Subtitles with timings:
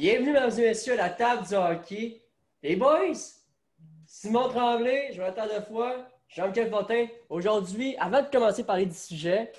[0.00, 2.22] Bienvenue, mesdames et messieurs, à la table du hockey.
[2.62, 3.12] Les boys,
[4.06, 5.92] Simon Tremblay, Jonathan Defoy,
[6.26, 7.06] Jean-Michel Fortin.
[7.28, 9.52] Aujourd'hui, avant de commencer à parler du sujet,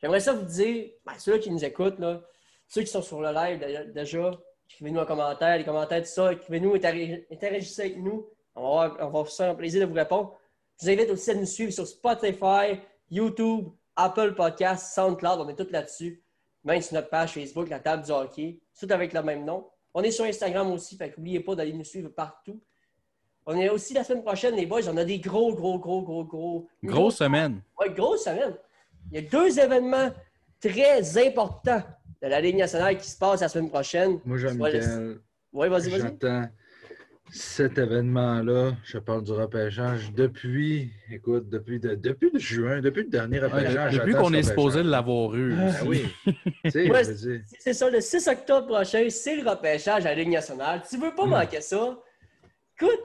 [0.00, 2.22] j'aimerais ça vous dire, ben, ceux qui nous écoutent, là,
[2.66, 4.30] ceux qui sont sur le live déjà,
[4.70, 8.26] écrivez-nous en commentaire, les commentaires, tout ça, écrivez-nous, interagissez avec nous.
[8.54, 10.34] On va, on va faire un plaisir de vous répondre.
[10.80, 12.80] Je vous invite aussi à nous suivre sur Spotify,
[13.10, 16.24] YouTube, Apple Podcasts, SoundCloud, on est tous là-dessus.
[16.64, 19.68] Même sur notre page Facebook, la table du hockey, tout avec le même nom.
[19.94, 22.60] On est sur Instagram aussi, fait n'oubliez pas d'aller nous suivre partout.
[23.46, 26.24] On est aussi la semaine prochaine, les boys, on a des gros, gros, gros, gros,
[26.24, 26.68] gros.
[26.82, 27.62] Grosse semaine.
[27.78, 28.54] Oui, grosse semaine.
[29.12, 30.10] Il y a deux événements
[30.60, 31.82] très importants
[32.20, 34.18] de la Ligue nationale qui se passent la semaine prochaine.
[34.24, 35.20] Moi, Jean-Michel.
[35.52, 36.48] Oui, vas-y, vas-y.
[37.36, 43.40] Cet événement-là, je parle du repêchage depuis, écoute, depuis, depuis le juin, depuis le dernier
[43.40, 43.98] repêchage.
[43.98, 45.56] depuis qu'on est supposé l'avoir eu.
[45.58, 46.06] Ah, oui.
[47.58, 50.82] c'est ça, le 6 octobre prochain, c'est le repêchage à la Ligue nationale.
[50.88, 51.30] Tu veux pas hmm.
[51.30, 51.98] manquer ça?
[52.80, 53.02] Écoute,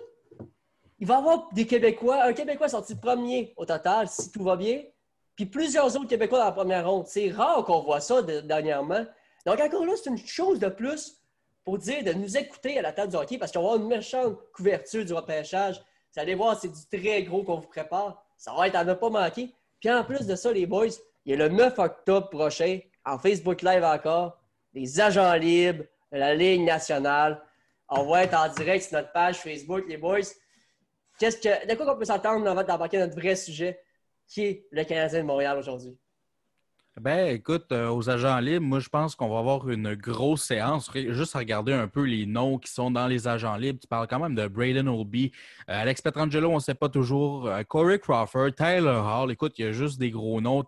[1.00, 4.56] il va y avoir des Québécois, un Québécois sorti premier au total, si tout va
[4.56, 4.84] bien,
[5.36, 7.08] puis plusieurs autres Québécois dans la première ronde.
[7.08, 9.08] C'est rare qu'on voit ça dernièrement.
[9.48, 11.19] Donc, encore là, c'est une chose de plus
[11.64, 13.88] pour dire de nous écouter à la table du hockey parce qu'on va avoir une
[13.88, 15.82] méchante couverture du repêchage.
[16.14, 18.24] Vous allez voir, c'est du très gros qu'on vous prépare.
[18.38, 19.54] Ça va être à ne pas manquer.
[19.80, 20.88] Puis en plus de ça, les boys,
[21.26, 24.38] il y a le 9 octobre prochain, en Facebook Live encore,
[24.74, 27.42] les agents libres la Ligue nationale.
[27.90, 30.20] On va être en direct sur notre page Facebook, les boys.
[31.20, 33.80] Qu'est-ce que, de quoi on peut s'attendre avant d'embarquer notre vrai sujet,
[34.28, 35.98] qui est le Canadien de Montréal aujourd'hui?
[37.02, 40.92] Ben, écoute, euh, aux agents libres, moi, je pense qu'on va avoir une grosse séance.
[40.94, 43.80] Juste à regarder un peu les noms qui sont dans les agents libres.
[43.80, 45.32] Tu parles quand même de Braden Olby,
[45.70, 47.48] euh, Alex Petrangelo, on ne sait pas toujours.
[47.48, 49.32] Euh, Corey Crawford, Tyler Hall.
[49.32, 50.66] Écoute, il y a juste des gros noms.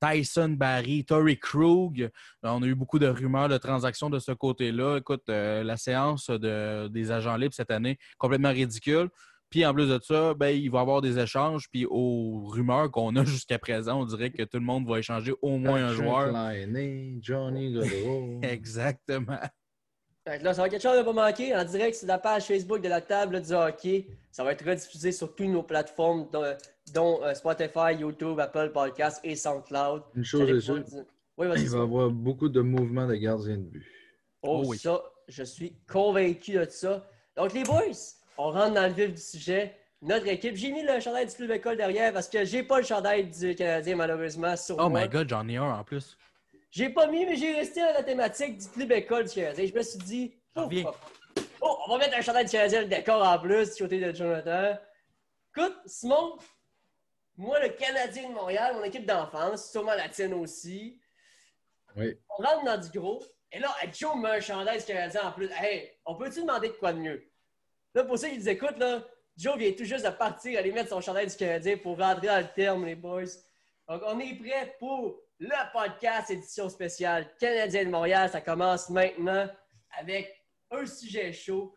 [0.00, 2.10] Tyson Barry, Tory Krug.
[2.42, 4.96] On a eu beaucoup de rumeurs de transactions de ce côté-là.
[4.96, 9.08] Écoute, la séance des agents libres cette année, complètement ridicule.
[9.50, 11.68] Puis en plus de ça, ben, il va y avoir des échanges.
[11.70, 15.32] Puis aux rumeurs qu'on a jusqu'à présent, on dirait que tout le monde va échanger
[15.42, 16.32] au moins un joueur.
[17.20, 17.76] Johnny
[18.42, 19.40] Exactement.
[20.26, 21.54] là, ça va être quelque chose de pas manquer.
[21.54, 24.06] En direct sur la page Facebook de la table du hockey.
[24.30, 26.28] Ça va être rediffusé sur toutes nos plateformes,
[26.94, 30.02] dont, euh, Spotify, YouTube, Apple Podcasts et SoundCloud.
[30.14, 30.84] Une chose est sûre,
[31.38, 33.86] il va y avoir beaucoup de mouvements de gardiens de but.
[34.42, 34.78] Oh, oh oui.
[34.78, 37.06] ça, je suis convaincu de ça.
[37.36, 37.96] Donc, les boys,
[38.40, 39.76] on rentre dans le vif du sujet.
[40.02, 42.86] Notre équipe, j'ai mis le chandail du club école derrière parce que j'ai pas le
[42.86, 45.02] chandail du Canadien, malheureusement, sur oh moi.
[45.02, 46.16] my God, j'en ai un en plus.
[46.70, 49.66] J'ai pas mis, mais j'ai resté à la thématique du club école du Canadien.
[49.66, 50.68] Je me suis dit, oh,
[51.60, 54.14] oh, on va mettre un chandail du Canadien le décor en plus du côté de
[54.14, 54.78] Jonathan.
[55.54, 56.38] Écoute, Simon,
[57.36, 60.98] moi, le Canadien de Montréal, mon équipe d'enfance, sûrement la tienne aussi.
[61.94, 62.16] Oui.
[62.38, 63.22] On rentre dans du gros.
[63.52, 65.50] Et là, Joe met un chandail du Canadien en plus.
[65.58, 67.29] Hey, on peut-tu demander de quoi de mieux?
[67.94, 69.04] Là, pour ceux qui nous écoutent, là,
[69.36, 72.40] Joe vient tout juste de partir, aller mettre son chandail du Canadien pour rentrer dans
[72.40, 73.24] le terme, les boys.
[73.88, 78.28] Donc, on est prêt pour le podcast édition spéciale Canadien de Montréal.
[78.30, 79.48] Ça commence maintenant
[79.98, 81.74] avec un sujet chaud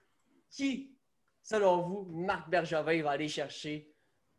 [0.52, 0.96] qui,
[1.42, 3.93] selon vous, Marc Bergevin va aller chercher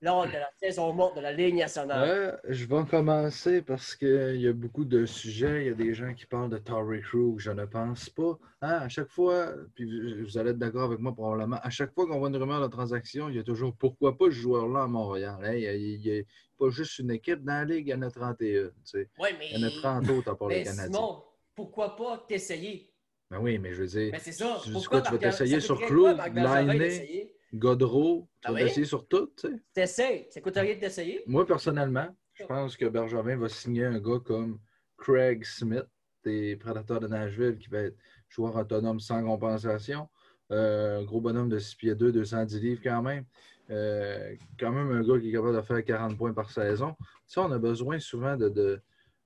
[0.05, 2.39] lors de la saison morte de la Ligue nationale?
[2.49, 5.63] je vais commencer parce qu'il y a beaucoup de sujets.
[5.63, 7.39] Il y a des gens qui parlent de Tory Crew.
[7.39, 8.39] Je ne pense pas.
[8.61, 12.07] Hein, à chaque fois, puis vous allez être d'accord avec moi probablement, à chaque fois
[12.07, 14.87] qu'on voit une rumeur de transaction, il y a toujours pourquoi pas ce joueur-là à
[14.87, 15.39] Montréal.
[15.43, 15.55] Hein?
[15.55, 16.23] Il n'y a,
[16.59, 18.71] pas juste une équipe dans la Ligue, il y en a 31.
[18.95, 19.09] mais...
[19.53, 19.71] Il y en a
[20.03, 20.85] 30 autres à part les Canadiens.
[20.85, 21.23] Simon,
[21.55, 22.91] pourquoi pas t'essayer?
[23.31, 24.11] Ben oui, mais je veux dire.
[24.13, 24.61] Mais c'est ça.
[24.63, 29.49] Tu, pourquoi, tu vas t'essayer sur Crew, Liney, Godreau, tu vas essayer sur tout, tu
[29.49, 29.63] sais?
[29.73, 30.27] T'essayes?
[30.31, 31.23] Ça coûte rien de t'essayer.
[31.27, 34.59] Moi, personnellement, je pense que Bergevin va signer un gars comme
[34.97, 35.87] Craig Smith,
[36.25, 37.97] des Prédateurs de Nashville, qui va être
[38.29, 40.09] joueur autonome sans compensation.
[40.51, 43.25] Euh, un gros bonhomme de 6 pieds 2, 210 livres quand même.
[43.71, 46.95] Euh, quand même un gars qui est capable de faire 40 points par saison.
[47.27, 48.81] Ça, on a besoin souvent de,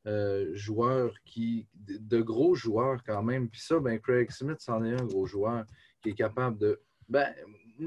[0.07, 1.67] euh, joueurs qui.
[1.75, 3.49] de gros joueurs quand même.
[3.49, 5.65] Puis ça, ben, Craig Smith, c'en est un gros joueur
[6.03, 6.81] qui est capable de.
[7.09, 7.35] Ben,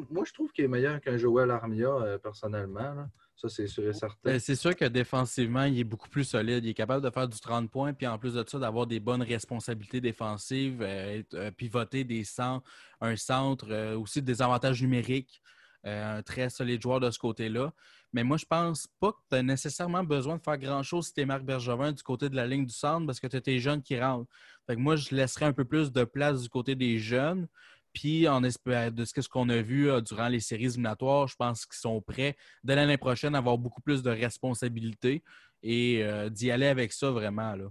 [0.09, 3.07] moi, je trouve qu'il est meilleur qu'un Joel Armia, euh, personnellement.
[3.35, 4.17] Ça, c'est sûr et certain.
[4.23, 6.63] Ben, c'est sûr que défensivement, il est beaucoup plus solide.
[6.63, 8.99] Il est capable de faire du 30 points, puis en plus de ça, d'avoir des
[8.99, 15.41] bonnes responsabilités défensives, euh, euh, pivoter des centres, un centre, aussi des avantages numériques.
[15.83, 17.73] un très solide joueur de ce côté-là.
[18.13, 21.21] Mais moi, je pense pas que tu as nécessairement besoin de faire grand-chose si tu
[21.21, 23.59] es Marc Bergevin du côté de la ligne du centre parce que tu as tes
[23.59, 24.29] jeunes qui rentrent.
[24.67, 27.47] Fait moi, je laisserais un peu plus de place du côté des jeunes.
[27.93, 31.65] Puis, en espère, de ce qu'on a vu euh, durant les séries éliminatoires, je pense
[31.65, 35.23] qu'ils sont prêts dès l'année prochaine à avoir beaucoup plus de responsabilités
[35.63, 37.55] et euh, d'y aller avec ça vraiment.
[37.55, 37.65] Là.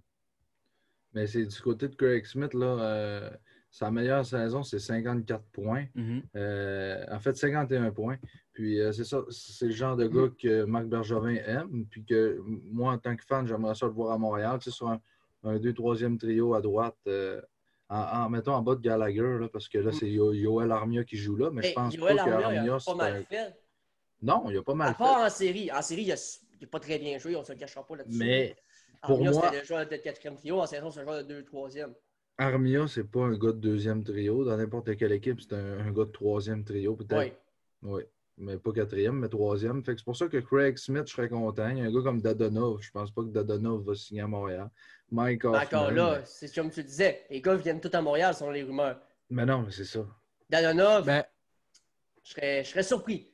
[1.14, 2.66] Mais c'est du côté de Craig Smith, là.
[2.66, 3.30] Euh,
[3.70, 5.86] sa meilleure saison, c'est 54 points.
[5.94, 6.22] Mhm.
[6.36, 8.16] Euh, en fait, 51 points.
[8.52, 11.86] Puis euh, c'est ça, c'est le genre de gars que Marc Bergevin aime.
[11.88, 14.58] Puis que moi, en tant que fan, j'aimerais ça le voir à Montréal.
[14.58, 15.00] Tu sais, sur un,
[15.44, 17.40] un 2-3e trio à droite, euh,
[17.90, 21.04] en, en- mettons en bas de Gallagher, là, parce que là, c'est Yo- Yoel Armia
[21.04, 21.50] qui joue là.
[21.50, 23.54] Mais je Hey, pense Yoel pas que Armia, pas mal fait.
[24.22, 24.98] Non, il a pas À mal fait.
[24.98, 25.70] part en série.
[25.72, 28.16] En série, il n'a pas très bien joué, on ne se le cachera pas là-dessus.
[28.18, 28.54] Mais
[29.02, 30.60] pour Armia, moi- c'était le joueur de quatrième trio.
[30.60, 31.94] En saison, c'est un joueur de 2-3e.
[32.38, 34.44] Armia, c'est pas un gars de deuxième trio.
[34.44, 37.18] Dans n'importe quelle équipe, c'est un, un gars de troisième trio, peut-être.
[37.18, 37.32] Oui.
[37.82, 38.02] Oui.
[38.42, 39.84] Mais pas quatrième, mais troisième.
[39.84, 41.68] Fait que c'est pour ça que Craig Smith, je serais content.
[41.68, 42.80] Il y a un gars comme Dadonov.
[42.80, 44.70] Je pense pas que Dadonov va signer à Montréal.
[45.12, 45.60] Mike Hoffman.
[45.62, 47.26] Encore là, c'est comme tu disais.
[47.28, 48.98] Les gars viennent tous à Montréal, selon les rumeurs.
[49.28, 50.00] Mais non, mais c'est ça.
[50.48, 51.22] Dadonov, Ben,
[52.24, 53.30] je, serais, je serais surpris.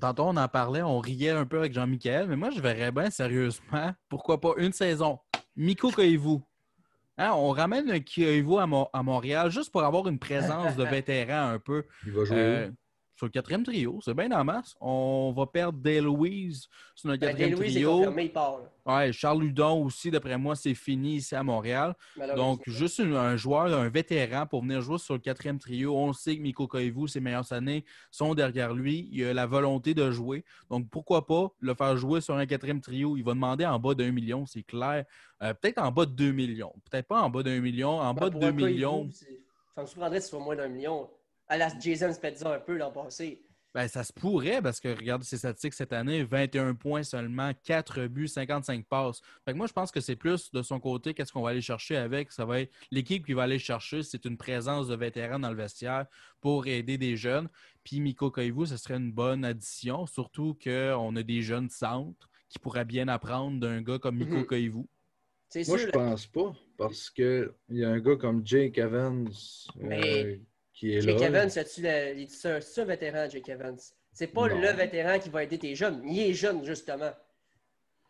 [0.00, 3.10] tantôt, on en parlait, on riait un peu avec Jean-Michel, mais moi, je verrais bien
[3.10, 5.18] sérieusement, pourquoi pas une saison.
[5.54, 6.38] Miko Koivu.
[7.16, 10.84] Hein, on ramène un Koivu à, Mo- à Montréal juste pour avoir une présence de
[10.84, 11.84] vétéran un peu.
[12.04, 12.70] Il va jouer Euh,
[13.16, 14.76] sur le quatrième trio, c'est bien en masse.
[14.78, 17.92] On va perdre Dale Louise sur notre Ben, quatrième est trio.
[17.96, 18.58] confirmé, il part.
[18.84, 21.94] Ouais, Charles Ludon aussi, d'après moi, c'est fini ici à Montréal.
[22.36, 25.96] Donc, juste une- un joueur, un vétéran pour venir jouer sur le quatrième trio.
[25.96, 29.08] On sait que Miko Koivu, ses meilleures années sont derrière lui.
[29.10, 30.44] Il a la volonté de jouer.
[30.70, 33.16] Donc, pourquoi pas le faire jouer sur un quatrième trio?
[33.16, 35.06] Il va demander en bas d'un million, c'est clair.
[35.42, 36.72] Euh, Peut-être en bas de 2 millions.
[36.90, 37.98] Peut-être pas en bas d'un million.
[37.98, 39.40] En Ben, bas de pour 2 un Koivu, millions, c'est-
[39.74, 41.06] Ça me surprendrait que ce soit moins d'un million.
[41.48, 43.40] À la Jason Spezza un peu l'an passé.
[43.74, 48.06] ben, ça se pourrait parce que regarde ses statistiques cette année 21 points seulement, 4
[48.06, 49.20] buts, 55 passes.
[49.44, 51.60] Fait que moi, je pense que c'est plus de son côté qu'est-ce qu'on va aller
[51.60, 52.32] chercher avec.
[52.32, 55.56] Ça va être l'équipe qui va aller chercher, c'est une présence de vétérans dans le
[55.56, 56.06] vestiaire
[56.40, 57.48] pour aider des jeunes.
[57.84, 62.58] Puis Miko Koivu, ce serait une bonne addition, surtout qu'on a des jeunes centres qui
[62.58, 64.46] pourraient bien apprendre d'un gars comme Miko Mhm.
[64.46, 64.84] Koivu.
[65.54, 65.78] Moi, sûr.
[65.78, 66.52] je pense pas.
[66.78, 70.40] Parce qu'il y a un gars comme Jake Evans euh, Mais
[70.76, 71.26] qui est Jake là.
[71.26, 73.76] Evans, c'est-tu un, c'est un vétéran, Jake Evans?
[74.12, 74.60] C'est pas Non.
[74.60, 76.02] le vétéran qui va aider tes jeunes.
[76.04, 77.10] Il est jeune, justement.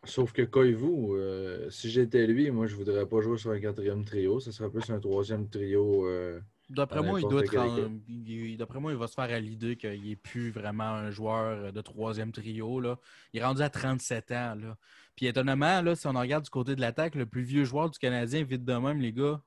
[0.03, 4.05] Sauf que Koivu, euh, si j'étais lui, moi, je voudrais pas jouer sur un quatrième
[4.05, 4.39] trio.
[4.39, 6.05] Ce serait plus un troisième trio.
[6.07, 10.03] euh, D'après moi, il doit être D'après moi, il va se faire à l'idée qu'il
[10.03, 12.79] n'est plus vraiment un joueur de troisième trio.
[12.79, 12.99] Là.
[13.33, 14.55] Il est rendu à 37 ans.
[14.55, 14.77] Là.
[15.15, 17.97] Puis étonnamment, là, si on regarde du côté de l'attaque, le plus vieux joueur du
[17.97, 19.41] Canadien, vite de même, les gars.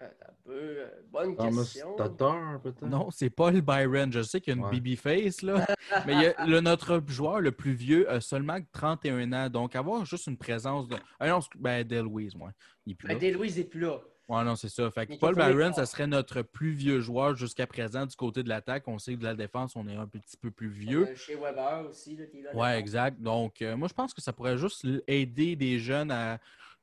[0.00, 0.52] Attends un peu.
[0.52, 1.94] euh, bonne Thomas question.
[1.96, 2.86] Tatar, peut-être?
[2.86, 4.10] Non, c'est Paul Byron.
[4.12, 4.70] Je sais qu'il y a une Ouais.
[4.72, 5.66] baby-face, là.
[6.06, 9.48] mais il y a- le, notre joueur le plus vieux a seulement 31 ans.
[9.50, 10.96] Donc, avoir juste une présence de.
[11.18, 12.50] Ah non, ben, Dale Louise, ouais.
[12.86, 13.20] Il est plus Ben, là.
[13.20, 14.00] Day Louise n'est plus là.
[14.28, 14.88] Ouais, non, c'est ça.
[14.92, 18.48] Fait que Paul Byron, ça serait notre plus vieux joueur jusqu'à présent du côté de
[18.48, 18.86] l'attaque.
[18.86, 21.08] On sait que de la défense, on est un petit peu plus vieux.
[21.08, 22.54] Euh, Chez Weber aussi, là, qui est là.
[22.54, 23.20] Ouais, exact.
[23.20, 26.38] Donc, euh, moi, je pense que ça pourrait juste aider des jeunes à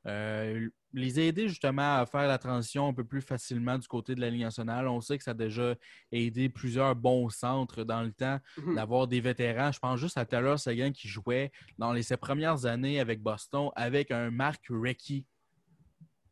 [0.08, 4.22] euh, les aider justement à faire la transition un peu plus facilement du côté de
[4.22, 4.88] la Ligue nationale.
[4.88, 5.76] On sait que ça a déjà
[6.12, 8.76] aidé plusieurs bons centres dans le temps Mhm.
[8.76, 9.72] d'avoir des vétérans.
[9.72, 13.70] Je pense juste à Taylor Seguin qui jouait dans les, ses premières années avec Boston
[13.76, 15.26] avec un Mark Recchi.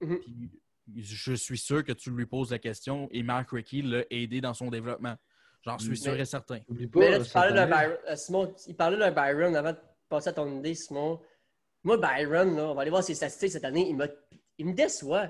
[0.02, 0.20] Mhm.
[0.20, 0.52] Puis,
[1.04, 4.54] je suis sûr que tu lui poses la question et Mark Recchi l'a aidé dans
[4.54, 5.16] son développement.
[5.64, 6.60] J'en suis Mais- sûr et certain.
[6.60, 7.98] Pas, Mais là, tu parlais d'un Byron.
[8.08, 11.20] euh, Simon, il parlait d'un Byron avant de passer à ton idée, Simon.
[11.86, 13.96] Moi, Byron, là, on va aller voir ses statistiques cette année.
[14.58, 15.30] Il, me déçoit.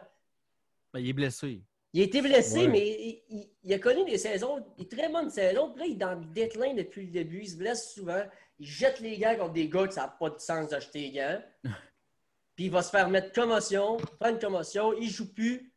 [0.93, 1.61] Ben, il est blessé.
[1.93, 2.67] Il a été blessé, Ouais.
[2.67, 5.71] mais il, il- il a connu des saisons, des très bonnes saisons.
[5.71, 7.41] Puis là, il est dans le déclin depuis le début.
[7.41, 8.23] Il se blesse souvent.
[8.57, 11.11] Il jette les gants contre des gars que ça n'a pas de sens d'acheter les
[11.11, 11.41] gants.
[12.55, 14.93] Puis il va se faire mettre commotion, prendre une commotion.
[14.93, 15.73] Il joue plus.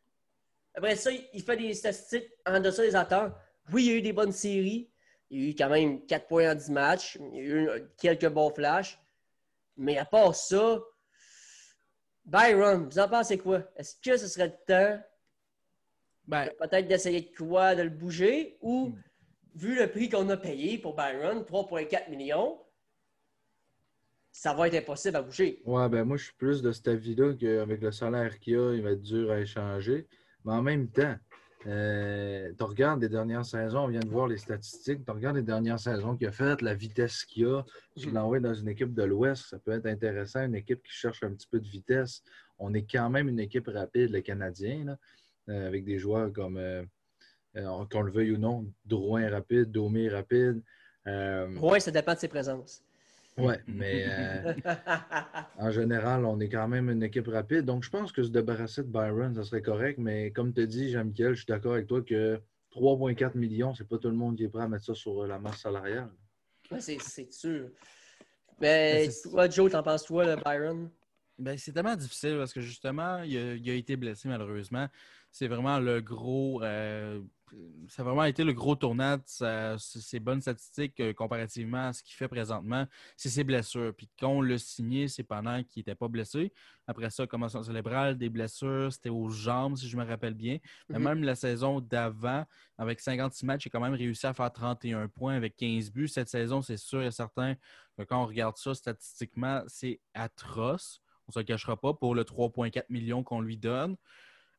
[0.75, 3.33] Après ça, il fait des statistiques en deçà des attentes.
[3.73, 4.89] Oui, il y a eu des bonnes séries.
[5.29, 7.17] Il y a eu quand même 4 points en 10 matchs.
[7.33, 8.97] Il y a eu quelques bons flashs.
[9.79, 10.79] Mais à part ça,
[12.25, 13.63] Byron, vous en pensez quoi?
[13.77, 15.01] Est-ce que ce serait le temps
[16.27, 19.01] Ben, peut-être d'essayer de quoi, de le bouger, ou Hmm.
[19.55, 22.61] vu le prix qu'on a payé pour Byron, 3,4 millions,
[24.31, 25.61] ça va être impossible à bouger.
[25.65, 28.83] Ouais, ben moi, je suis plus de cet avis-là qu'avec le salaire qu'il a, il
[28.83, 30.07] va être dur à échanger.
[30.45, 31.15] Mais en même temps,
[31.67, 35.43] euh, tu regardes les dernières saisons, on vient de voir les statistiques, tu regardes les
[35.43, 37.63] dernières saisons qu'il a faites, la vitesse qu'il a,
[37.97, 38.13] tu Mhm.
[38.15, 41.31] l'envoies dans une équipe de l'Ouest, ça peut être intéressant, une équipe qui cherche un
[41.31, 42.23] petit peu de vitesse.
[42.57, 44.97] On est quand même une équipe rapide, les Canadiens, là,
[45.49, 46.83] euh, avec des joueurs comme, euh,
[47.91, 50.61] qu'on le veuille ou non, Drouin rapide, Domi est rapide.
[51.05, 52.83] Ouais, ça dépend de ses présences.
[53.39, 54.53] Ouais, mais euh,
[55.57, 57.65] en général, on est quand même une équipe rapide.
[57.65, 59.97] Donc, je pense que se débarrasser de Byron, ça serait correct.
[59.99, 62.39] Mais comme tu dis, Jean-Michel, je suis d'accord avec toi que
[62.71, 65.27] 3,4 millions, c'est pas tout le monde qui est prêt à mettre ça sur euh,
[65.27, 66.09] la masse salariale.
[66.71, 67.69] Ouais, c'est c'est sûr.
[68.61, 70.89] Mais Ben, c'est- toi, Joe, t'en penses toi, le Byron?
[71.37, 74.87] Ben, c'est tellement difficile parce que justement, il a, il a été blessé malheureusement.
[75.31, 76.61] c'est vraiment le gros.
[76.63, 77.21] Euh,
[77.87, 82.03] ça a vraiment été le gros tournant de ses bonnes statistiques euh, comparativement à ce
[82.03, 82.85] qu'il fait présentement,
[83.17, 83.93] c'est ses blessures.
[83.95, 86.53] Puis quand on l'a signé, c'est pendant qu'il n'était pas blessé.
[86.87, 90.57] Après ça, commotion cérébrale, des blessures, c'était aux jambes, si je me rappelle bien.
[90.89, 91.03] Mais mhm.
[91.03, 92.45] même la saison d'avant,
[92.77, 96.07] avec 56 matchs, il a quand même réussi à faire 31 points avec 15 buts.
[96.07, 97.55] Cette saison, c'est sûr et certain
[97.97, 101.01] que quand on regarde ça statistiquement, c'est atroce.
[101.27, 103.95] On ne se le cachera pas pour le 3,4 millions qu'on lui donne.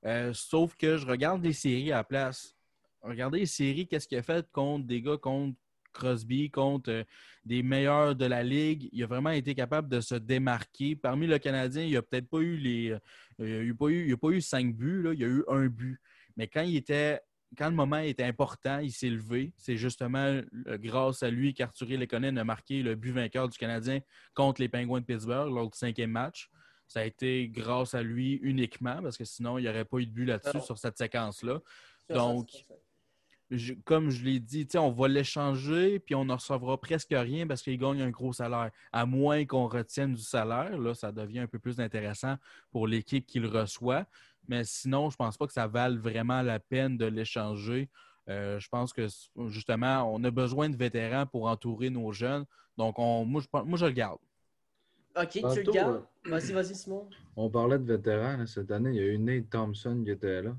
[0.07, 2.57] Euh, sauf que je regarde les séries à la place.
[3.03, 5.57] Regardez les séries, qu'est-ce qu'il a fait contre des gars contre
[5.93, 7.05] Crosby, contre euh,
[7.45, 8.89] des meilleurs de la ligue.
[8.93, 10.97] Il a vraiment été capable de se démarquer.
[10.97, 12.91] Parmi le Canadien, il n'a peut-être pas eu les.
[12.91, 12.99] Euh,
[13.65, 16.01] il n'a pas, eu, pas eu cinq buts, là, il a eu un but.
[16.37, 17.21] Mais quand il était.
[17.59, 19.53] Quand le moment était important, il s'est levé.
[19.57, 23.99] C'est justement grâce à lui qu'Arthur Lekonen a marqué le but vainqueur du Canadien
[24.35, 26.49] contre les Penguins de Pittsburgh lors du cinquième match.
[26.87, 30.07] Ça a été grâce à lui uniquement, parce que sinon, il n'y aurait pas eu
[30.07, 31.61] de but là-dessus sur cette séquence-là.
[32.09, 32.51] Donc,
[33.85, 37.79] comme je l'ai dit, on va l'échanger, puis on ne recevra presque rien parce qu'il
[37.79, 38.71] gagne un gros salaire.
[38.93, 42.37] À moins qu'on retienne du salaire, là, ça devient un peu plus intéressant
[42.71, 44.07] pour l'équipe qui le reçoit.
[44.49, 47.89] Mais sinon, je ne pense pas que ça vale vraiment la peine de l'échanger.
[48.29, 49.07] Euh, je pense que
[49.49, 52.45] justement, on a besoin de vétérans pour entourer nos jeunes.
[52.79, 54.19] Donc, on, moi, je le garde.
[55.17, 56.05] OK, tu le gardes?
[56.27, 57.09] Euh, vas-y, vas-y, Simon.
[57.35, 58.47] On parlait de vétérans.
[58.47, 60.57] cette année, il y a eu Nate Thompson qui était là.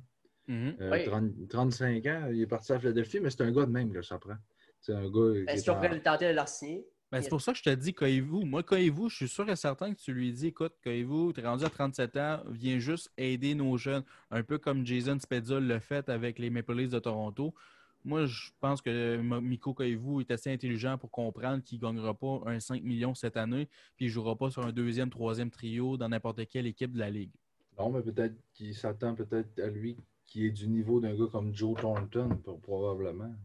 [1.50, 2.08] 35 mm-hmm.
[2.08, 4.18] euh, ans, il est parti à Philadelphie, mais c'est un gars de même, là, ça
[4.18, 4.36] prend.
[4.80, 5.34] C'est un gars.
[5.48, 6.86] Est-ce qu'on pourrait tenter de l'arsigner?
[7.12, 8.46] Ben, c'est pour ça que je te dis, Koivu.
[8.46, 11.46] Moi, Koivu, je suis sûr et certain que tu lui dis écoute, Koivu, tu es
[11.46, 15.82] rendu à 37 ans, viens juste aider nos jeunes, un peu comme Jason Spezza l'a
[15.82, 17.54] fait avec les Maple Leafs de Toronto.
[18.06, 22.42] Moi, je pense que Miko Koivu est assez intelligent pour comprendre qu'il ne gagnera pas
[22.46, 23.68] un 5 millions cette année,
[23.98, 27.00] puis il ne jouera pas sur un deuxième, troisième trio dans n'importe quelle équipe de
[27.00, 27.32] la Ligue.
[27.78, 29.98] Non, mais peut-être qu'il s'attend peut-être à lui
[30.32, 33.36] qui est du niveau d'un gars comme Joe Thornton, probablement.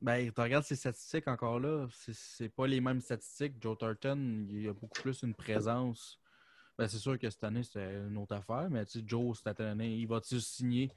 [0.00, 3.56] Ben, tu regardes ses statistiques encore là, c'est pas les mêmes statistiques.
[3.60, 6.18] Joe Thornton, il a beaucoup plus une présence.
[6.78, 10.06] Ben, c'est sûr que cette année, c'est une autre affaire, mais Joe, cette année, il
[10.06, 10.90] va-tu signer?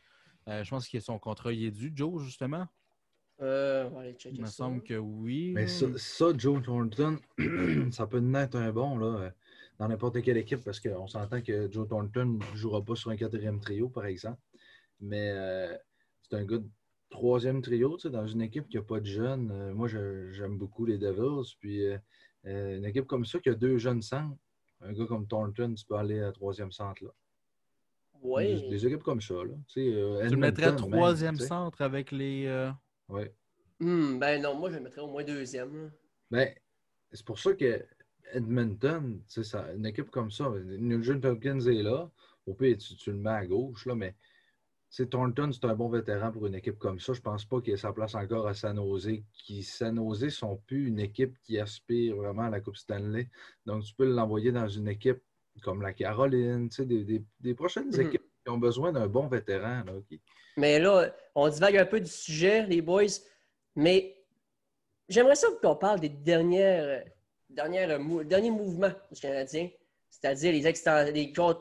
[0.48, 2.66] Euh, je pense que son contrat est dû, Joe, justement.
[3.42, 5.52] Euh, on va aller checker Il me semble que oui.
[5.54, 7.20] Mais ça, Joe Thornton,
[7.92, 9.34] ça peut naître un bon là,
[9.78, 13.18] dans n'importe quelle équipe parce qu'on s'entend que Joe Thornton ne jouera pas sur un
[13.18, 14.40] quatrième trio, par exemple.
[15.00, 15.76] Mais euh,
[16.22, 16.70] c'est un gars de
[17.10, 19.52] troisième trio, dans une équipe qui n'a pas de jeunes.
[19.52, 21.56] Euh, moi, j'aime beaucoup les Devils.
[21.60, 21.98] Puis euh,
[22.78, 24.38] une équipe comme ça qui a deux jeunes centres,
[24.82, 27.12] un gars comme Thornton, tu peux aller à troisième centre là.
[28.22, 28.70] Oui.
[28.70, 29.34] Des, équipes comme ça.
[29.34, 29.54] Là.
[29.68, 32.72] tu le mettrais troisième centre avec les.
[33.10, 33.24] Oui.
[33.80, 35.92] Hmm, ben non, moi je le mettrais au moins deuxième.
[36.32, 36.54] Ben,
[37.12, 37.86] c'est pour ça que
[38.32, 42.10] Edmonton, ça, une équipe comme ça, Nugent Hopkins est là.
[42.46, 44.16] Au pire, tu, tu, le mets à gauche, là, mais
[45.02, 47.14] Thornton, c'est un bon vétéran pour une équipe comme ça.
[47.14, 49.10] Je ne pense pas qu'il ait sa place encore à San Jose.
[49.34, 53.28] Qui, San Jose ne sont plus une équipe qui aspire vraiment à la Coupe Stanley.
[53.66, 55.20] Donc, tu peux l'envoyer dans une équipe
[55.64, 58.02] comme la Caroline, des, prochaines mhm.
[58.02, 59.84] équipes qui ont besoin d'un bon vétéran.
[60.58, 63.06] Mais là, on divague un peu du sujet, les boys.
[63.76, 64.16] Mais
[65.10, 67.04] j'aimerais ça qu'on parle des dernières,
[67.50, 69.70] dernières, derniers mouvements du Canadien,
[70.10, 70.62] c'est-à-dire les,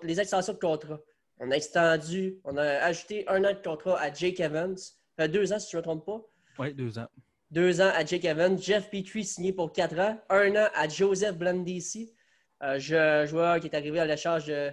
[0.03, 1.01] les extensions de contrat.
[1.45, 4.77] On a extendu, on a ajouté un an de contrat à Jake Evans.
[5.19, 6.21] Ça deux ans, si je ne me trompe pas.
[6.61, 7.09] Oui, deux ans.
[7.51, 8.57] Deux ans à Jake Evans.
[8.57, 10.17] Jeff Petrie signé pour quatre ans.
[10.31, 12.15] Un an à Joseph Blandisi,
[12.63, 12.79] euh,
[13.27, 14.71] joueur qui est arrivé à la charge de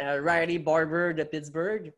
[0.00, 1.92] euh, Riley Barber de Pittsburgh.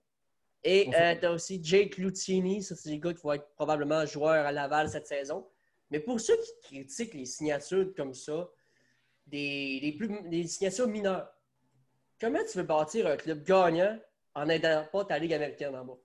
[0.62, 2.62] Et euh, tu as aussi Jake Lutini.
[2.62, 5.46] Ça, c'est des gars qui vont être probablement joueurs à Laval cette saison.
[5.90, 8.48] Mais pour ceux qui critiquent les signatures comme ça,
[9.26, 11.28] des, plus, des signatures mineures,
[12.20, 13.98] Comment tu veux bâtir un club gagnant
[14.34, 15.98] en n'aidant pas ta Ligue américaine en bas?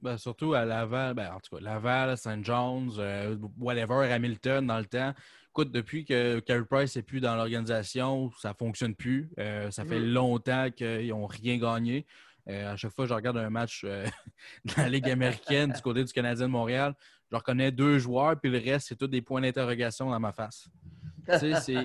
[0.00, 2.42] Ben, surtout à Laval, ben, en tout cas, Laval, St.
[2.42, 5.12] John's, euh, whatever, Hamilton dans le temps.
[5.50, 9.30] Écoute, depuis que Carey Price n'est plus dans l'organisation, ça ne fonctionne plus.
[9.38, 10.12] Euh, ça fait mm.
[10.12, 12.06] longtemps qu'ils n'ont rien gagné.
[12.48, 13.84] Euh, à chaque fois que je regarde un match
[14.64, 16.94] dans la Ligue américaine du côté du Canadien de Montréal,
[17.30, 20.68] je reconnais deux joueurs, puis le reste, c'est tous des points d'interrogation dans ma face.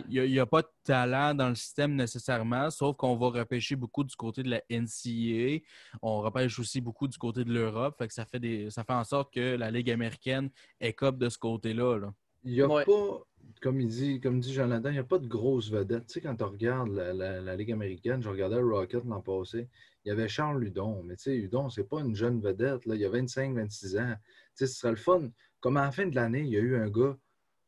[0.10, 4.04] Il n'y a, pas de talent dans le système nécessairement, sauf qu'on va repêcher beaucoup
[4.04, 5.63] du côté de la NCAA.
[6.01, 7.96] On repêche aussi beaucoup du côté de l'Europe.
[7.98, 10.50] Fait que ça fait des, ça fait en sorte que la Ligue américaine
[10.80, 12.00] écope de ce côté-là.
[12.44, 13.25] Il n'y a pas,
[13.62, 16.08] comme il dit, comme dit Jonathan, il n'y a pas de grosses vedettes.
[16.08, 19.68] Tu sais, quand tu regardes la, Ligue américaine, je regardais Rocket l'an passé,
[20.04, 21.01] il y avait Charles Ludon.
[21.04, 22.86] Mais tu sais, Ludon, c'est pas une jeune vedette.
[22.86, 22.96] Là.
[22.96, 24.15] Il a 25-26 ans.
[24.15, 25.30] Tu sais, ce serait le fun.
[25.60, 27.18] Comme à la fin de l'année, il y a eu un gars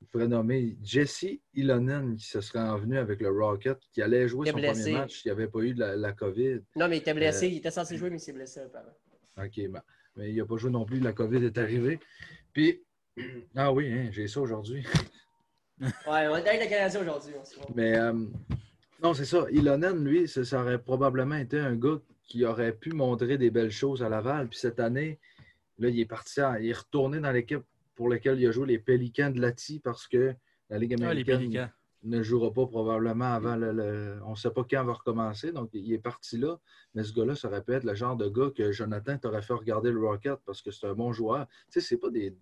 [0.02, 4.48] il faudrait nommer Jesse Ilonen qui se serait envenu avec le Rocket, qui allait jouer
[4.48, 6.62] son premier match s'il n'y avait pas eu de la, COVID.
[6.76, 7.46] Non, mais il était blessé.
[7.46, 8.92] Euh, il était censé jouer, mais il s'est blessé apparemment.
[9.38, 9.82] OK, ben,
[10.16, 11.00] mais il n'a pas joué non plus.
[11.00, 12.00] La COVID est arrivée.
[12.54, 12.84] Puis,
[13.56, 14.86] ah oui, hein, j'ai ça aujourd'hui.
[15.82, 17.34] ouais, on est avec la Canadien aujourd'hui.
[17.76, 18.14] Mais euh,
[19.02, 19.46] non, c'est ça.
[19.52, 23.72] Ilonen, lui, ça, ça, aurait probablement été un gars qui aurait pu montrer des belles
[23.72, 24.48] choses à Laval.
[24.48, 25.20] Puis cette année,
[25.80, 27.64] là, il est parti, il est retourné dans l'équipe
[27.98, 30.34] pour laquelle il a joué les Pélicans de Lati parce que
[30.70, 31.72] la Ligue ah, américaine
[32.04, 34.20] ne jouera pas probablement avant le.
[34.24, 35.52] on ne sait pas quand va recommencer.
[35.52, 36.60] Donc, il est parti là.
[36.94, 39.54] Mais ce gars-là, ça aurait pu être le genre de gars que Jonathan t'aurait fait
[39.54, 41.48] regarder le Rocket parce que c'est un bon joueur.
[41.72, 42.38] Tu sais, c'est pas des.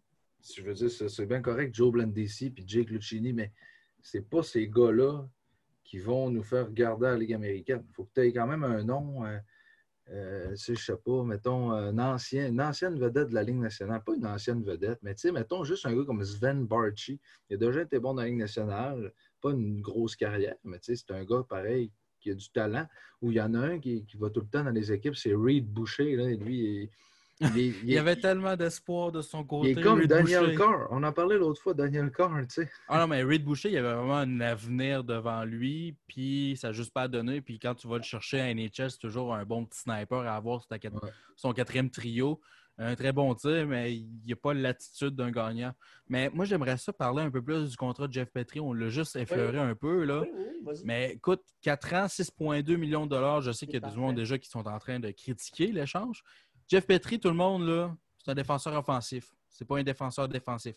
[0.56, 3.52] Je veux dire, c'est bien correct, Joe Blandisi puis Jake Lucchini, mais
[4.02, 5.26] c'est pas ces gars-là
[5.84, 7.84] qui vont nous faire regarder la Ligue américaine.
[7.90, 9.26] Il faut que tu aies quand même un nom.
[9.26, 9.38] Euh,
[10.12, 14.04] euh, je ne sais pas, mettons, un ancien, une ancienne vedette de la Ligue nationale,
[14.04, 17.20] pas une ancienne vedette, mais tu sais, mettons juste un gars comme Sven Barchi.
[17.50, 20.96] Il a déjà été bon dans la Ligue nationale, pas une grosse carrière, mais tu
[20.96, 22.88] sais, c'est un gars pareil qui a du talent.
[23.22, 25.34] Ou il y en a un qui, va tout le temps dans les équipes, c'est
[25.34, 26.16] Reed Boucher.
[26.16, 26.90] Là, lui, il,
[27.42, 29.72] y avait tellement d'espoir de son côté.
[29.72, 30.88] Il est comme Daniel Carr.
[30.92, 32.70] On en parlait l'autre fois, Daniel Carr, tu sais.
[32.88, 36.74] Ah non, mais Reed Boucher, il avait vraiment un avenir devant lui, puis ça n'a
[36.74, 37.42] juste pas donné.
[37.42, 40.36] Puis quand tu vas le chercher à NHL, c'est toujours un bon petit sniper à
[40.36, 40.77] avoir sur
[41.36, 42.39] son quatrième trio.
[42.77, 45.72] Un très bon tir, mais il n'y a pas l'attitude d'un gagnant.
[46.10, 48.60] Mais moi, j'aimerais ça parler un peu plus du contrat de Jeff Petrie.
[48.60, 50.25] On l'a juste effleuré un peu, là.
[50.84, 53.39] mais écoute, 4 ans, 6,2 millions de dollars.
[53.39, 56.22] Je sais qu'il y a des gens déjà qui sont en train de critiquer l'échange.
[56.67, 59.34] Jeff Petrie, tout le monde, là, c'est un défenseur offensif.
[59.50, 60.75] C'est pas un défenseur défensif.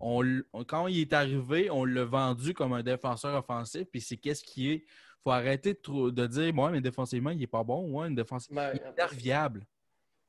[0.00, 4.70] quand il est arrivé, on l'a vendu comme un défenseur offensif, puis c'est qu'est-ce qui
[4.70, 4.74] est.
[4.76, 7.88] Il faut arrêter de, dire, moi, mais défensivement, il n'est pas bon.
[7.92, 8.50] Ouais, une défense...
[8.50, 9.64] Ben, il est viable.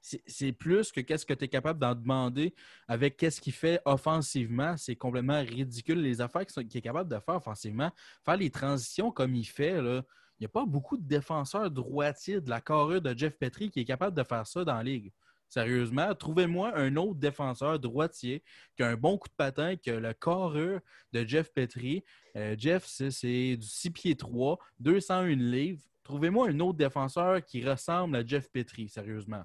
[0.02, 2.54] C'est plus que qu'est-ce que tu es capable d'en demander
[2.88, 4.78] avec qu'est-ce qu'il fait offensivement.
[4.78, 6.00] C'est complètement ridicule.
[6.00, 7.90] Les affaires qu'il est capable de faire offensivement,
[8.24, 10.04] faire les transitions comme il fait, là,
[10.44, 13.86] n'y a pas beaucoup de défenseurs droitiers de la carrure de Jeff Petrie qui est
[13.86, 15.12] capable de faire ça dans la ligue.
[15.54, 18.44] Sérieusement, trouvez-moi un autre défenseur droitier
[18.76, 20.80] qui a un bon coup de patin que le carrure
[21.12, 22.04] de Jeff Petrie.
[22.36, 25.84] Euh, Jeff, c'est du 6 pieds 3, 201 livres.
[26.04, 29.44] Trouvez-moi un autre défenseur qui ressemble à Jeff Petrie, sérieusement.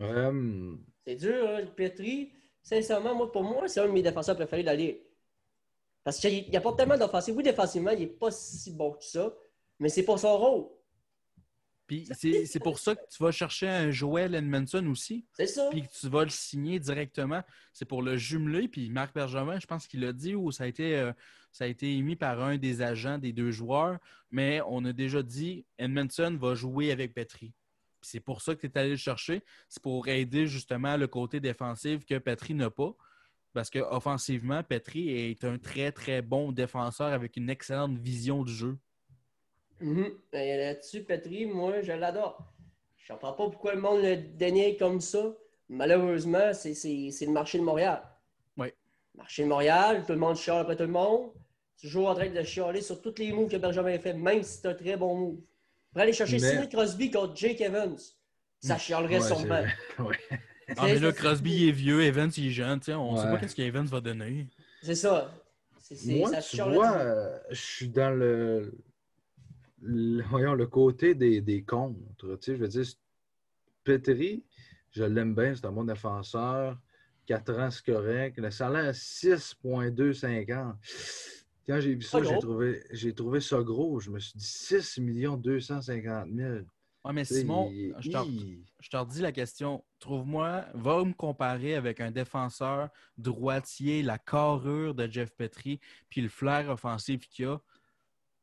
[0.00, 2.32] Euh, c'est dur, hein, Petrie.
[2.62, 4.98] Sincèrement, moi, pour moi, c'est un de mes défenseurs préférés de la ligue.
[6.06, 7.34] Parce qu'il n'y a pas tellement d'offensive.
[7.34, 9.34] Oui, défensivement, il n'est pas si bon que ça,
[9.80, 10.66] mais c'est pour son rôle.
[11.88, 15.26] Puis c'est pour ça que tu vas chercher un Joel Edmondson aussi.
[15.32, 15.68] C'est ça.
[15.72, 17.42] Puis que tu vas le signer directement.
[17.72, 18.68] C'est pour le jumeler.
[18.68, 21.12] Puis Marc Bergevin, je pense qu'il l'a dit ou ça a, été, euh,
[21.50, 23.98] ça a été émis par un des agents des deux joueurs.
[24.30, 27.52] Mais on a déjà dit Edmondson va jouer avec Petri.
[28.00, 29.42] C'est pour ça que tu es allé le chercher.
[29.68, 32.94] C'est pour aider justement le côté défensif que Petri n'a pas.
[33.56, 38.76] Parce qu'offensivement, Petri est un très, très bon défenseur avec une excellente vision du jeu.
[39.80, 42.52] Mm Là-dessus, Petri, moi, je l'adore.
[42.98, 45.34] Je ne comprends pas pourquoi le monde le dénie comme ça.
[45.70, 48.02] Malheureusement, c'est le marché de Montréal.
[48.58, 48.68] Oui.
[49.14, 51.32] Marché de Montréal, tout le monde chiale après tout le monde.
[51.80, 54.68] Toujours en train de chialer sur tous les moves que Benjamin fait, même si c'est
[54.68, 55.40] un très bon move.
[55.92, 56.68] Pour aller chercher Mais...
[56.68, 57.96] Crosby contre Jake Evans,
[58.60, 59.64] ça chialerait ouais, sûrement.
[60.76, 63.54] Ah, mais là, Crosby est vieux, Evans il est jeune, on ne sait pas ce
[63.54, 64.48] qu'Evans va donner.
[64.82, 65.32] C'est ça.
[66.04, 68.76] Moi, ça tu vois, euh, je suis dans le,
[70.28, 72.00] voyons, le côté des, des contre.
[72.20, 72.84] Tu sais, je veux dire,
[73.84, 74.42] Petri,
[74.90, 76.76] je l'aime bien, c'est un bon défenseur.
[77.26, 78.38] 4 ans, c'est correct.
[78.38, 80.76] Le salaire, 6,250.
[81.66, 83.98] Quand j'ai vu ça, j'ai trouvé, j'ai trouvé ça gros.
[84.00, 85.00] Je me suis dit 6
[85.38, 86.58] 250 000.
[87.06, 88.10] Oui, mais Simon, je
[88.90, 89.84] te, redis la question.
[90.00, 96.28] Trouve-moi, va me comparer avec un défenseur droitier, la carrure de Jeff Petrie, puis le
[96.28, 97.60] flair offensif qu'il a.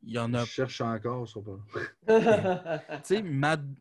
[0.01, 0.45] Il y en a.
[0.45, 1.57] Je cherche encore, ça pas.
[2.99, 3.23] tu sais,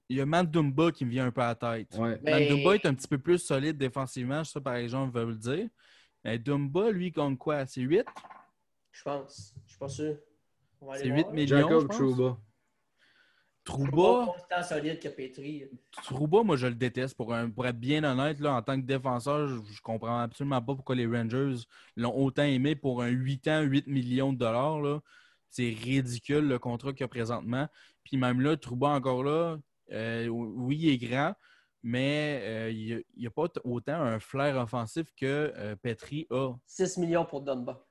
[0.09, 1.97] il y a Matt Dumba qui me vient un peu à la tête.
[1.99, 5.69] Matt Dumba est un petit peu plus solide défensivement, ça par exemple veut le dire.
[6.25, 7.67] Mais Dumba, lui, compte quoi?
[7.67, 8.05] C'est 8?
[8.91, 9.55] Je pense.
[9.65, 10.17] Je suis pas sûr.
[10.95, 11.59] C'est 8 millions.
[11.59, 12.39] Jacob Trouba.
[13.65, 14.35] Trouba?
[16.03, 17.17] Trouba, moi, je le déteste.
[17.17, 20.75] Pour, pour être bien honnête, là, en tant que défenseur, je, ne comprends absolument pas
[20.75, 21.55] pourquoi les Rangers
[21.97, 25.01] l'ont autant aimé pour un 8 ans, 8 millions de dollars.
[25.49, 27.69] C'est ridicule le contrat qu'il y a présentement.
[28.05, 29.59] Puis même là, Trouba, encore là,
[29.93, 31.35] euh, oui, il est grand,
[31.83, 36.55] mais euh, il n'y a, pas autant un flair offensif que euh, Petri a.
[36.67, 37.85] 6 millions pour Dunba.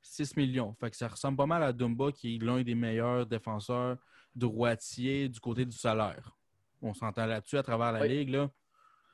[0.00, 0.74] 6 millions.
[0.80, 3.98] Fait que ça ressemble pas mal à Dumba, qui est l'un des meilleurs défenseurs
[4.34, 6.36] droitiers du côté du salaire.
[6.82, 8.30] On s'entend là-dessus à travers la ligue.
[8.30, 8.50] Là.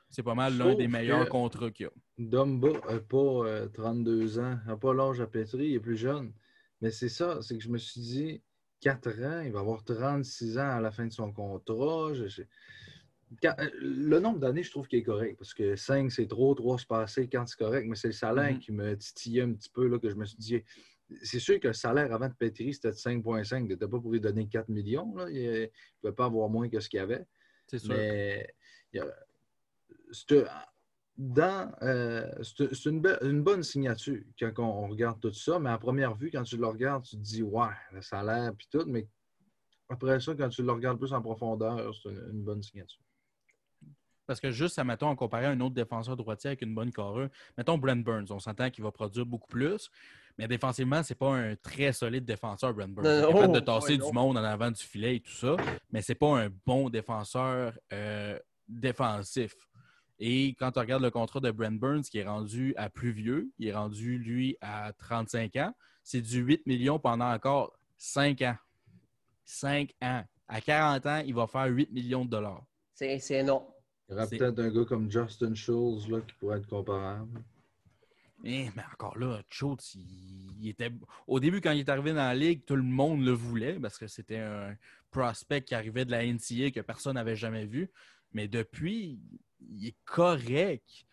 [0.09, 1.91] C'est pas mal l'un des meilleurs contrats qu'il y a.
[2.17, 6.31] Dumba n'a pas 32 euh, ans, n'a pas l'âge à Petri, il est plus jeune.
[6.81, 8.41] Mais c'est ça, c'est que je me suis dit,
[8.81, 12.11] 4 ans, il va avoir 36 ans à la fin de son contrat.
[13.41, 15.37] le nombre d'années, je trouve qu'il est correct.
[15.37, 17.87] Parce que 5, c'est trop, 3, c'est passé, 4, c'est correct.
[17.87, 18.59] Mais c'est le salaire mm-hmm.
[18.59, 20.63] qui me titillait un petit peu, là, que je me suis dit.
[21.23, 23.59] C'est sûr que le salaire avant de Petri, c'était de 5,5.
[23.59, 25.15] Il n'était pas pour lui donner 4 millions.
[25.15, 25.29] Là.
[25.29, 25.67] Il ne
[26.01, 27.25] pouvait pas avoir moins que ce qu'il y avait.
[27.67, 27.95] C'est sûr.
[27.95, 28.53] Mais
[31.17, 36.13] dans, euh, c'est une, une, bonne signature quand on, regarde tout ça, mais à première
[36.13, 39.07] vue, quand tu le regardes, tu te dis, ouais, le salaire, puis tout, mais
[39.89, 43.01] après ça, quand tu le regardes plus en profondeur, c'est une, bonne signature.
[44.27, 47.77] Parce que juste, mettons, on comparait un autre défenseur droitier avec une bonne carrure, mettons
[47.79, 49.89] Brent Burns, on s'entend qu'il va produire beaucoup plus,
[50.37, 53.05] mais défensivement, c'est pas un très solide défenseur, Brent Burns.
[53.05, 55.57] Il est capable de tasser du monde en avant du filet et tout ça,
[55.91, 59.55] mais c'est pas un bon défenseur euh, défensif.
[60.19, 63.51] Et quand tu regardes le contrat de Brent Burns, qui est rendu à plus vieux,
[63.59, 65.73] il est rendu, lui, à 35 ans,
[66.03, 68.55] c'est du 8 millions pendant encore 5 ans.
[69.45, 70.23] 5 ans.
[70.47, 72.63] À 40 ans, il va faire 8 millions de dollars.
[72.93, 73.65] C'est énorme.
[74.09, 77.43] Il y aura peut-être un gars comme Justin Schultz là, qui pourrait être comparable.
[78.43, 80.91] Eh, mais encore là, Schultz, il, était.
[81.25, 83.97] Au début, quand il est arrivé dans la ligue, tout le monde le voulait parce
[83.97, 84.75] que c'était un
[85.11, 87.89] prospect qui arrivait de la NCA que personne n'avait jamais vu.
[88.33, 89.19] Mais depuis,
[89.59, 91.05] il est correct,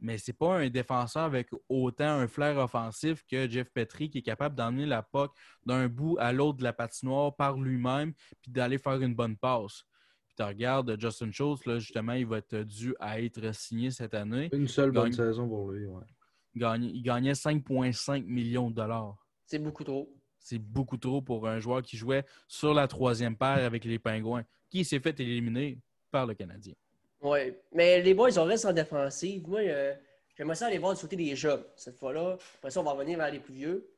[0.00, 4.22] mais c'est pas un défenseur avec autant un flair offensif que Jeff Petrie qui est
[4.22, 5.32] capable d'emmener la POC
[5.64, 9.84] d'un bout à l'autre de la patinoire par lui-même puis d'aller faire une bonne passe.
[10.26, 14.14] Puis tu regardes Justin Schultz, là, justement, il va être dû à être signé cette
[14.14, 14.48] année.
[14.52, 16.04] Une seule bonne saison pour lui, ouais.
[16.54, 19.16] Il gagnait, 5,5 millions de dollars.
[19.46, 20.14] C'est beaucoup trop.
[20.38, 24.44] C'est beaucoup trop pour un joueur qui jouait sur la troisième paire avec les Pingouins,
[24.70, 25.78] qui s'est fait éliminer
[26.10, 26.74] par le Canadien.
[27.20, 29.46] Oui, mais les boys, on reste en défensive.
[29.46, 29.94] Moi, euh,
[30.36, 32.36] j'aimerais ça aller voir du côté des jeunes cette fois-là.
[32.56, 33.88] Après ça, on va revenir vers les plus vieux.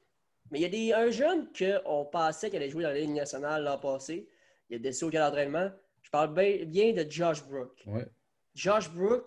[0.51, 3.11] Mais il y a des, un jeune qu'on pensait qu'il allait jouer dans la Ligue
[3.11, 4.29] nationale l'an passé.
[4.69, 5.71] Il a décidé au cas d'entraînement.
[6.03, 6.35] Je parle
[6.67, 7.83] bien, de Josh Brook.
[7.87, 8.07] Ouais.
[8.55, 9.27] Josh Brook,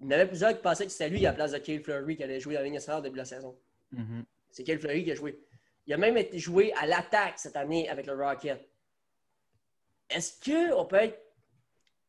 [0.00, 1.82] il y en avait plusieurs qui pensaient que c'était lui à la place de Kyle
[1.82, 3.58] Fleury qui allait jouer dans la Ligue nationale début de la saison.
[3.94, 4.24] Mm-hmm.
[4.50, 5.40] C'est Kyle Fleury qui a joué.
[5.86, 8.68] Il a même été joué à l'attaque cette année avec le Rocket.
[10.10, 11.26] Est-ce qu'on peut être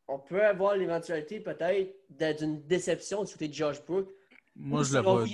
[0.08, 1.94] on peut avoir l'éventualité peut-être
[2.40, 4.08] d'une déception du côté de Josh Brook.
[4.56, 5.26] Moi, je le vois.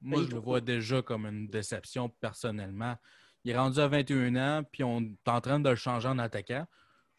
[0.00, 2.96] Moi, je le vois déjà comme une déception personnellement.
[3.44, 6.18] Il est rendu à 21 ans, puis on est en train de le changer en
[6.18, 6.66] attaquant.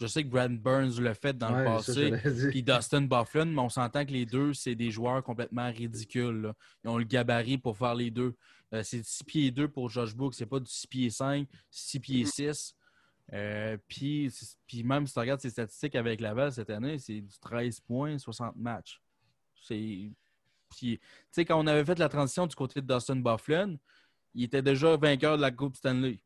[0.01, 2.12] Je sais que Brad Burns l'a fait dans le passé,
[2.49, 6.51] puis Dustin Bufflin, mais on s'entend que les deux, c'est des joueurs complètement ridicules.
[6.84, 8.36] Ils ont le gabarit pour faire les deux.
[8.73, 11.99] Euh, c'est 6 pieds 2 pour Josh Brook, c'est pas du 6 pieds 5, 6
[11.99, 12.75] pieds 6.
[13.32, 14.32] Euh, puis,
[14.84, 18.56] même si tu regardes ses statistiques avec Laval cette année, c'est du 13 points, 60
[18.56, 19.01] matchs.
[19.62, 20.12] C'est.
[20.69, 20.99] Puis, tu
[21.32, 23.75] sais, quand on avait fait la transition du côté de Dustin Bufflin,
[24.34, 26.19] il était déjà vainqueur de la Coupe Stanley.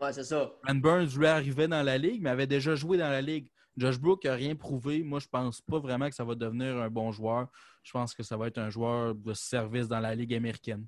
[0.00, 0.50] Ouais, c'est ça.
[0.74, 3.50] Burns, lui, arrivait dans la Ligue, mais avait déjà joué dans la Ligue.
[3.76, 5.02] Josh Brook n'a rien prouvé.
[5.02, 7.48] Moi, je pense pas vraiment que ça va devenir un bon joueur.
[7.82, 10.86] Je pense que ça va être un joueur de service dans la Ligue américaine.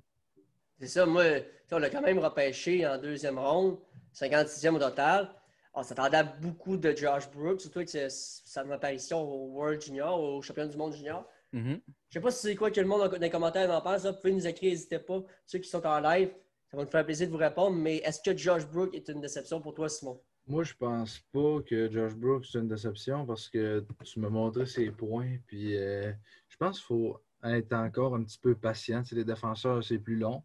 [0.79, 1.05] C'est ça.
[1.05, 1.23] Moi,
[1.71, 3.79] on l'a quand même repêché en deuxième ronde.
[4.13, 5.33] 56e au total.
[5.73, 10.41] On s'attendait à beaucoup de Josh Brooks, surtout avec sa apparition au World Junior, au
[10.41, 11.25] championnat du monde junior.
[11.53, 11.81] Je -hmm.
[12.09, 14.05] Je sais pas si c'est quoi que le monde dans les commentaires en pense.
[14.05, 15.23] Vous pouvez nous écrire, n'hésitez pas.
[15.45, 16.29] Ceux qui sont en live,
[16.71, 17.75] ça va nous faire plaisir de vous répondre.
[17.75, 20.21] Mais est-ce que Josh Brooks est une déception pour toi, Simon?
[20.47, 24.65] Moi, je pense pas que Josh Brooks est une déception parce que tu m'as montré
[24.65, 25.37] ses points.
[25.47, 26.11] Puis euh,
[26.47, 29.03] je pense qu'il faut être encore un petit peu patient.
[29.03, 30.43] C'est les défenseurs, c'est plus long.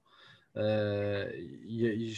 [0.57, 1.31] Euh,
[1.65, 2.15] il,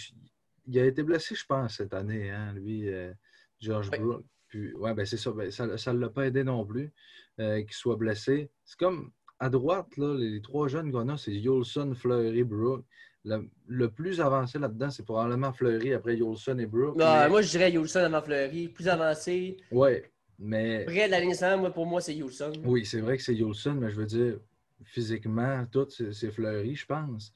[0.69, 3.13] il a été blessé, je pense, cette année, hein, lui, euh,
[3.61, 4.25] George Brook.
[4.49, 5.33] Puis, ouais, ben c'est ça.
[5.33, 6.93] Ben, ça ne l'a pas aidé non plus
[7.41, 8.51] euh, qu'il soit blessé.
[8.65, 12.85] C'est comme à droite, là, les, trois jeunes qu'on a, c'est Yolson, Fleury, Brook.
[13.67, 16.97] Le, plus avancé là-dedans, c'est probablement Fleury après Yolson et Brook.
[16.97, 18.69] Moi, je dirais Yolson avant Fleury.
[18.69, 19.57] Plus avancé.
[19.71, 20.03] Oui,
[20.39, 20.85] mais.
[20.85, 22.53] Près de la ligne moi, pour moi, c'est Yolson.
[22.65, 24.39] Oui, c'est vrai que c'est Yolson, mais je veux dire,
[24.85, 27.33] physiquement, tout, c'est Fleury, je pense.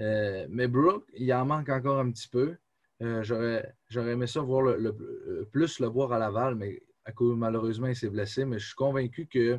[0.00, 2.56] Euh, mais Brook, il en manque encore un petit peu.
[3.02, 7.36] Euh, j'aurais aimé ça voir le, euh, plus le voir à Laval, mais à cause,
[7.36, 8.44] malheureusement, il s'est blessé.
[8.44, 9.58] Mais je suis convaincu que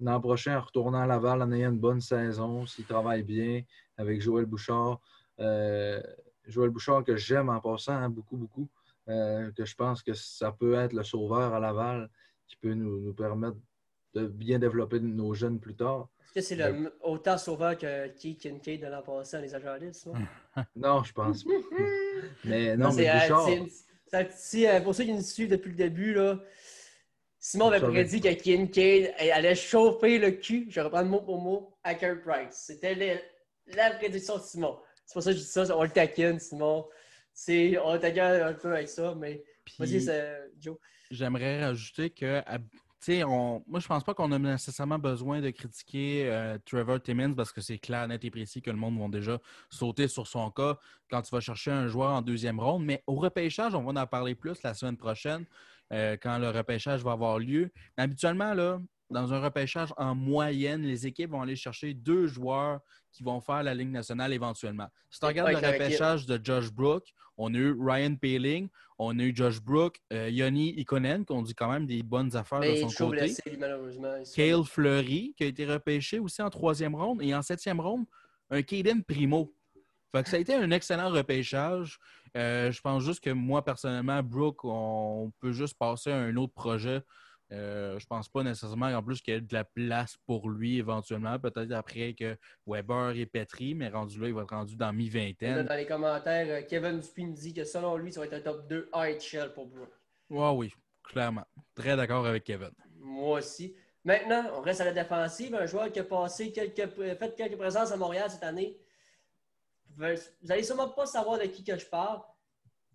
[0.00, 3.62] l'an prochain, en retournant à Laval, en ayant une bonne saison, s'il travaille bien
[3.96, 5.00] avec Joël Bouchard,
[5.40, 6.00] euh,
[6.46, 8.68] Joël Bouchard que j'aime en passant hein, beaucoup, beaucoup,
[9.06, 12.08] que je pense que ça peut être le sauveur à Laval
[12.46, 13.56] qui peut nous permettre
[14.14, 16.08] de bien développer nos jeunes plus tard.
[16.24, 20.06] Est-ce que c'est le autant sauveur que Keith Kincaid de l'an passé dans les agences?
[20.76, 21.50] non, je pense pas.
[22.44, 23.48] mais non, mais euh, Bouchard...
[24.12, 26.40] Euh, pour ceux qui nous suivent depuis le début, là,
[27.42, 31.74] Simon avait prédit que Kincaid allait chauffer le cul, je reprends le mot pour mot,
[31.82, 32.64] à Kurt Price.
[32.66, 33.24] C'était
[33.66, 34.78] la prédiction de Simon.
[35.06, 36.86] C'est pour ça que je dis ça, on le taquine, Simon.
[37.48, 39.42] On le taquine un peu avec ça, mais
[39.78, 40.06] vas-y,
[40.60, 40.76] Joe.
[41.10, 42.42] J'aimerais rajouter que
[43.24, 47.52] on, moi, je pense pas qu'on a nécessairement besoin de critiquer euh, Trevor Timmins parce
[47.52, 49.38] que c'est clair, net et précis que le monde va déjà
[49.70, 50.76] sauter sur son cas
[51.08, 52.84] quand tu vas chercher un joueur en deuxième ronde.
[52.84, 55.46] Mais au repêchage, on va en parler plus la semaine prochaine
[55.92, 57.70] euh, quand le repêchage va avoir lieu.
[57.96, 62.80] habituellement, là, dans un repêchage en moyenne, les équipes vont aller chercher deux joueurs
[63.12, 64.86] qui vont faire la Ligue nationale éventuellement.
[65.10, 69.22] Si tu regardes le repêchage de Josh Brook, on a eu Ryan Paling, on a
[69.22, 72.76] eu Josh Brook, euh, Yoni Ikonen, qui ont dit quand même des bonnes affaires de
[72.76, 73.34] son côté.
[74.34, 77.22] Kale Fleury, qui a été repêché aussi en troisième ronde.
[77.22, 78.04] Et en septième ronde,
[78.50, 79.54] un Caden Primo.
[80.14, 81.98] Fait que ça a été un excellent repêchage.
[82.36, 86.54] Euh, je pense juste que moi, personnellement, Brook, on peut juste passer à un autre
[86.54, 87.02] projet
[87.52, 90.78] euh, je pense pas nécessairement en plus qu'il y ait de la place pour lui
[90.78, 91.38] éventuellement.
[91.38, 95.66] Peut-être après que Weber est pétri, mais rendu là, il va être rendu dans mi-vingtaine.
[95.66, 98.68] Dans les commentaires, euh, Kevin Dupin dit que selon lui, ça va être un top
[98.68, 99.92] 2 HL pour Brooke.
[100.28, 101.44] Ouais, oui, clairement.
[101.74, 102.70] Très d'accord avec Kevin.
[102.98, 103.74] Moi aussi.
[104.04, 105.54] Maintenant, on reste à la défensive.
[105.54, 108.78] Un joueur qui a passé quelques, fait quelques présences à Montréal cette année.
[109.96, 110.04] Vous
[110.46, 112.20] n'allez sûrement pas savoir de qui que je parle.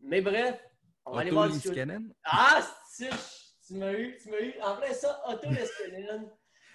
[0.02, 0.60] Mais bref,
[1.06, 1.50] on va aller voir.
[2.24, 3.10] Ah, c'est
[3.68, 4.54] tu m'as eu, tu m'as eu.
[4.62, 6.30] En vrai, ça, Otto Leskinen.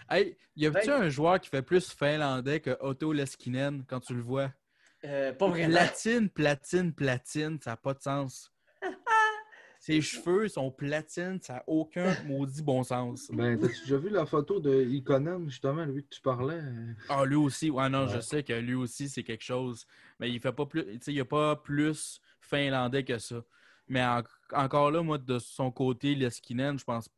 [0.09, 4.15] Hey, y a-tu ben, un joueur qui fait plus finlandais que Otto Leskinen quand tu
[4.15, 4.53] le vois?
[5.05, 5.77] Euh, pas vraiment.
[5.77, 8.53] Platine, platine, platine, ça n'a pas de sens.
[9.81, 13.31] Ses cheveux sont platine, ça n'a aucun maudit bon sens.
[13.33, 16.61] Ben, t'as-tu déjà vu la photo de Ikonen, justement, lui que tu parlais?
[17.09, 17.71] Ah, lui aussi.
[17.71, 19.87] Ouais, non, je sais que lui aussi, c'est quelque chose.
[20.19, 20.85] Mais il fait pas plus.
[20.85, 23.43] Tu sais, il a pas plus finlandais que ça.
[23.89, 24.05] Mais
[24.53, 27.09] encore là, moi, de son côté, Leskinen, je pense,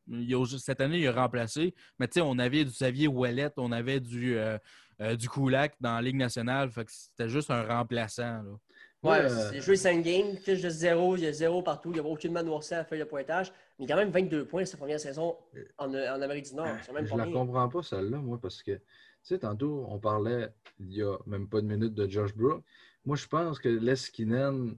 [0.57, 1.75] cette année, il a remplacé.
[1.99, 4.57] Mais tu sais, on avait du Xavier Ouellet, on avait du, euh,
[5.01, 6.71] euh, du Koulak dans la Ligue nationale.
[6.71, 8.41] Fait que c'était juste un remplaçant.
[8.41, 8.57] Là.
[9.03, 9.51] Ouais, euh...
[9.51, 12.03] c'est joué 5 games, fiche de 0, il y a 0 partout, il n'y a
[12.03, 13.51] aucune noircée à la feuille de pointage.
[13.77, 15.35] Mais il y a quand même 22 points sa première saison
[15.77, 16.67] en, en Amérique du Nord.
[16.93, 18.81] Même je ne la comprends pas, celle-là, moi, parce que, tu
[19.23, 22.63] sais, tantôt, on parlait, il n'y a même pas de minute de Josh Brook.
[23.05, 24.77] Moi, je pense que Leskinen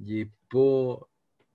[0.00, 0.98] il n'est pas.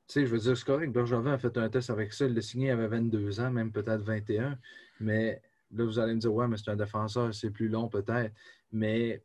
[0.08, 0.92] Tu sais, je veux dire, c'est correct.
[0.92, 2.26] Bergevin a fait un test avec ça.
[2.26, 4.58] Il l'a signé, il avait 22 ans, même peut-être 21.
[5.00, 8.32] Mais là, vous allez me dire, ouais, mais c'est un défenseur, c'est plus long peut-être.
[8.72, 9.24] Mais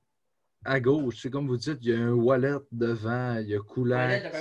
[0.64, 3.60] à gauche, c'est comme vous dites, il y a un wallet devant, il y a
[3.60, 4.32] Coulac.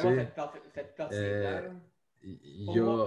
[1.12, 1.70] Euh,
[2.24, 3.06] il y a.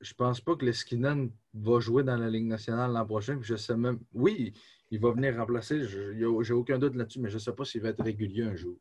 [0.00, 3.38] Je pense pas que Leskinen va jouer dans la Ligue nationale l'an prochain.
[3.40, 3.98] Je sais même.
[4.12, 4.52] Oui,
[4.90, 5.82] il va venir remplacer.
[5.84, 8.76] J'ai aucun doute là-dessus, mais je ne sais pas s'il va être régulier un jour.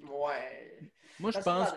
[0.00, 0.92] Ouais.
[1.18, 1.74] Moi, je pense,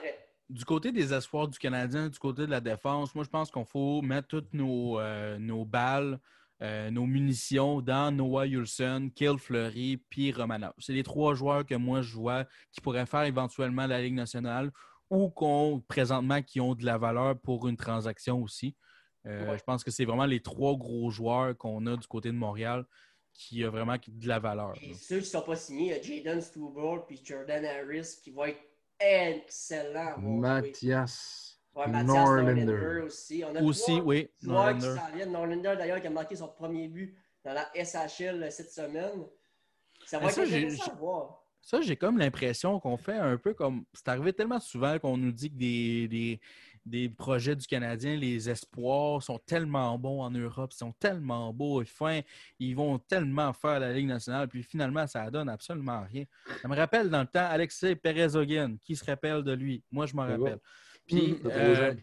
[0.49, 3.65] du côté des espoirs du Canadien, du côté de la défense, moi, je pense qu'il
[3.65, 6.19] faut mettre toutes nos, euh, nos balles,
[6.63, 10.73] euh, nos munitions dans Noah Yulson, Kill Fleury, puis Romanov.
[10.78, 14.71] C'est les trois joueurs que moi, je vois qui pourraient faire éventuellement la Ligue nationale
[15.10, 18.76] ou qu'on, présentement, qui ont de la valeur pour une transaction aussi.
[19.26, 22.38] Euh, je pense que c'est vraiment les trois gros joueurs qu'on a du côté de
[22.38, 22.86] Montréal
[23.34, 24.73] qui a vraiment de la valeur.
[24.82, 28.19] Et ceux qui ne sont pas signés, il y a Jaden Stubble puis Jordan Harris
[28.23, 28.62] qui vont être
[28.99, 30.17] excellents.
[30.19, 31.52] Mathias.
[31.75, 33.43] Ouais, Mathias Norlander aussi.
[33.45, 34.29] On a aussi, oui.
[34.43, 34.95] Norlander.
[35.17, 39.25] Qui Norlander, d'ailleurs, qui a marqué son premier but dans la SHL cette semaine.
[40.05, 41.39] Ça va être intéressant à voir.
[41.62, 43.86] Ça, j'ai comme l'impression qu'on fait un peu comme.
[43.93, 46.41] C'est arrivé tellement souvent qu'on nous dit que des, des,
[46.86, 51.81] des projets du Canadien, les espoirs sont tellement bons en Europe, ils sont tellement beaux
[51.81, 52.19] et fins,
[52.59, 56.25] ils vont tellement faire la Ligue nationale, puis finalement, ça donne absolument rien.
[56.62, 58.27] Ça me rappelle dans le temps Alexei perez
[58.81, 59.83] qui se rappelle de lui?
[59.91, 60.59] Moi, je m'en rappelle.
[61.07, 61.93] Puis, euh,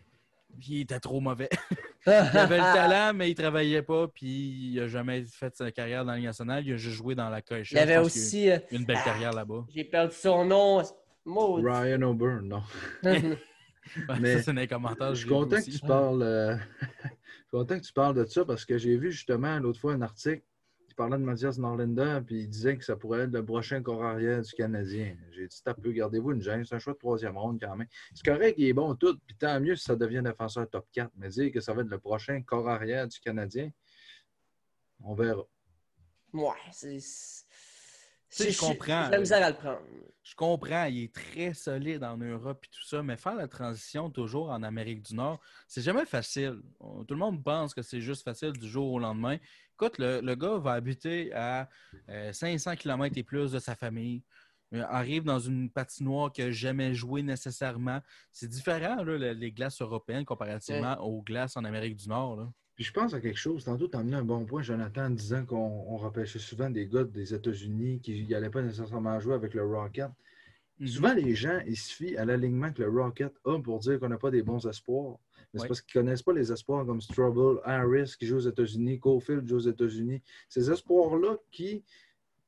[0.61, 1.49] puis, il était trop mauvais.
[2.07, 6.05] il avait le talent, mais il travaillait pas, puis il n'a jamais fait sa carrière
[6.05, 6.67] dans la Ligue nationale.
[6.67, 7.73] Il a juste joué dans la coche.
[7.73, 8.51] Il avait aussi.
[8.51, 9.67] Euh, une belle carrière là-bas.
[9.75, 10.83] J'ai perdu son nom.
[11.27, 12.63] Ryan O'Byrne, non.
[14.21, 15.15] mais c'est un commentaire.
[15.15, 16.23] Je suis content que tu parles.
[16.23, 16.57] Euh,
[17.51, 20.43] content que tu parles de ça parce que j'ai vu justement l'autre fois un article
[21.01, 24.05] qui parlait de Mathias Norlander puis il disait que ça pourrait être le prochain corps
[24.05, 25.17] arrière du Canadien.
[25.33, 27.89] J'ai dit un peu, gardez-vous une gêne, c'est un choix de troisième ronde quand même.
[28.15, 31.13] C'est correct, il est bon tout, puis tant mieux si ça devient défenseur top 4,
[31.17, 33.71] mais dire que ça va être le prochain corps arrière du Canadien,
[35.03, 35.45] on verra.
[36.33, 36.99] Ouais, c'est
[38.39, 39.11] je comprends.
[40.23, 44.11] Je comprends, il est très solide en Europe et tout ça, mais faire la transition
[44.11, 46.61] toujours en Amérique du Nord, c'est jamais facile.
[46.79, 49.39] Tout le monde pense que c'est juste facile du jour au lendemain.
[49.81, 51.67] Écoute, le, gars va habiter à
[52.33, 54.23] 500 euh, km et plus de sa famille,
[54.75, 58.01] euh, arrive dans une patinoire qu'il n'a jamais joué nécessairement.
[58.31, 62.53] C'est différent, les glaces européennes comparativement aux glaces en Amérique du Nord.
[62.75, 63.65] Puis je pense à quelque chose.
[63.65, 67.05] Tantôt, tu as amené un bon point, Jonathan, en disant qu'on repêchait souvent des gars
[67.05, 70.11] des États-Unis qui n'allaient pas nécessairement jouer avec le Rocket.
[70.79, 70.89] Mhm.
[70.89, 74.11] Souvent, les gens, ils se fient à l'alignement que le Rocket a pour dire qu'on
[74.11, 75.17] n'a pas des bons espoirs.
[75.53, 78.49] Mais c'est parce qu'ils ne connaissent pas les espoirs comme Strubble, Harris qui joue aux
[78.49, 80.23] États-Unis, Cofield joue aux États-Unis.
[80.49, 81.83] Ces espoirs-là qui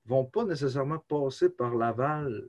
[0.07, 2.45] vont pas nécessairement passer par Laval,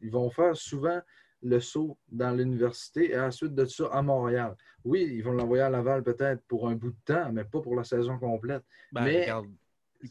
[0.00, 1.00] ils vont faire souvent
[1.42, 4.56] le saut dans l'université et ensuite de ça à Montréal.
[4.84, 7.74] Oui, ils vont l'envoyer à Laval peut-être pour un bout de temps, mais pas pour
[7.74, 8.62] la saison complète.
[8.92, 9.46] Ben, mais regarde,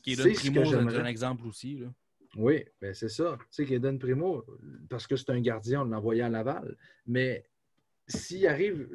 [0.03, 1.77] Kaden Primo, un exemple aussi.
[1.77, 1.88] Là.
[2.36, 3.38] Oui, ben c'est ça.
[3.39, 4.45] Tu sais, Kaden Primo,
[4.89, 6.75] parce que c'est un gardien, on l'a envoyé à Laval.
[7.08, 7.45] Mais
[8.08, 8.88] s'il arrive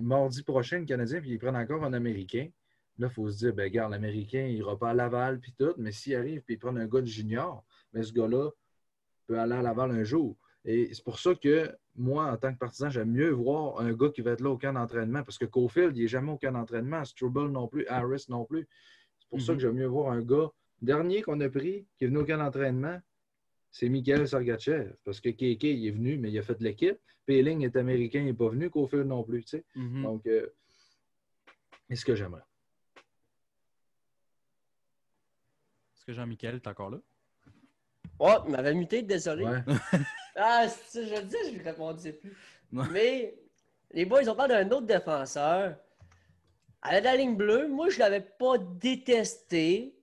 [0.00, 2.48] mardi prochain, le Canadien, puis ils prennent encore un Américain,
[2.98, 5.74] là, il faut se dire, ben regarde, l'Américain, il n'ira pas à Laval, puis tout.
[5.78, 8.50] Mais s'il arrive, puis ils prennent un gars de junior, mais ce gars-là
[9.26, 10.36] peut aller à Laval un jour.
[10.64, 14.10] Et c'est pour ça que moi, en tant que partisan, j'aime mieux voir un gars
[14.10, 16.52] qui va être là au camp d'entraînement, parce que Cofield, il n'est jamais au camp
[16.52, 18.68] d'entraînement, Struble non plus, Harris non plus.
[19.18, 19.58] C'est pour ça Mhm.
[19.58, 20.50] que j'aime mieux voir un gars
[20.82, 22.98] dernier qu'on a pris, qui est venu au camp d'entraînement,
[23.70, 24.92] c'est Mikhail Sergachev.
[25.04, 26.98] Parce que KK, il est venu, mais il a fait l'équipe.
[27.26, 28.70] Péling est américain, il n'est pas venu.
[28.70, 29.42] Cofield non plus.
[29.44, 29.64] tu sais.
[29.74, 30.02] Mhm.
[30.02, 30.48] Donc, euh,
[31.88, 32.42] c'est ce que j'aimerais.
[35.96, 36.98] Est-ce que Jean-Michel est encore là?
[38.18, 39.44] Oh, il m'avait muté, désolé.
[39.44, 39.62] Ouais.
[40.42, 42.32] Ah, c'est- je le dis, je ne répondais plus.
[42.72, 42.84] Ouais.
[42.92, 43.34] Mais
[43.92, 45.76] les boys, ils ont parlé d'un autre défenseur.
[46.80, 49.94] À la ligne bleue, moi, je ne l'avais pas détesté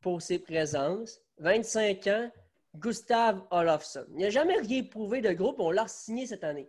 [0.00, 1.20] pour ses présences.
[1.38, 2.30] 25 ans,
[2.74, 4.04] Gustav Olofsson.
[4.14, 6.68] Il n'a jamais rien prouvé de groupe, on l'a signé cette année.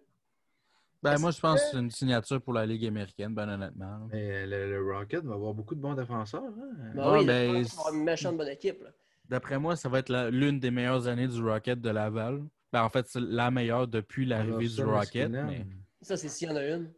[1.02, 4.08] Ben, moi, je pense que c'est une signature pour la Ligue américaine, ben honnêtement.
[4.10, 6.44] Mais le, le Rocket va avoir beaucoup de bons défenseurs.
[6.44, 6.92] hein.
[6.96, 8.86] Ben Ouais, oui, ben, avoir une méchante bonne équipe.
[9.28, 12.42] D'après moi, ça va être l'une des meilleures années du Rocket de Laval.
[12.72, 15.30] Ben, en fait, c'est la meilleure depuis l'arrivée du Rocket.
[15.30, 15.66] Mais...
[16.02, 16.92] Ça, c'est s'il y en a une.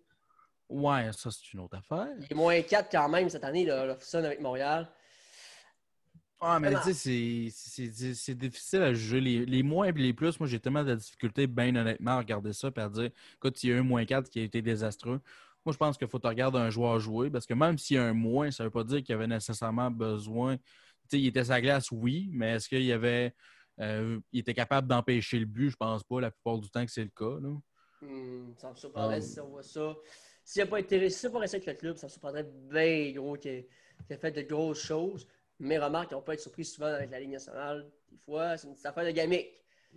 [0.70, 2.08] Ouais, ça, c'est une autre affaire.
[2.20, 4.88] Il est moins 4 quand même cette année, là, Olofsson avec Montréal.
[6.40, 7.50] Ah, mais tu sais,
[8.14, 9.22] c'est- difficile à juger.
[9.22, 12.54] Les, les moins et les plus, moi, j'ai tellement de difficultés, bien honnêtement, à regarder
[12.54, 15.22] ça et à dire, écoute, il y a un moins 4 qui a été désastreux.
[15.66, 18.00] Moi, je pense qu'il faut te regarder un joueur jouer parce que même s'il y
[18.00, 20.58] a un moins, ça ne veut pas dire qu'il y avait nécessairement besoin.
[20.58, 20.64] Tu
[21.12, 23.34] sais, il était sa glace, oui, mais est-ce qu'il avait.
[23.80, 25.70] euh, il était capable d'empêcher le but?
[25.72, 27.40] Je pense pas la plupart du temps que c'est le cas.
[27.42, 27.50] là.
[28.02, 29.22] Hmm, ça me surprendrait Ah.
[29.22, 29.96] si on voit ça.
[30.44, 33.36] S'il n'a pas été a pas resté avec le club, ça me surprendrait bien gros
[33.36, 33.68] qu'il ait,
[34.10, 35.28] ait fait de grosses choses.
[35.60, 37.86] Mais remarque, on peut être surpris souvent avec la Ligue nationale.
[38.12, 39.48] Des fois, c'est une petite affaire de gamique.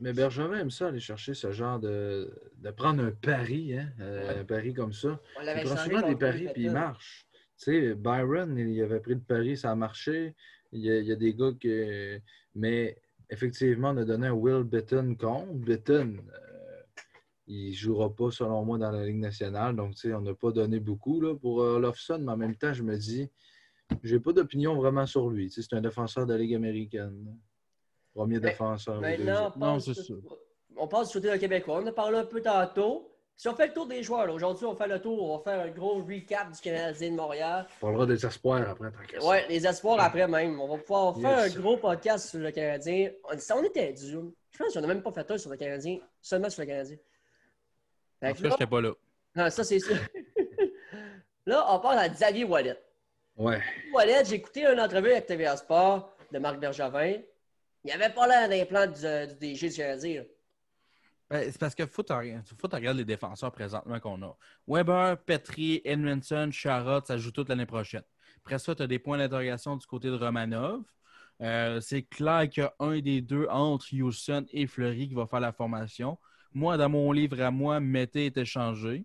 [0.01, 2.33] Mais Benjamin aime ça, aller chercher ce genre de.
[2.57, 4.39] de prendre un pari, hein, euh, Ouais.
[4.41, 5.21] un pari comme ça.
[5.37, 7.27] On Il prend souvent des paris puis il marche.
[7.33, 10.37] Tu sais, Byron, il avait pris le pari, ça a marché.
[10.71, 12.21] Il y a, il y a des gars que.
[12.55, 12.97] Mais
[13.31, 15.53] effectivement, on a donné un Will Bitton contre.
[15.55, 16.83] Bitton, euh,
[17.49, 19.75] il ne jouera pas, selon moi, dans la Ligue nationale.
[19.75, 22.55] Donc, tu sais, on n'a pas donné beaucoup là, pour euh, Olofsson, mais en même
[22.57, 23.29] temps, je me dis,
[24.03, 25.49] j'ai pas d'opinion vraiment sur lui.
[25.49, 27.37] Tu sais, c'est un défenseur de la Ligue américaine.
[28.15, 29.01] Premier Mais- défenseur.
[29.01, 30.15] Maintenant, on Non, passe, c'est ça.
[30.77, 31.81] on passe du côté d'un Québécois.
[31.83, 33.13] On a parlé un peu tantôt.
[33.37, 35.61] Si on fait le tour des joueurs, aujourd'hui, on fait le tour, on va faire
[35.65, 37.67] un gros recap du Canadien de Montréal.
[37.81, 39.29] On parlera des espoirs après, tant qu'à ça.
[39.29, 40.61] Ouais, les espoirs après même.
[40.61, 41.57] On va pouvoir faire Yes.
[41.57, 43.11] un gros podcast sur le Canadien.
[43.33, 44.11] On, ça, on était dû.
[44.51, 46.97] Je pense qu'on n'a même pas fait un sur le Canadien, seulement sur le Canadien.
[48.19, 48.93] Fait En que tout cas, là, j'étais pas là.
[49.37, 49.95] non, ça c'est sûr.
[51.47, 52.77] là, on passe à Xavier Wallet.
[53.39, 53.63] Ouais.
[53.93, 57.21] Wallet, j'ai écouté une entrevue avec TVA Sport de Marc Bergevin.
[57.85, 60.25] Il avait pas l'air d'un plan du, du DG du Canadien.
[61.31, 64.37] Ben, c'est parce que faut que tu regardes les défenseurs présentement qu'on a.
[64.67, 68.03] Weber, Petri, Edmondson, Charrot, ça joue toute l'année prochaine.
[68.45, 70.83] Après ça, tu as des points d'interrogation du côté de Romanov.
[71.41, 75.27] Euh, c'est clair qu'il y a un des deux entre Houston et Fleury qui va
[75.27, 76.19] faire la formation.
[76.53, 79.05] Moi, dans mon livre à moi, Mété est échangé.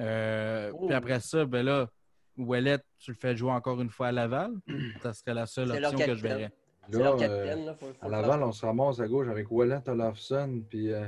[0.00, 0.86] Euh, Oh.
[0.86, 1.88] Puis après ça, ben là,
[2.38, 4.52] Ouellet, tu le fais jouer encore une fois à Laval?
[5.02, 6.52] Ça serait la seule option que je verrais.
[6.90, 7.66] Là, leur euh, capitaine.
[7.66, 11.04] là, faut- faut À Laval, on se ramasse à gauche avec Wallet Olofsson, puis euh,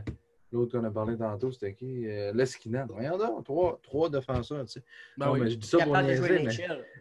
[0.52, 2.06] l'autre qu'on a parlé tantôt, c'était qui?
[2.06, 2.86] Euh, Leskinen.
[2.90, 4.82] Voyons donc, trois, trois défenseurs, tu sais.
[5.16, 5.40] Ben Non, oui.
[5.40, 6.56] mais je dis ça pour capable de jouer mais.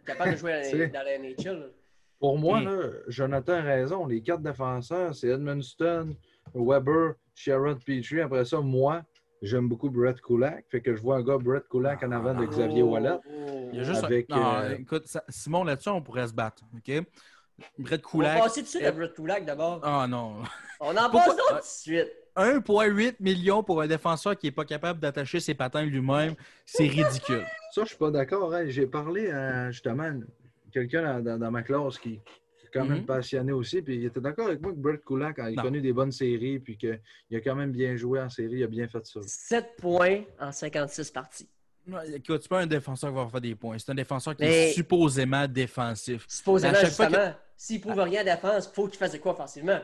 [0.06, 1.70] Capable de jouer dans la- NHL.
[2.18, 2.64] pour moi, Mm.
[2.64, 4.06] là, Jonathan a raison.
[4.06, 6.14] Les quatre défenseurs, c'est Edmundston,
[6.54, 8.20] Weber, Sherrod Petrie.
[8.22, 9.02] Après ça, moi,
[9.42, 10.64] j'aime beaucoup Brett Kulak.
[10.68, 13.18] Fait que je vois un gars, Brett Kulak, en avant de Xavier Oh, Wallet.
[13.72, 16.32] Il y a juste Avec, un- non, euh, écoute, ça- Simon, là-dessus, on pourrait se
[16.34, 16.62] battre.
[16.76, 17.02] OK?
[17.78, 18.42] Brett On va Kulak.
[18.42, 19.80] passer tout de suite à Brett Kulak d'abord.
[19.82, 20.36] Ah non.
[20.80, 22.08] On en Pourquoi- passe d'autres tout de suite.
[22.36, 26.34] 1,8 million pour un défenseur qui n'est pas capable d'attacher ses patins lui-même,
[26.64, 27.44] c'est ridicule.
[27.72, 28.54] Ça, je suis pas d'accord.
[28.54, 28.64] hein.
[28.68, 30.10] J'ai parlé à justement
[30.72, 32.20] quelqu'un dans, dans- dans ma classe qui,
[32.72, 33.06] quand même Mhm.
[33.06, 35.62] passionné aussi, puis il était d'accord avec moi que Brett Kulak a Non.
[35.62, 36.98] connu des bonnes séries, puis qu'il
[37.32, 39.20] a quand même bien joué en série, il a bien fait ça.
[39.22, 41.48] 7 points en 56 parties.
[41.88, 43.78] Ouais, Écoute, c'est pas un défenseur qui va faire des points.
[43.78, 46.24] C'est un défenseur qui Mais- est supposément défensif.
[46.28, 49.80] Supposément, justement, s'il prouve rien à défense, il faut qu'il fasse de quoi offensivement.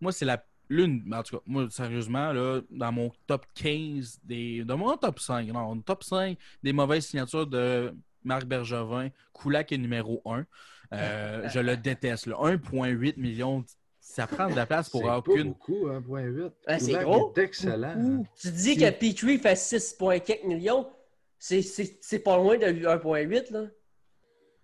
[0.00, 4.64] Moi, c'est la, l'une, en tout cas, moi, sérieusement, là, dans mon top 15, des,
[4.64, 7.92] dans mon top 5, non, top 5 des mauvaises signatures de
[8.24, 10.44] Marc Bergevin, Koulak est numéro 1.
[10.92, 12.28] Euh, je le déteste.
[12.28, 13.64] 1,8 million,
[14.00, 15.36] ça prend de la place pour aucune.
[15.36, 16.78] C'est beaucoup, 1,8.
[16.78, 17.32] c'est gros.
[17.34, 18.24] C'est excellent.
[18.36, 20.88] Tu dis que Petrie fait 6,4 millions.
[21.38, 23.66] C'est pas loin de 1,8, là.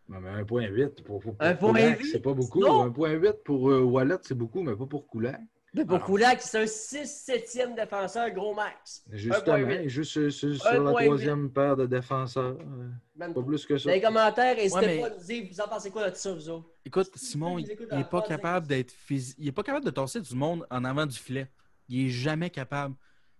[0.08, 1.76] Non, mais 1,8 pour, pour, pour
[2.10, 2.62] c'est pas beaucoup.
[2.62, 5.38] 1,8 pour euh, Wallet, c'est beaucoup, mais pas pour Koulak.
[5.74, 9.04] Mais pour Koulak, c'est un 6-7e défenseur, gros max.
[9.10, 12.56] Justement, juste sur, la troisième paire de défenseurs.
[12.58, 13.88] Euh, pas plus que ça.
[13.88, 16.48] Dans les commentaires, n'hésitez pas à nous dire, vous en pensez quoi de ça, vous
[16.48, 16.68] autres?
[16.84, 19.36] Écoute, Simon, il n'est pas capable d'être physique.
[19.38, 21.48] Il est pas capable de torser du monde en avant du filet.
[21.88, 22.94] Il est jamais capable.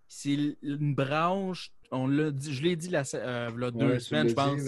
[0.07, 4.61] C'est une branche, on l'a dit, je l'ai dit la, euh, deux semaines, je pense.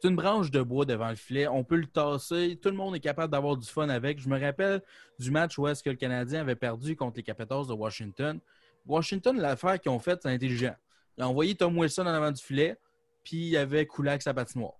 [0.00, 1.48] C'est une branche de bois devant le filet.
[1.48, 2.58] On peut le tasser.
[2.62, 4.20] Tout le monde est capable d'avoir du fun avec.
[4.20, 4.80] Je me rappelle
[5.18, 8.38] du match où est-ce que le Canadien avait perdu contre les Capitals de Washington.
[8.86, 10.74] Washington, l'affaire qu'ils ont faite, c'est intelligent.
[11.16, 12.76] Ils ont envoyé Tom Wilson en avant du filet,
[13.24, 14.74] puis il y avait Kulak sa patinoire.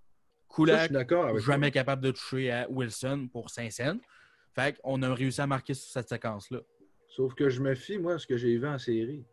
[0.53, 0.91] Kulak,
[1.39, 3.97] jamais capable de toucher à Wilson pour 5 cents.
[4.55, 6.59] Fait qu'on a réussi à marquer sur cette séquence-là.
[7.07, 9.25] Sauf que je me fie, moi, à ce que j'ai vu en série.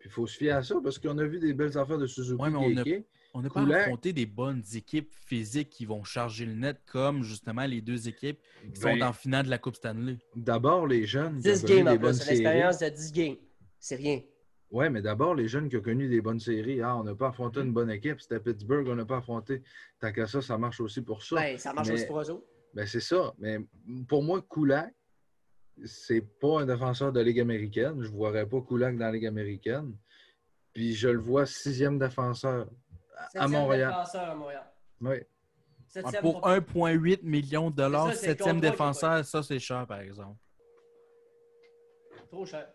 [0.00, 2.06] Puis il faut se fier à ça parce qu'on a vu des belles affaires de
[2.06, 3.02] Suzuki ouais, on
[3.42, 7.80] n'a pas affronté des bonnes équipes physiques qui vont charger le net comme justement les
[7.80, 8.38] deux équipes
[8.72, 10.18] qui sont ben, en finale de la Coupe Stanley.
[10.36, 11.38] D'abord, les jeunes.
[11.38, 13.36] 10 games en plus, l'expérience de 10 games.
[13.80, 14.20] C'est rien.
[14.70, 16.80] Oui, mais d'abord, les jeunes qui ont connu des bonnes séries.
[16.80, 18.20] Ah, on n'a pas affronté une bonne équipe.
[18.20, 19.62] C'était Pittsburgh, on n'a pas affronté.
[20.00, 21.36] Tant qu'à ça, ça marche aussi pour ça.
[21.36, 22.46] Ben, ça marche aussi pour eux autres.
[22.72, 23.32] Ben, c'est ça.
[23.38, 23.58] Mais
[24.08, 24.92] pour moi, Kulak,
[25.84, 28.02] c'est pas un défenseur de Ligue américaine.
[28.02, 29.94] Je ne voirais pas Kulak dans la Ligue américaine.
[30.72, 32.68] Puis je le vois sixième défenseur
[33.34, 33.92] à Montréal.
[33.92, 34.64] à Montréal.
[35.00, 35.16] Oui.
[36.20, 40.38] pour 1,8 million de dollars, septième défenseur, ça c'est cher par exemple.
[42.28, 42.68] Trop cher.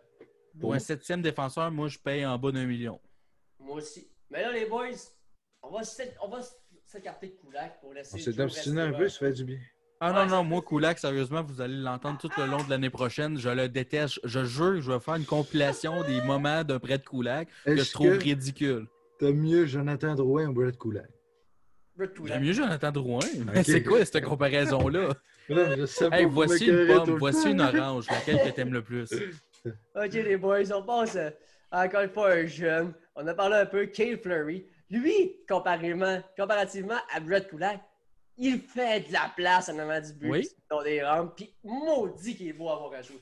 [0.60, 3.00] Pour un septième défenseur, moi je paye en bas d'un million.
[3.60, 4.10] Moi aussi.
[4.30, 4.90] Mais là, les boys,
[5.64, 8.16] on va s'écarter de Koulak pour laisser.
[8.16, 9.60] On s'est obstiné un peu, ça fait du bien.
[10.02, 13.38] Ah non, non, moi, Koulak, sérieusement, vous allez l'entendre tout le long de l'année prochaine.
[13.38, 14.20] Je le déteste.
[14.24, 17.76] Je jure que je vais faire une compilation des moments d'un prêt de Koulak que
[17.76, 18.88] je trouve ridicule.
[19.20, 21.10] T'as mieux Jonathan Drouin ou Brett Kulak?
[22.26, 23.20] T'as mieux Jonathan Drouin?
[23.64, 25.10] C'est quoi cette comparaison-là?
[25.50, 28.06] hey, voici une pomme, voici une orange.
[28.10, 29.10] Laquelle que t'aimes le plus?
[29.66, 31.30] OK, les boys, on passe euh,
[31.70, 32.94] encore une fois un jeune.
[33.14, 34.66] On a parlé un peu, Kale Fleury.
[34.90, 37.82] Lui, comparativement, comparativement à Brett Kulak,
[38.38, 40.50] il fait de la place en avant du but oui.
[40.70, 41.36] dans des rampes.
[41.36, 43.22] Puis maudit qu'il est beau à avoir à jouer.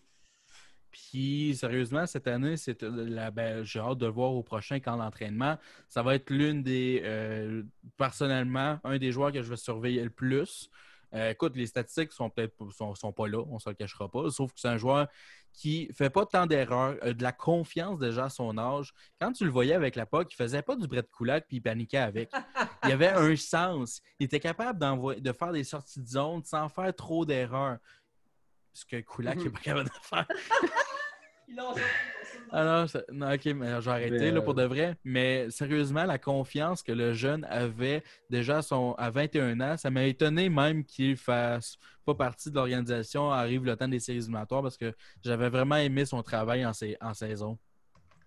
[0.98, 4.80] Puis, sérieusement, cette année, c'est euh, la, ben, j'ai hâte de le voir au prochain
[4.80, 5.58] camp d'entraînement.
[5.89, 7.62] Ça va être l'une des, euh,
[7.98, 10.72] personnellement, un des joueurs que je vais surveiller le plus.
[11.14, 14.10] Euh, écoute, les statistiques sont peut-être sont, sont, pas là, on ne se le cachera
[14.10, 14.30] pas.
[14.32, 15.08] Sauf que c'est un joueur
[15.54, 18.93] qui fait pas tant d'erreurs, de la confiance déjà à son âge.
[19.22, 21.62] Quand tu le voyais avec la POC, il faisait pas du Brett Koulak puis il
[21.62, 22.32] paniquait avec.
[22.84, 24.02] Il avait un sens.
[24.20, 24.80] Il était capable
[25.22, 27.78] de faire des sorties de zone sans faire trop d'erreurs.
[28.74, 30.28] Ce que Koulak n'est pas capable de faire.
[32.52, 34.95] Ah non, ok, mais j'ai arrêté là, pour de vrai.
[35.04, 40.06] Mais sérieusement, la confiance que le jeune avait déjà son, à 21 ans, ça m'a
[40.06, 44.78] étonné même qu'il fasse pas partie de l'organisation, arrive le temps des séries éliminatoires parce
[44.78, 44.93] que
[45.24, 46.72] j'avais vraiment aimé son travail en,
[47.02, 47.58] en saison.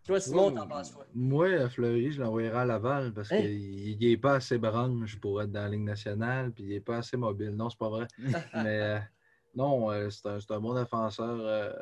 [0.06, 1.06] Toi, Simon, t'en penses quoi?
[1.14, 3.40] Moi, à Fleury, je l'envoyerai à Laval parce hein?
[3.40, 6.98] qu'il n'est pas assez branche pour être dans la Ligue nationale, puis il n'est pas
[6.98, 7.50] assez mobile.
[7.50, 8.06] Non, c'est pas vrai.
[8.54, 8.98] mais euh,
[9.54, 11.38] non, euh, c'est un, un, bon défenseur.
[11.40, 11.72] Euh,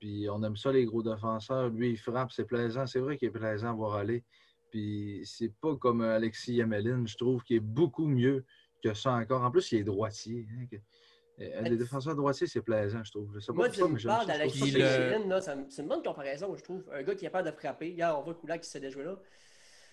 [0.00, 1.68] puis on aime ça, les gros défenseurs.
[1.68, 2.86] Lui, il frappe, c'est plaisant.
[2.86, 4.24] C'est vrai qu'il est plaisant à voir aller.
[4.70, 8.44] Puis c'est pas comme Alexis Yamelin, je trouve qu'il est beaucoup mieux
[8.82, 9.42] que ça encore.
[9.42, 10.46] En plus, il est droitier.
[10.72, 13.38] Hein, un des défenseurs droitiers, c'est plaisant, je trouve.
[13.50, 16.82] Moi, tu me parles d'Alexis Yamelin, c'est une bonne comparaison, je trouue.
[16.92, 17.90] Un gars qui est capable de frapper.
[17.90, 19.18] Hier, on voit Koulak qui s'est déjoué là.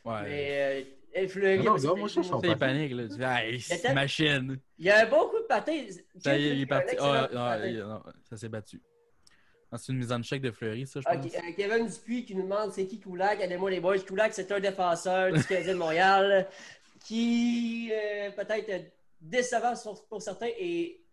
[0.05, 0.23] Ouais.
[0.23, 0.87] Mais
[1.17, 2.93] euh, Fleury, non, non, moi, je suis panique.
[2.93, 3.03] Là.
[3.21, 4.57] Ah, machine.
[4.77, 5.89] Il y a beaucoup de pâtés.
[6.17, 6.95] Ça il est parti.
[6.99, 8.81] Ah, non, ça s'est battu.
[9.71, 11.25] Ah, c'est une mise en check de Fleury, ça, je pense.
[11.35, 13.41] Euh, Kevin Dupuis qui nous demande c'est qui Koulak.
[13.41, 13.99] Aidez-moi les boys.
[13.99, 16.47] Koulak, c'est un défenseur du Canadien de Montréal
[17.05, 19.73] qui euh, peut-être décevant
[20.09, 21.03] pour certains et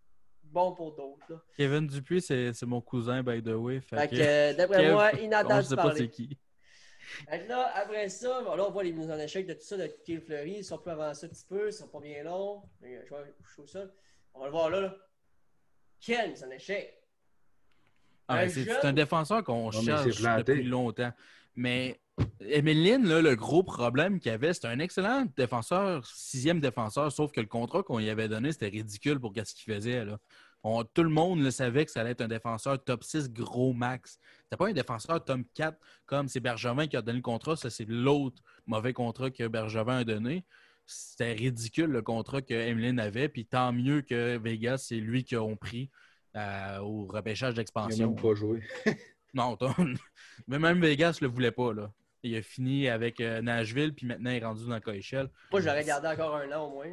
[0.45, 1.45] bon pour d'autres.
[1.57, 3.81] Kevin Dupuis, c'est mon cousin, by the way.
[3.81, 5.61] Fait, que, d'après moi, pas.
[5.61, 6.39] Je sais pas c'est qui.
[7.49, 10.21] là, après ça, là, on voit les mises en échec de tout ça, de Kill
[10.21, 10.59] Fleury.
[10.59, 12.63] Ils sont plus avancés un petit peu, ils sont pas bien longs.
[12.81, 13.85] Je vais ça.
[14.33, 14.81] On va le voir là.
[14.81, 14.97] là.
[16.01, 17.04] Quelle mise en échec?
[18.29, 21.13] Ah, c'est un défenseur qu'on cherche depuis longtemps.
[21.57, 22.01] Mais
[22.41, 27.47] Emeline, le gros problème qu'il avait, c'était un excellent défenseur, sixième défenseur, sauf que le
[27.47, 30.05] contrat qu'on lui avait donné, c'était ridicule pour ce qu'il faisait.
[30.05, 30.19] Là.
[30.95, 34.19] tout le monde le savait que ça allait être un défenseur top 6 gros max.
[34.45, 37.57] C'était pas un défenseur top 4 comme c'est Bergevin qui a donné le contrat.
[37.57, 40.45] Ça, c'est l'autre mauvais contrat que Bergevin a donné.
[40.87, 43.29] C'était ridicule le contrat que Emeline avait.
[43.29, 45.91] Puis tant mieux que Vegas, c'est lui qui ont pris
[46.37, 47.97] euh, au repêchage d'expansion.
[47.97, 48.63] Il n'a même pas joué.
[49.35, 49.57] non,
[50.49, 51.73] mais même Vegas ne le voulait pas.
[51.73, 51.93] Là.
[52.23, 55.31] Il a fini avec euh, Nashville, puis maintenant il est rendu dans le KHL.
[55.53, 56.87] Moi, j'aurais gardé encore un an au moins.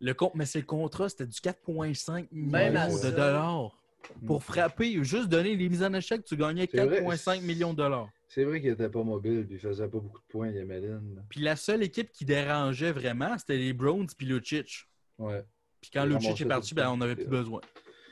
[0.00, 3.78] Le mais c'est le contrat, c'était du 4,5 millions de dollars.
[4.26, 8.08] Pour frapper, juste donner les mises en échec, tu gagnais 4,5 millions de dollars.
[8.28, 11.00] C'est vrai qu'il n'était pas mobile et il faisait pas beaucoup de points, Yamelin.
[11.28, 14.88] Puis la seule équipe qui dérangeait vraiment, c'était les Browns puis Lucic.
[15.18, 15.44] Ouais.
[15.80, 17.60] Puis quand Lucic est parti, ben, on n'avait plus besoin.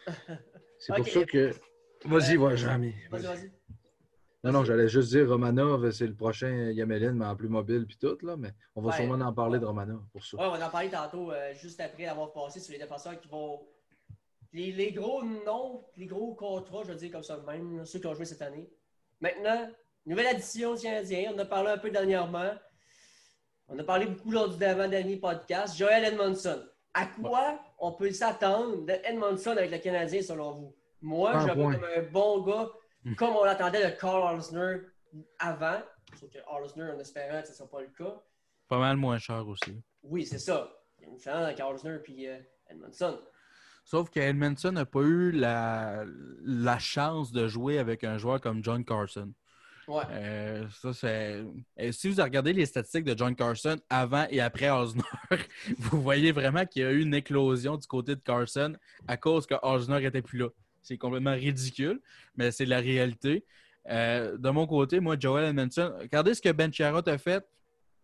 [0.82, 1.54] C'est pour ça que.
[2.04, 2.94] Vas-y, va, Jamie.
[3.08, 3.52] Vas-y, vas-y.
[4.42, 7.96] Non, non, j'allais juste dire Romanov, c'est le prochain Yamelin, mais en plus mobile puis
[7.96, 8.36] tout, là.
[8.36, 10.36] Mais on va sûrement en parler de Romanov pour ça.
[10.36, 13.28] Oui, on va en parler tantôt, euh, juste après avoir passé sur les défenseurs qui
[13.28, 13.60] vont.
[14.52, 18.14] Les, gros noms, les gros contrats, je veux dire comme ça même, ceux qui ont
[18.14, 18.68] joué cette année.
[19.20, 19.70] Maintenant,
[20.04, 20.86] nouvelle addition du
[21.32, 22.50] On a parlé un peu dernièrement.
[23.68, 25.78] On a parlé beaucoup lors du dernier podcast.
[25.78, 26.64] Joel Edmondson.
[26.94, 30.76] À quoi on peut s'attendre de Edmondson avec le Canadien, selon vous?
[31.00, 32.68] Moi, je vois comme un bon gars
[33.04, 33.14] Hmm.
[33.14, 34.76] Comme on l'attendait de Carl Arlesner
[35.38, 35.80] avant,
[36.18, 38.22] sauf que Arlesner, en espérant que ce ne soit pas le cas.
[38.68, 39.82] Pas mal moins cher aussi.
[40.02, 40.72] Oui, c'est ça.
[40.98, 42.38] Il y a une différence avec Arlesner et euh,
[42.68, 43.20] Edmondson.
[43.84, 46.04] Sauf qu'Edmondson n'a pas eu la,
[46.44, 49.32] la, chance de jouer avec un joueur comme John Carson.
[49.88, 50.04] Ouais.
[50.10, 51.44] Euh, ça, c'est...
[51.90, 55.02] si vous regardez les statistiques de John Carson avant et après Osner,
[55.78, 58.74] vous voyez vraiment qu'il y a eu une éclosion du côté de Carson
[59.08, 60.48] à cause que Osner n'était plus là.
[60.82, 62.00] C'est complètement ridicule,
[62.36, 63.44] mais c'est la réalité.
[63.88, 67.44] Euh, de mon côté, moi, Joel Edmondson, regardez ce que Ben Charrot a fait.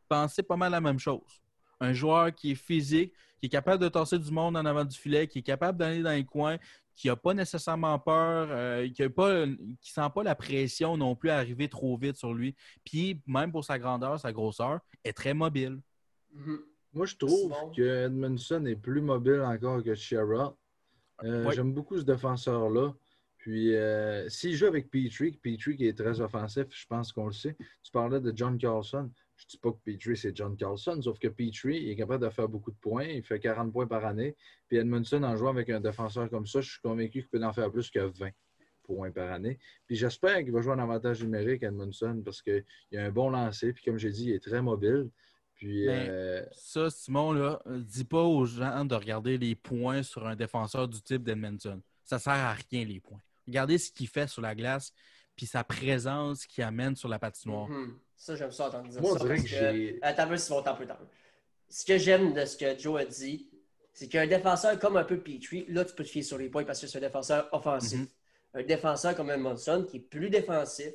[0.08, 1.42] Pensez pas mal la même chose.
[1.80, 4.96] Un joueur qui est physique, qui est capable de tasser du monde en avant du
[4.96, 6.58] filet, qui est capable d'aller dans les coins,
[6.94, 11.36] qui n'a pas nécessairement peur, euh, qui ne sent pas la pression non plus à
[11.36, 12.56] arriver trop vite sur lui.
[12.84, 15.80] Puis, même pour sa grandeur, sa grosseur, est très mobile.
[16.34, 16.58] Mm-hmm.
[16.94, 20.54] Moi, je trouve que Edmondson est plus mobile encore que Sherrod.
[21.22, 22.92] Euh, j'aime beaucoup ce défenseur-là.
[23.38, 27.32] Puis, euh, s'il joue avec Petrie, Petrie qui est très offensif, je pense qu'on le
[27.32, 27.56] sait.
[27.82, 29.10] Tu parlais de John Carlson.
[29.38, 32.30] Je ne dis pas que Petrie, c'est John Carlson, sauf que Petrie est capable de
[32.30, 33.04] faire beaucoup de points.
[33.04, 34.36] Il fait 40 points par année.
[34.66, 37.52] Puis Edmondson, en jouant avec un défenseur comme ça, je suis convaincu qu'il peut en
[37.52, 38.30] faire plus que 20
[38.82, 39.58] points par année.
[39.86, 42.64] Puis j'espère qu'il va jouer en avantage numérique, Edmondson, parce qu'il
[42.94, 43.72] a un bon lancer.
[43.72, 45.08] Puis comme j'ai dit, il est très mobile.
[45.54, 50.36] Puis, euh, Ça, Simon, là, dis pas aux gens de regarder les points sur un
[50.36, 51.80] défenseur du type d'Edmonton.
[52.04, 53.20] Ça sert à rien, les points.
[53.46, 54.92] Regardez ce qu'il fait sur la glace,
[55.38, 57.70] puis sa présence qu'il amène sur la patinoire.
[57.70, 57.94] Mm-hmm.
[58.16, 59.24] Ça, j'aime ça entendre dire Moi, ça.
[59.24, 59.98] Parce que j'ai...
[60.02, 60.84] Attends, Simon, t'en peu,
[61.68, 63.48] Ce que j'aime de ce que Joe a dit,
[63.92, 66.64] c'est qu'un défenseur comme un peu Petrie, là, tu peux te fier sur les points
[66.64, 68.00] parce que c'est un défenseur offensif.
[68.00, 68.60] Mm-hmm.
[68.60, 70.92] Un défenseur comme Edmondson, qui est plus défensif,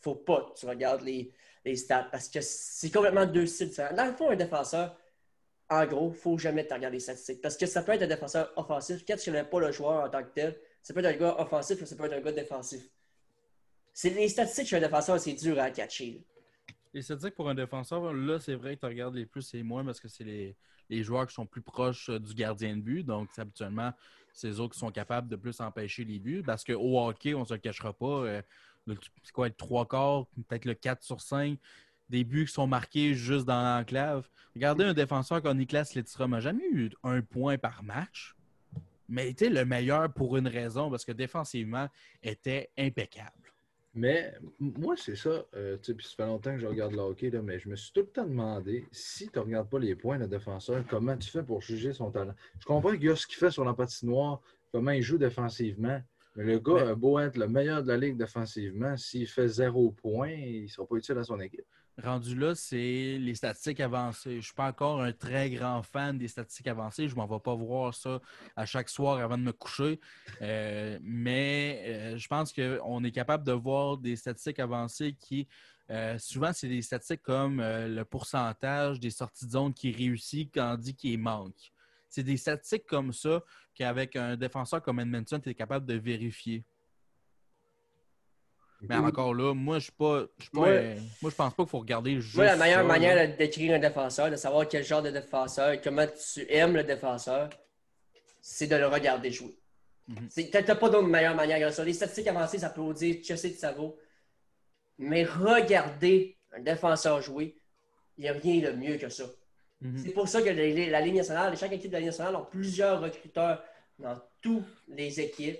[0.00, 1.30] faut pas que tu regardes les,
[1.66, 3.94] les stats parce que c'est complètement deux styles différents.
[3.94, 4.96] Dans le fond, un défenseur,
[5.68, 8.02] en gros, il ne faut jamais te regarder les statistiques parce que ça peut être
[8.02, 9.04] un défenseur offensif.
[9.06, 11.38] Quand tu n'aimes pas le joueur en tant que tel, ça peut être un gars
[11.38, 12.88] offensif ou ça peut être un gars défensif.
[14.00, 16.22] C'est les statistiques chez un défenseur, c'est dur à catcher.
[16.94, 19.84] Les statistiques pour un défenseur, là, c'est vrai que tu regardes les plus et moins
[19.84, 20.54] parce que c'est les,
[20.88, 23.02] les, joueurs qui sont plus proches euh, du gardien de but.
[23.02, 23.92] Donc, habituellement,
[24.32, 26.44] c'est eux qui sont capables de plus empêcher les buts.
[26.46, 28.06] Parce qu'au hockey, on ne se le cachera pas.
[28.06, 28.42] Euh,
[28.86, 31.58] c'est quoi, le trois quarts, peut-être le 4 sur 5
[32.08, 34.28] des buts qui sont marqués juste dans l'enclave.
[34.54, 38.36] Regardez un défenseur comme Niklas Lidstrom n'a jamais eu un point par match,
[39.08, 41.88] mais était le meilleur pour une raison, parce que défensivement,
[42.22, 43.47] était impeccable.
[43.98, 45.44] Mais moi, c'est ça.
[45.56, 48.02] Euh, ça fait longtemps que je regarde le hockey, là, mais je me suis tout
[48.02, 51.42] le temps demandé si tu ne regardes pas les points de défenseur, comment tu fais
[51.42, 52.34] pour juger son talent?
[52.60, 54.40] Je comprends qu'il y a ce qu'il fait sur la patinoire,
[54.70, 56.00] comment il joue défensivement.
[56.36, 59.90] Mais le gars a beau être le meilleur de la ligue défensivement, s'il fait zéro
[59.90, 61.66] point, il ne sera pas utile à son équipe.
[62.02, 64.32] Rendu là, c'est les statistiques avancées.
[64.32, 67.08] Je ne suis pas encore un très grand fan des statistiques avancées.
[67.08, 68.20] Je ne m'en vais pas voir ça
[68.54, 69.98] à chaque soir avant de me coucher.
[70.40, 75.48] Euh, mais euh, je pense qu'on est capable de voir des statistiques avancées qui,
[75.90, 80.74] euh, souvent, c'est des statistiques comme le pourcentage des sorties de zone qui réussit quand
[80.74, 81.72] on dit qu'il manque.
[82.08, 83.42] C'est des statistiques comme ça
[83.74, 86.64] qu'avec un défenseur comme Edmondson, tu es capable de vérifier.
[88.80, 90.68] Mais encore là, moi, je pas, moi,
[91.22, 92.36] je pense pas qu'il faut regarder juste.
[92.36, 95.80] Moi, la meilleure manière de décrire un défenseur, de savoir quel genre de défenseur et
[95.80, 97.48] comment tu aimes le défenseur,
[98.40, 99.58] c'est de le regarder jouer.
[100.34, 101.84] Tu n'as pas d'autre meilleure manière que ça.
[101.84, 103.98] Les statistiques avancées, ça peut vous dire, tu sais que ça vaut.
[104.98, 107.56] Mais regarder un défenseur jouer,
[108.16, 109.24] il n'y a rien de mieux que ça.
[109.80, 109.98] Mhm.
[109.98, 113.00] C'est pour ça que la, Ligue nationale, chaque équipe de la Ligue nationale ont plusieurs
[113.00, 113.62] recruteurs
[113.98, 115.58] dans toutes les équipes,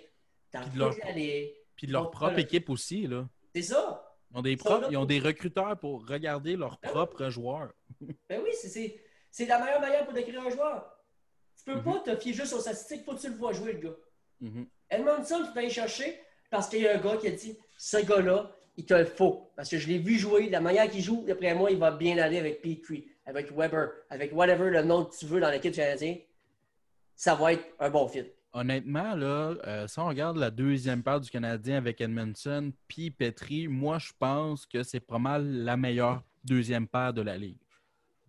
[0.53, 1.58] dans leur- les allées.
[1.79, 3.27] Puis de leur propre font- équipe aussi, là.
[3.55, 4.05] C'est ça.
[4.31, 6.91] Ils ont des, Ils propres- ont des recruteurs pour regarder leurs oui.
[6.91, 7.73] propres joueurs.
[8.29, 10.93] Ben oui, c'est- la meilleure manière pour décrire un joueur.
[11.57, 11.85] Tu peux Mhm.
[11.85, 13.97] pas te fier juste aux statistiques, faut que tu le vois jouer, le gars.
[14.41, 14.67] Mhm.
[14.91, 16.21] Edmondson, tu peux aller chercher
[16.51, 19.51] parce qu'il y a un gars qui a dit ce gars-là, il te le faut.
[19.57, 22.19] Parce que je l'ai vu jouer, la manière qu'il joue, d'après moi, il va bien
[22.19, 26.19] aller avec Petrie, avec Weber, avec whatever le nom que tu veux dans l'équipe canadienne.
[27.15, 28.25] Ça va être un bon fit.
[28.53, 33.69] Honnêtement, là, euh, si on regarde la deuxième paire du Canadien avec Edmondson puis Petri,
[33.69, 37.59] moi, je pense que c'est pas mal la meilleure deuxième paire de la Ligue.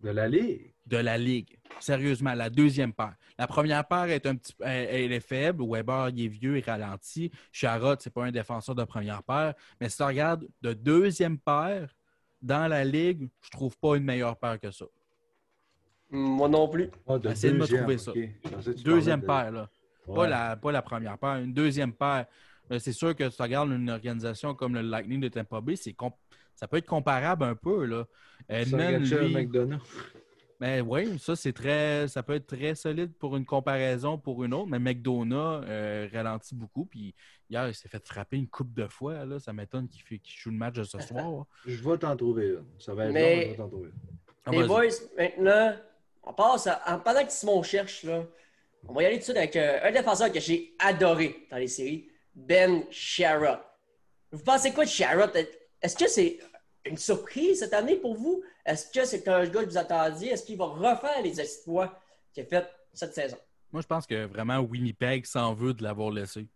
[0.02, 0.74] De la Ligue?
[0.86, 1.58] De la Ligue.
[1.78, 3.16] Sérieusement, la deuxième paire.
[3.38, 5.64] La première paire est un petit elle, elle est faible.
[5.66, 7.30] Weber, il est vieux, il ralentit.
[7.52, 9.54] Charrot, c'est pas un défenseur de première paire.
[9.80, 11.94] Mais si tu regardes de deuxième paire
[12.42, 14.86] dans la Ligue, je trouve pas une meilleure paire que ça.
[16.10, 16.90] Moi non plus.
[17.06, 18.12] Ah, de Essayez de me trouver ça.
[18.84, 19.70] Deuxième paire, là.
[20.06, 20.28] Pas, Ouais.
[20.28, 22.26] la, pas la première paire, une deuxième paire.
[22.68, 25.76] Mais C'est sûr que si tu regardes une organisation comme le Lightning de Tampa Bay,
[25.76, 26.16] c'est comp-
[26.54, 27.84] ça peut être comparable un peu.
[27.84, 28.06] Là.
[28.48, 29.80] Sergachev, lui, McDonough.
[30.60, 34.54] mais oui, ça c'est très, ça peut être très solide pour une comparaison pour une
[34.54, 34.68] autre.
[34.68, 36.84] Mais McDonough euh, ralentit beaucoup.
[36.84, 37.14] Puis
[37.48, 39.24] hier, il s'est fait frapper une coupe de fois.
[39.24, 39.38] Là.
[39.40, 41.44] Ça m'étonne qu'il, fait- qu'il joue le match de ce soir.
[41.66, 42.64] Je vais t'en trouver une.
[42.78, 44.16] Ça va être Mais- long, mais je vais t'en trouver une.
[44.46, 44.84] Ah, Les boys,
[45.18, 45.74] maintenant,
[46.22, 48.22] on passe à, en- pendant que Simon cherche, là,
[48.88, 51.56] on va y aller tout de suite avec euh, un défenseur que j'ai adoré dans
[51.56, 53.58] les séries, Ben Sherrod.
[54.32, 55.30] Vous pensez quoi de Sherrod?
[55.82, 56.38] Est-ce que c'est
[56.84, 58.42] une surprise cette année pour vous?
[58.64, 60.30] Est-ce que c'est un gars que vous attendiez?
[60.30, 61.98] Est-ce qu'il va refaire les exploits
[62.32, 63.36] qu'il a fait cette saison?
[63.72, 66.48] Moi, je pense que vraiment Winnipeg s'en veut de l'avoir laissé.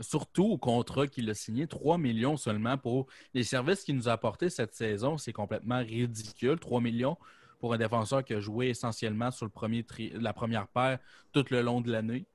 [0.00, 4.12] Surtout au contrat qu'il a signé, 3 millions seulement pour les services qu'il nous a
[4.12, 5.18] apportés cette saison.
[5.18, 6.58] C'est complètement ridicule.
[6.58, 7.16] 3 millions
[7.64, 10.98] pour un défenseur qui a joué essentiellement sur le premier tri- la première paire
[11.32, 12.26] tout le long de l'année.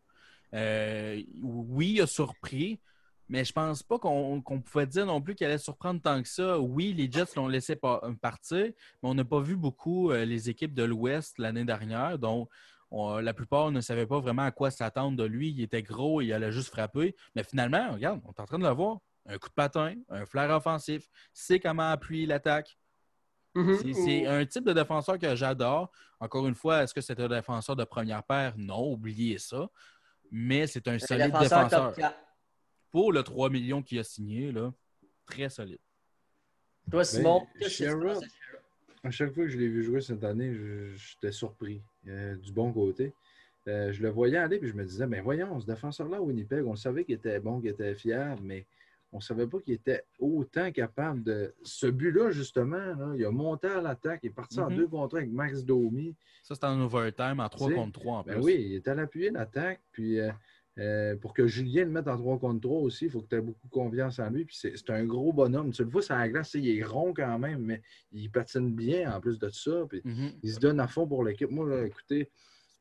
[0.55, 2.79] Euh, oui, il a surpris,
[3.27, 6.59] mais je pense pas qu'on pouvait dire non plus qu'il allait surprendre tant que ça.
[6.59, 8.71] Oui, les Jets l'ont laissé pa- partir,
[9.03, 12.17] mais on n'a pas vu beaucoup euh, les équipes de l'Ouest l'année dernière.
[12.17, 12.49] Donc,
[12.89, 15.51] on- la plupart ne savaient pas vraiment à quoi s'attendre de lui.
[15.51, 17.15] Il était gros, il allait juste frapper.
[17.35, 18.97] Mais finalement, regarde, on est en train de le voir.
[19.27, 22.78] Un coup de patin, un flair offensif, sait comment appuyer l'attaque.
[23.81, 25.91] C'est- C'est un type de défenseur que j'adore.
[26.19, 28.53] Encore une fois, est-ce que c'est un défenseur de première paire?
[28.57, 29.69] Non, oubliez ça.
[30.31, 31.87] Mais c'est un Un solide défenseur défenseur.
[31.87, 32.17] top 4.
[32.91, 34.71] Pour le 3 millions qu'il a signé, là,
[35.25, 35.79] très solide.
[36.91, 38.23] Toi, Simon, Ben, Sherrod?
[39.03, 40.53] À chaque fois que je l'ai vu jouer cette année,
[40.95, 43.13] j'étais surpris euh, du bon côté.
[43.67, 46.65] Euh, je le voyais aller puis je me disais, ben voyons, ce défenseur-là à Winnipeg,
[46.65, 48.65] on savait qu'il était bon, qu'il était fiable, mais
[49.11, 51.53] on ne savait pas qu'il était autant capable de.
[51.63, 54.75] Ce but-là, justement, là, il a monté à l'attaque, il est parti en Mhm.
[54.77, 56.15] deux contre avec Max Domi.
[56.43, 58.33] Ça, c'est en overtime, en 3 Tu sais, contre 3 en plus.
[58.35, 59.81] Ben oui, il est allé appuyer l'attaque.
[59.91, 60.31] Puis euh,
[60.77, 63.35] euh, pour que Julien le mette en 3 contre 3 aussi, il faut que tu
[63.35, 64.45] aies beaucoup confiance en lui.
[64.45, 65.71] Puis c'est un gros bonhomme.
[65.71, 67.81] Tu le vois sur la glace, il est rond quand même, mais
[68.11, 69.85] il patine bien en plus de ça.
[69.89, 70.31] Puis Mhm.
[70.43, 71.49] il se donne à fond pour l'équipe.
[71.49, 72.29] Moi, là, écoutez,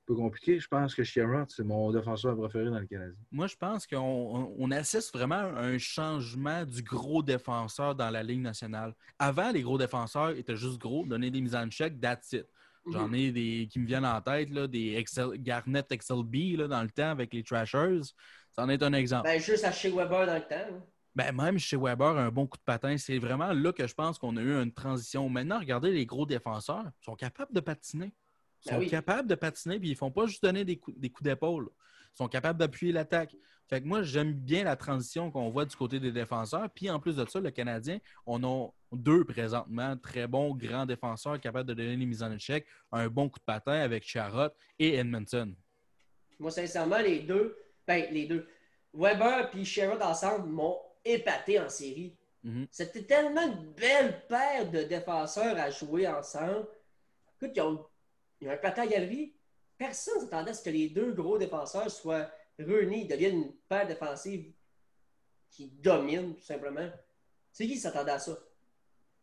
[0.09, 0.59] peu compliqué.
[0.59, 3.15] Je pense que Sherrod, c'est mon défenseur préféré dans le Canadien.
[3.31, 8.09] Moi, je pense qu'on on- on assiste vraiment à un changement du gros défenseur dans
[8.11, 8.95] la Ligue nationale.
[9.19, 12.47] Avant, les gros défenseurs étaient juste gros, donner des mises en check, that's it.
[12.91, 16.83] J'en ai des qui me viennent en tête, là, des Excel, Garnett XLB là, dans
[16.83, 18.01] le temps avec les Trashers.
[18.53, 19.25] Ça en est un exemple.
[19.29, 20.55] Ben, juste à chez Weber dans le temps.
[20.73, 20.83] hein.
[21.15, 24.19] Ben, même chez Weber, un bon coup de patin, c'est vraiment là que je pense
[24.19, 25.29] qu'on a eu une transition.
[25.29, 28.15] Maintenant, regardez les gros défenseurs, ils sont capables de patiner.
[28.65, 28.89] Ils Ben sont oui.
[28.89, 31.69] capables de patiner, puis ils font pas juste donner des coups, des coups d'épaule.
[32.15, 33.37] Ils sont capables d'appuyer l'attaque.
[33.69, 36.69] Fait que moi, j'aime bien la transition qu'on voit du côté des défenseurs.
[36.75, 41.39] Puis en plus de ça, le Canadien, on a deux présentement très bons grands défenseurs
[41.39, 44.49] capables de donner les mises en échec, un bon coup de patin avec Charrot
[44.79, 45.55] et Edmonton.
[46.39, 47.57] Moi, sincèrement, les deux,
[47.87, 48.49] ben, les deux,
[48.95, 52.17] Weber et Sherrod ensemble m'ont épaté en série.
[52.43, 52.67] Mhm.
[52.71, 56.67] C'était tellement une belle paire de défenseurs à jouer ensemble.
[57.37, 57.85] Écoute, ils ont,
[58.41, 59.34] ils ont un patin à galerie.
[59.76, 63.86] Personne ne s'attendait à ce que les deux gros défenseurs soient réunis, deviennent une paire
[63.86, 64.53] défensive
[65.51, 66.89] qui domine, tout simplement.
[67.53, 68.39] C'est qui qui s'attendait à ça?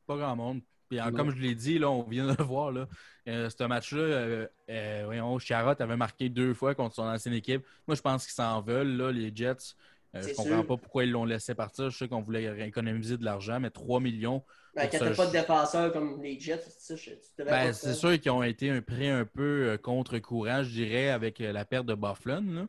[0.07, 0.61] Pas grand monde.
[0.89, 2.87] Puis, comme je l'ai dit, là, on vient de le voir, là,
[3.27, 7.65] euh, ce match-là, euh, euh, avait marqué deux fois contre son ancienne équipe.
[7.87, 9.75] Moi, je pense qu'ils s'en veulent, là, les Jets.
[10.15, 10.67] Euh, je C'est comprends sûr.
[10.67, 11.89] pas pourquoi ils l'ont laissé partir.
[11.89, 14.43] Je sais qu'on voulait économiser de l'argent, mais 3 millions.
[14.75, 17.11] Ben, quand ça, t'as pas de défenseurs comme les Jets, c'est tu
[17.45, 21.41] Ben, c'est sûr qu'ils ont été un prêt un peu euh, contre-courant, je dirais, avec
[21.41, 22.67] euh, la perte de Bufflin.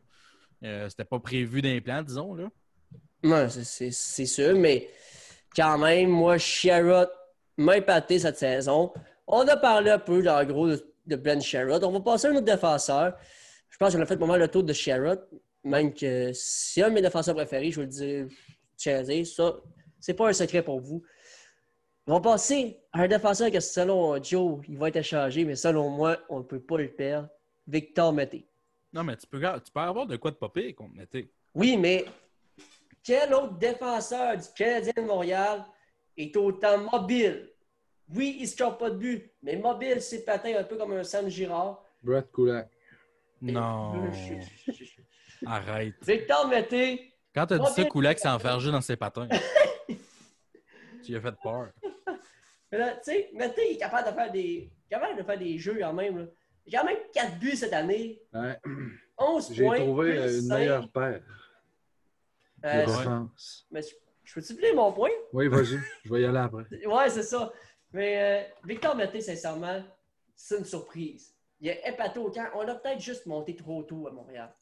[0.63, 2.33] Euh, C'était pas prévu d'implant, disons.
[2.33, 2.49] Là.
[3.23, 3.91] Non, c'est-
[4.25, 4.89] sûr, mais
[5.55, 7.09] quand même, moi, Sherrod
[7.57, 8.93] m'a épaté cette saison.
[9.25, 11.83] On a parlé un peu, en gros, de, de Ben Sherrod.
[11.83, 13.17] On va passer à un autre défenseur.
[13.69, 15.19] Je pense qu'on a fait pas mal le tour de Sherrod.
[15.67, 18.27] Même que c'est un de mes défenseurs préférés, je veux le dire,
[18.75, 19.55] tiens, ça,
[19.99, 21.03] c'est pas un secret pour vous.
[22.07, 25.89] On va passer à un défenseur que selon Joe, il va être échangé, mais selon
[25.89, 27.29] moi, on ne peut pas le perdre.
[27.67, 28.47] Victor Mété.
[28.93, 31.29] Non, mais tu peux, tu peux avoir de quoi de popper contre Mété.
[31.53, 32.05] Oui, mais
[33.03, 35.65] quel autre défenseur du Canadien de Montréal
[36.15, 37.51] est autant mobile?
[38.15, 40.93] Oui, il ne se trompe pas de but, mais mobile, c'est patin un peu comme
[40.93, 41.83] un Sam Girard.
[42.01, 42.69] Brett Kulak.
[43.41, 44.09] Non.
[45.45, 45.95] Arrête.
[46.05, 47.13] Victor Mété.
[47.33, 49.27] Quand tu as dit ça, Kulak s'est enfergé dans ses patins.
[49.87, 51.69] tu lui as fait peur.
[52.71, 55.77] Mais là, tu sais, Mété est capable de faire des, capable de faire des jeux
[55.79, 56.29] quand même.
[56.65, 58.21] Il a quand même 4 buts cette année.
[58.33, 58.57] Ouais.
[59.17, 59.79] 11 J'ai points.
[59.79, 60.57] trouvé plus euh, une cinq.
[60.57, 61.21] meilleure paire
[62.65, 62.85] Euh,
[63.71, 63.87] mais je,
[64.23, 65.09] je peux-tu filer mon point?
[65.31, 65.79] Oui, vas-y.
[66.03, 66.63] Je vais y aller après.
[66.85, 67.51] Ouais, c'est ça.
[67.93, 69.81] Mais euh, Victor Mété, sincèrement,
[70.35, 71.33] c'est une surprise.
[71.61, 72.47] Il a épaté au camp.
[72.55, 74.53] On a peut-être juste monté trop tôt à Montréal.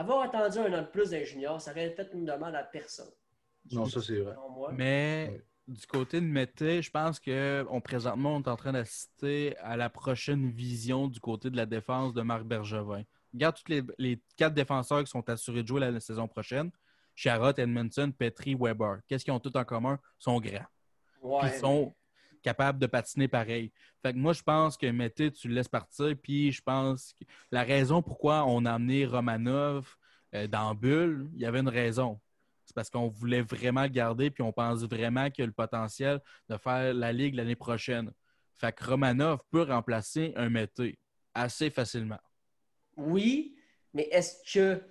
[0.00, 3.10] Avoir attendu un an de plus d'un junior, ça aurait fait une demande à personne.
[3.70, 4.34] Non, ça, c'est vrai.
[4.72, 5.44] Mais Ouais.
[5.68, 9.76] du côté de Mété, je pense que on, présentement, on est en train d'assister à
[9.76, 13.02] la prochaine vision du côté de la défense de Marc Bergevin.
[13.34, 16.70] Regarde tous les, les quatre défenseurs qui sont assurés de jouer la, la saison prochaine.
[17.14, 19.00] Charrot, Edmondson, Petri, Weber.
[19.06, 19.98] Qu'est-ce qu'ils ont tous en commun?
[20.02, 20.66] Ils sont grands.
[21.20, 21.94] Ouais, ils sont
[22.42, 23.72] capables de patiner pareil.
[24.02, 26.14] Fait que moi, je pense que Mété, tu le laisses partir.
[26.22, 29.96] Puis je pense que la raison pourquoi on a amené Romanov
[30.34, 32.20] euh, dans Bulle, il y avait une raison.
[32.64, 36.20] C'est parce qu'on voulait vraiment le garder, puis on pense vraiment qu'il a le potentiel
[36.48, 38.12] de faire la Ligue l'année prochaine.
[38.54, 40.98] Fait que Romanov peut remplacer un Mété
[41.34, 42.20] assez facilement.
[42.96, 43.56] Oui,
[43.92, 44.82] mais est-ce que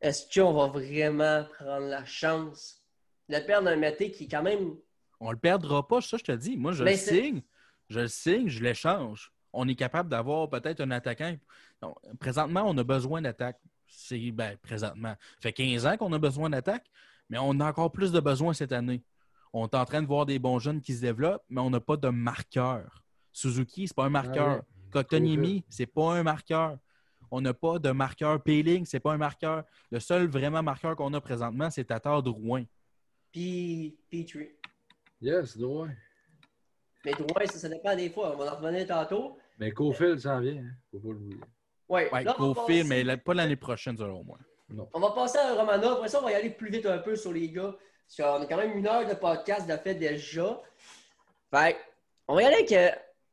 [0.00, 2.82] est-ce qu'on va vraiment prendre la chance
[3.28, 4.76] de perdre un Mété qui est quand même.
[5.24, 6.56] On le perdra pas, ça je te dis.
[6.56, 7.42] Moi, je le c'est- signe,
[7.88, 9.32] je le signe, je l'échange.
[9.52, 11.36] On est capable d'avoir peut-être un attaquant.
[12.18, 13.60] Présentement, on a besoin d'attaque.
[13.86, 15.14] C'est ben, présentement.
[15.34, 16.90] Ça fait 15 ans qu'on a besoin d'attaque,
[17.30, 19.04] mais on a encore plus de besoin cette année.
[19.52, 21.80] On est en train de voir des bons jeunes qui se développent, mais on n'a
[21.80, 23.04] pas de marqueur.
[23.32, 24.48] Suzuki, c'est pas un marqueur.
[24.48, 24.62] Ah ouais.
[24.90, 26.78] Kotkaniemi, c'est pas un marqueur.
[27.30, 28.42] On n'a pas de marqueur.
[28.42, 29.64] Peeling, c'est pas un marqueur.
[29.90, 32.64] Le seul vraiment marqueur qu'on a présentement, c'est Tatar Drouin.
[33.30, 34.50] Puis Petrie.
[35.22, 35.86] Yes, droit.
[37.04, 38.32] Mais Drouin, ça, ça dépend des fois.
[38.34, 39.38] On va en revenir tantôt.
[39.58, 40.60] Mais Cofield s'en vient.
[40.62, 40.70] Hein.
[40.90, 41.40] Faut pas l'oublier.
[41.88, 42.54] Ouais, Cofield,
[42.88, 44.38] passer- mais pas l'année prochaine, selon moi.
[44.92, 45.92] On va passer à Romanov.
[45.98, 47.74] Après ça, on va y aller plus vite un peu sur les gars.
[48.16, 50.60] Parce qu'on a quand même une heure de podcast de fait déjà.
[51.50, 51.76] Fait
[52.28, 52.88] on va y aller avec euh,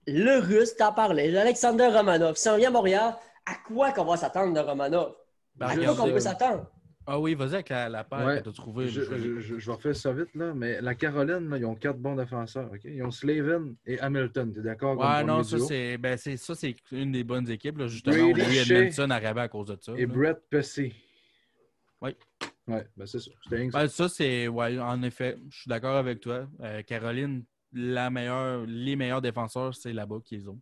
[0.07, 2.35] le russe, t'en parlais, Alexander Romanov.
[2.35, 3.15] Si on vient à Montréal,
[3.45, 5.15] à quoi qu'on va s'attendre de Romanov?
[5.55, 6.65] Ben, à je quoi qu'on peut s'attendre?
[7.11, 8.37] Ah oui, vas-y avec la, la paire Ouais.
[8.37, 8.87] que tu as trouvée.
[8.87, 12.15] Je, je- je- refaire ça vite, là, mais la Caroline, là, ils ont quatre bons
[12.15, 12.69] défenseurs.
[12.83, 14.53] Ils ont Slavin et Hamilton.
[14.53, 14.95] Tu es d'accord?
[14.95, 17.79] Ouais, non, ça c'est ben, ça, c'est une des bonnes équipes.
[17.79, 17.87] Là.
[17.87, 18.39] Justement, Brady
[18.99, 19.93] on a eu à cause de ça.
[19.97, 20.13] Et là.
[20.13, 20.93] Brett Pessy.
[22.01, 22.15] Oui.
[22.67, 23.31] Ouais, ben c'est que ça.
[23.49, 24.47] Ben, ça, c'est.
[24.47, 26.47] Ouais, en effet, je suis d'accord avec toi.
[26.61, 27.43] Euh, Caroline,
[27.73, 30.59] la meilleure, les meilleurs défenseurs, c'est là-bas qu'ils ont.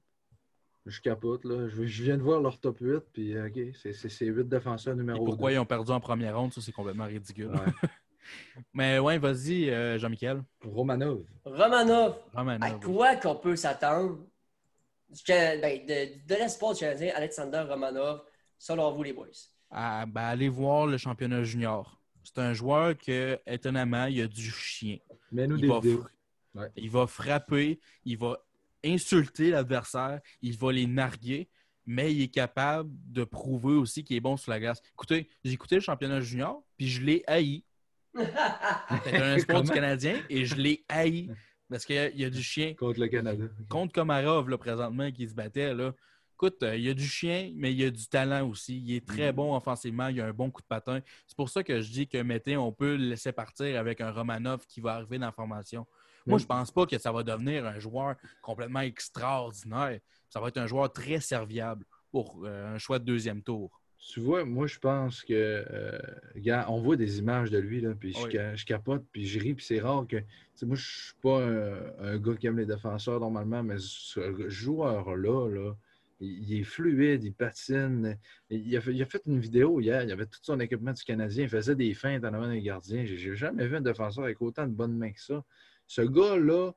[0.88, 1.68] Je capote, là.
[1.70, 4.48] Je, je viens de voir leur top 8, puis euh, OK, c'est c'est ces 8
[4.48, 5.56] défenseurs Et numéro pourquoi 2.
[5.56, 7.48] ils ont perdu en première ronde, ça, c'est complètement ridicule.
[7.52, 7.60] Ouais.
[8.74, 10.44] Mais ouais, vas-y, euh, Jean-Michel.
[10.64, 11.24] Romanov.
[11.46, 12.64] Romanov, Romanov.
[12.64, 14.20] à quoi qu'on peut s'attendre?
[15.28, 18.22] Ben, de, de l'espoir du Canadien, Alexander Romanov,
[18.58, 19.28] selon vous, les boys?
[19.70, 22.02] à- ben, allez voir le championnat junior.
[22.24, 24.98] C'est un joueur que, étonnamment, il a du chien.
[25.32, 26.04] Mets-nous Il des va, vidéos.
[26.04, 26.08] fr-
[26.62, 26.72] Ouais.
[26.76, 28.36] il va frapper, il va
[28.86, 31.50] insulter l'adversaire, il va les narguer,
[31.86, 34.82] mais il est capable de prouver aussi qu'il est bon sur la glace.
[34.94, 37.64] Écoutez, j'ai écouté le championnat junior, puis je l'ai haï.
[39.04, 39.72] C'était un sport du?
[39.72, 41.30] Canadien et je l'ai haï.
[41.70, 42.74] Parce qu'il y a- il y a du chien.
[42.76, 43.44] Contre le Canada.
[43.68, 45.94] Contre Komarov, là, présentement, qui se battait, là.
[46.36, 48.78] Écoute, euh, il y a du chien, mais il y a du talent aussi.
[48.80, 49.36] Il est très Mhm.
[49.36, 51.02] bon offensivement, il a un bon coup de patin.
[51.26, 54.12] C'est pour ça que je dis que Mété, on peut le laisser partir avec un
[54.12, 55.86] Romanov qui va arriver dans la formation.
[56.28, 56.42] Moi, Mhm.
[56.42, 60.00] je pense pas que ça va devenir un joueur complètement extraordinaire.
[60.30, 63.82] Ça va être un joueur très serviable pour euh, un choix de deuxième tour.
[64.14, 65.34] Tu vois, moi, je pense que.
[65.34, 65.98] euh,
[66.36, 68.32] regarde, on voit des images de lui, là, puis je, Oui.
[68.32, 70.18] ca- je capote, puis je ris, puis c'est rare que.
[70.64, 75.50] moi, je suis pas un, un gars qui aime les défenseurs normalement, mais ce joueur-là,
[75.50, 75.74] là,
[76.20, 78.18] il, il est fluide, il patine.
[78.50, 81.04] Il a, fait, il a fait une vidéo hier, il avait tout son équipement du
[81.04, 83.04] Canadien, il faisait des feintes en avant des gardiens.
[83.06, 85.44] J'ai jamais vu un défenseur avec autant de bonnes mains que ça.
[85.88, 86.72] Ce gars-là,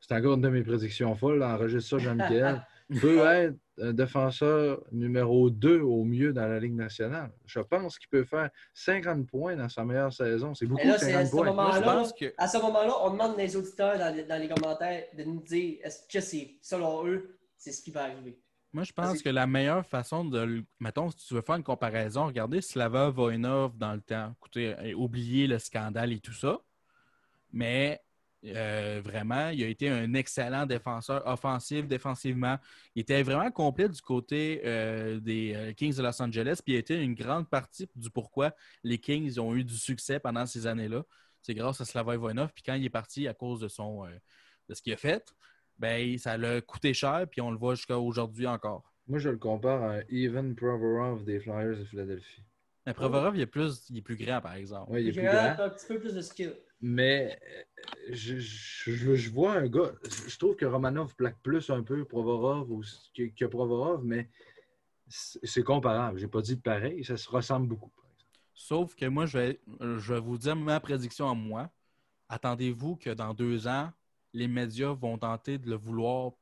[0.00, 2.62] c'est encore une de mes prédictions folles, enregistre ça, Jean-Michel,
[3.00, 7.30] peut être un défenseur numéro 2 au mieux dans la Ligue nationale.
[7.46, 10.54] Je pense qu'il peut faire 50 points dans sa meilleure saison.
[10.54, 11.46] C'est beaucoup, là, c'est à 50 ce points.
[11.46, 14.14] moment- Moi, je Alors là, pense que À ce moment-là, on demande aux auditeurs dans
[14.14, 17.90] les, dans les commentaires de nous dire est-ce que c'est, selon eux, c'est ce qui
[17.90, 18.40] va arriver?
[18.72, 20.62] Moi, je pense que la meilleure façon de.
[20.78, 24.34] Mettons, si tu veux faire une comparaison, regardez Slava Voinov dans le temps.
[24.38, 26.58] Écoutez, oubliez le scandale et tout ça.
[27.52, 28.00] Mais
[28.44, 32.56] euh, vraiment, il a été un excellent défenseur offensif, défensivement.
[32.94, 36.60] Il était vraiment complet du côté euh, des Kings de Los Angeles.
[36.64, 40.20] Puis il a été une grande partie du pourquoi les Kings ont eu du succès
[40.20, 41.02] pendant ces années-là.
[41.42, 42.52] C'est grâce à Slava Voinov.
[42.52, 44.04] Puis quand il est parti à cause de, son,
[44.68, 45.24] de ce qu'il a fait,
[45.78, 48.92] ben, ça l'a coûté cher, puis on le voit jusqu'à aujourd'hui encore.
[49.06, 52.42] Moi, je le compare à Evan Provorov des Flyers de Philadelphie.
[52.84, 54.90] Mais Provorov, il, est plus, il est plus grand, par exemple.
[54.92, 55.64] Oui, il est plus grand.
[55.64, 56.54] Un petit peu plus de skill.
[56.80, 59.92] Mais euh, je, je, vois un gars.
[60.26, 62.68] Je trouve que Romanov plaque plus un peu Provorov
[63.16, 64.28] que, que Provorov, mais
[65.08, 66.18] c'est comparable.
[66.18, 67.90] J'ai pas dit pareil, ça se ressemble beaucoup.
[68.54, 71.70] Sauf que moi, je vais, je vais vous dire ma prédiction à moi.
[72.28, 73.90] Attendez-vous que dans deux ans,
[74.32, 76.32] les médias vont tenter de le vouloir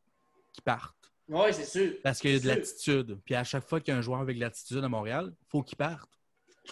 [0.52, 0.96] qu'il parte.
[1.28, 1.92] Oui, c'est sûr.
[2.02, 3.18] Parce qu'il y a de l'attitude.
[3.24, 5.46] Puis à chaque fois qu'il y a un joueur avec de l'attitude à Montréal, il
[5.48, 6.15] faut qu'il parte.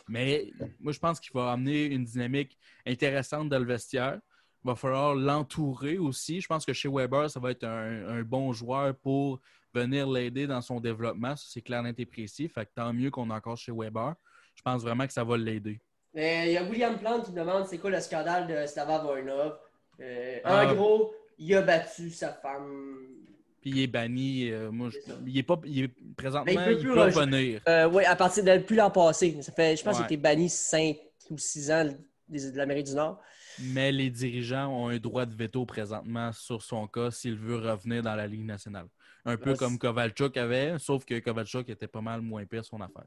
[0.08, 4.20] Mais moi, je pense qu'il va amener une dynamique intéressante dans le vestiaire.
[4.64, 6.40] Il va falloir l'entourer aussi.
[6.40, 9.40] Je pense que chez Weber, ça va être un, bon joueur pour
[9.74, 11.36] venir l'aider dans son développement.
[11.36, 12.48] Ça, c'est clair, net et précis.
[12.48, 14.14] Fait que tant mieux qu'on est encore chez Weber.
[14.54, 15.80] Je pense vraiment que ça va l'aider.
[16.14, 19.58] Mais il y a William Plante qui demande c'est quoi le scandale de Slava Voinov.
[20.00, 20.74] Euh, en ah.
[20.74, 23.24] gros, il a battu sa femme.
[23.64, 24.50] Puis il est banni.
[24.50, 24.90] Euh, moi,
[25.26, 25.58] il est pas.
[25.64, 27.62] Il est, présentement, il peut, revenir.
[27.66, 29.38] Euh, oui, à partir de plus l'an passé.
[29.40, 30.98] Ça fait, je pense qu'il a été banni 5
[31.30, 31.84] ou 6 ans
[32.28, 33.22] de l'Amérique du Nord.
[33.58, 38.02] Mais les dirigeants ont un droit de veto présentement sur son cas s'il veut revenir
[38.02, 38.84] dans la Ligue nationale.
[39.24, 43.06] Un peu comme Kovalchuk avait, sauf que Kovalchuk était pas mal moins pire son affaire.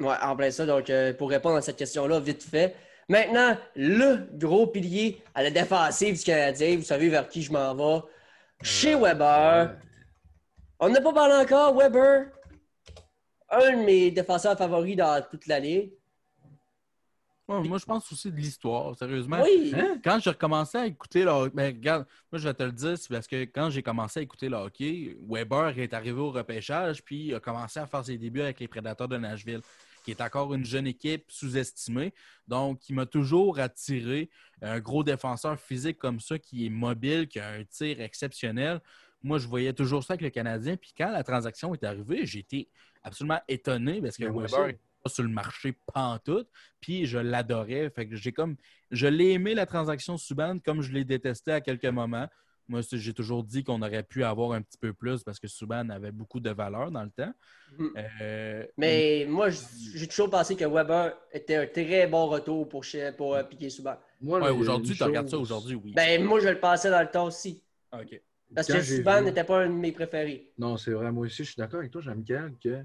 [0.00, 0.66] Oui, en plein ça.
[0.66, 2.74] Donc, pour répondre à cette question-là, vite fait,
[3.08, 7.74] Maintenant, le gros pilier à la défensive du Canadien, vous savez vers qui je m'en
[7.74, 8.02] vais.
[8.62, 9.76] Chez Weber.
[10.80, 11.76] On n'a pas parlé encore.
[11.76, 12.26] Weber,
[13.50, 15.92] un de mes défenseurs favoris dans toute l'année.
[17.48, 19.42] moi, je pense aussi de l'histoire, sérieusement.
[19.42, 19.72] Oui.
[19.76, 19.98] Hein?
[20.02, 22.98] Quand j'ai recommencé à écouter le hockey, ben, regarde, moi, je vais te le dire,
[22.98, 27.02] c'est parce que quand j'ai commencé à écouter le hockey, Weber est arrivé au repêchage,
[27.02, 29.60] puis a commencé à faire ses débuts avec les Prédateurs de Nashville
[30.04, 32.12] qui est encore une jeune équipe sous-estimée.
[32.46, 34.30] Donc, il m'a toujours attiré
[34.62, 38.80] un gros défenseur physique comme ça qui est mobile, qui a un tir exceptionnel.
[39.22, 40.76] Moi, je voyais toujours ça avec le Canadien.
[40.76, 42.68] Puis quand la transaction est arrivée, j'ai été
[43.02, 46.48] absolument étonné parce que Weber n'est pas sur le marché pantoute.
[46.80, 47.90] Puis je l'adorais.
[47.90, 48.56] Fait que j'ai comme.
[48.90, 52.28] Je l'ai aimé la transaction Subban comme je l'ai détesté à quelques moments.
[52.68, 55.90] Moi, j'ai toujours dit qu'on aurait pu avoir un petit peu plus parce que Subban
[55.90, 57.32] avait beaucoup de valeur dans le temps.
[57.78, 57.86] Mm.
[58.22, 62.84] Euh, mais moi, j'ai toujours pensé que Weber était un très bon retour pour,
[63.16, 63.96] pour euh, piquer Subban.
[64.22, 65.92] Ouais, aujourd'hui, tu regardes ça aujourd'hui, oui.
[65.94, 67.62] Ben, moi, je le pensais dans le temps aussi.
[67.92, 68.20] OK.
[68.54, 70.52] Parce que Subban n'était pas un de mes préférés.
[70.58, 71.10] Non, c'est vrai.
[71.10, 72.84] Moi aussi, je suis d'accord avec toi, Jean-Michel, que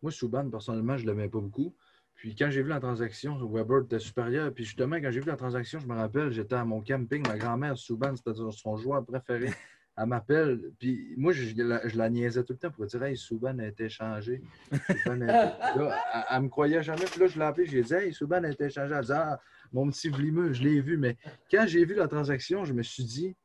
[0.00, 1.74] moi, Subban, personnellement, je ne l'aimais pas beaucoup.
[2.20, 4.52] Puis quand j'ai vu la transaction, Weber était supérieur.
[4.52, 7.38] Puis justement, quand j'ai vu la transaction, je me rappelle, j'étais à mon camping, ma
[7.38, 9.48] grand-mère, Souban, c'était son joueur préféré.
[9.96, 11.54] Elle m'appelle, puis moi, je,
[11.96, 14.40] la, niaisais tout le temps pour dire Hey, Souban a été changé.
[15.06, 17.04] elle, me croyait jamais.
[17.04, 18.94] Puis là, je l'ai appelé, j'ai dit Hey, Souban a été changé.
[18.94, 19.40] Elle dit Ah,
[19.72, 20.96] mon petit vlimeux, je l'ai vu.
[20.96, 21.16] Mais
[21.50, 23.36] quand j'ai vu la transaction, je me suis dit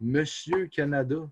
[0.00, 1.30] Monsieur Canada,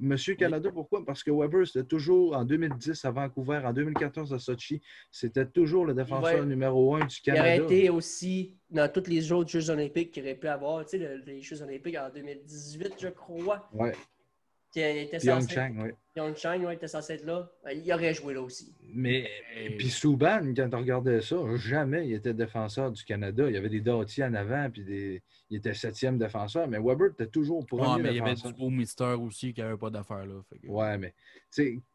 [0.00, 1.04] Monsieur Canada, pourquoi?
[1.04, 4.80] Parce que Weber, c'était toujours en 2010 à Vancouver, en 2014 à Sochi,
[5.10, 7.54] c'était toujours le défenseur numéro un du Canada.
[7.54, 10.98] Il aurait été aussi dans tous les autres Jeux olympiques qu'il aurait pu avoir, tu
[10.98, 13.68] sais, les Jeux olympiques en 2018, je crois.
[13.74, 13.90] Oui.
[14.72, 15.90] Qui était Pyeongchang, oui.
[16.14, 17.50] Pyeongchang, oui, était censé être là.
[17.74, 18.72] Il aurait joué là aussi.
[18.94, 19.28] Mais,
[19.76, 23.48] puis Souban, quand on regardait ça, jamais il était défenseur du Canada.
[23.48, 25.22] Il y avait des Dottiers en avant, puis des...
[25.50, 26.68] il était septième défenseur.
[26.68, 29.60] Mais Weber était toujours premier ouais, mais il y avait du beau Mister aussi qui
[29.60, 30.40] n'avait pas d'affaires là.
[30.48, 31.14] Fait Ouais, mais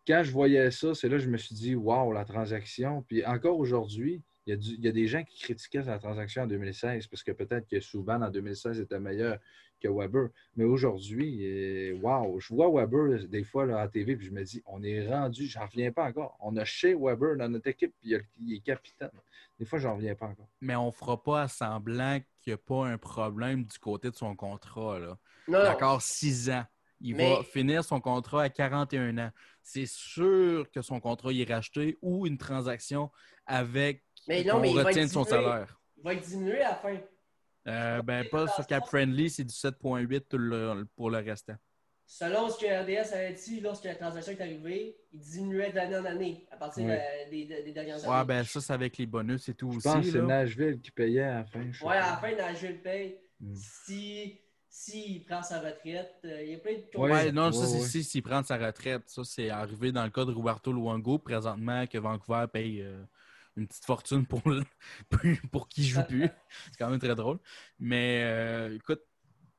[0.05, 3.03] quand je voyais ça, c'est là que je me suis dit, waouh, la transaction.
[3.07, 7.23] Puis encore aujourd'hui, il y, a des gens qui critiquaient la transaction en 2016 parce
[7.23, 9.39] que peut-être que Souban en 2016 était meilleur
[9.82, 10.30] que Weber.
[10.55, 14.43] Mais aujourd'hui, waouh, je vois Weber des fois là, à la TV et je me
[14.43, 16.38] dis, on est rendu, j'en reviens pas encore.
[16.39, 19.11] On a chez Weber dans notre équipe puis il est capitaine.
[19.59, 20.49] Des fois, j'en reviens pas encore.
[20.61, 24.36] Mais on fera pas semblant qu'il n'y a pas un problème du côté de son
[24.36, 24.99] contrat.
[24.99, 25.17] Là.
[25.47, 25.63] Non.
[25.63, 26.65] D'accord, six ans.
[27.01, 29.32] Il va finir son contrat à 41 ans.
[29.61, 33.11] C'est sûr que son contrat est racheté ou une transaction
[33.45, 35.80] avec mais non, mais il va son salaire.
[35.97, 36.97] Il va être diminué à la fin.
[37.68, 41.55] Euh, ben, pas sur Cap Friendly, c'est du 7,8 pour le restant.
[42.07, 46.05] Selon ce que RDS avait dit lorsque la transaction est arrivée, il diminuait d'année en
[46.05, 46.86] année à partir
[47.32, 48.13] des, des, dernières années.
[48.13, 49.88] Ouais, ben ça, c'est avec les bonus et tout Je aussi.
[49.88, 51.61] pense que c'est Nashville qui payait à la fin.
[51.82, 53.18] Ouais, à la fin, Nashville paye.
[53.39, 53.55] Hmm.
[53.55, 54.39] Si,
[54.70, 56.16] s'il prend sa retraite.
[56.26, 59.03] Euh, il y a plein de Ouais, non, ça, c'est s'il prend sa retraite.
[59.07, 63.03] Ça, c'est arrivé dans le cas de Roberto Luango, présentement, que Vancouver paye euh,
[63.56, 64.41] une petite fortune pour,
[65.51, 66.30] pour qui joue plus.
[66.72, 67.39] c'est quand même très drôle.
[67.80, 69.01] Mais euh, écoute,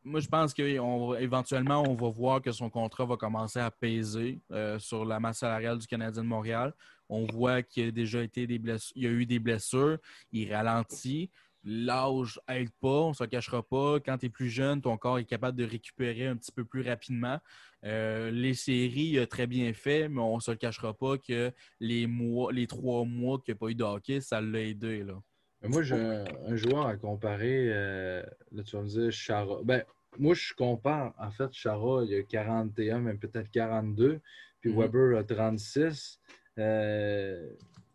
[0.05, 4.41] moi, je pense qu'éventuellement, on, on va voir que son contrat va commencer à peser
[4.79, 6.73] sur la masse salariale du Canadien de Montréal.
[7.09, 9.99] On voit qu'il a déjà été des blessures, il y a eu des blessures,
[10.33, 11.31] il ralentit
[11.67, 13.99] l'âge aide pas, on ne se cachera pas.
[13.99, 16.83] Quand tu es plus jeune, ton corps est capable de récupérer un petit peu plus
[16.83, 17.39] rapidement.
[17.85, 22.07] Euh, les séries, a très bien fait, mais on ne se cachera pas que les
[22.07, 25.03] mois, les trois mois qu'il n'y a pas eu de hockey, ça l'a aidé.
[25.03, 25.21] Là.
[25.65, 27.69] moi, j'ai un, joueur à comparer.
[27.73, 29.59] Euh, là, tu vas me dire Chara.
[29.65, 29.83] Ben,
[30.19, 31.15] moi, je compare.
[31.19, 34.21] En fait, Chara, il a 41, même peut-être 42.
[34.61, 34.79] Puis mhm.
[34.79, 36.21] Weber a 36.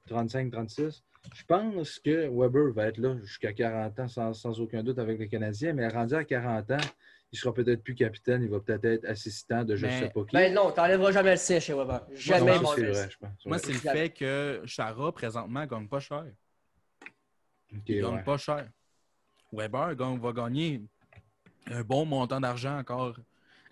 [0.08, 1.04] 35, 36.
[1.34, 5.28] Je pense que Weber va être là jusqu'à 40 ans sans, aucun doute avec les
[5.28, 6.78] Canadiens, mais rendu à 40 ans,
[7.32, 10.26] il sera peut-être plus capitaine, il va peut-être être assistant de je ne sais pas
[10.26, 10.36] qui.
[10.36, 12.02] Ben non, tu n'enlèveras jamais le C chez Weber.
[12.14, 12.60] Jamais.
[12.60, 13.46] Moi, c'est vrai, je pense.
[13.46, 16.26] Moi, c'est le fait que Chara, présentement, ne gagne pas cher.
[17.88, 18.68] il ne gagne pas cher.
[19.54, 20.82] Weber va gagner
[21.68, 23.16] un bon montant d'argent encore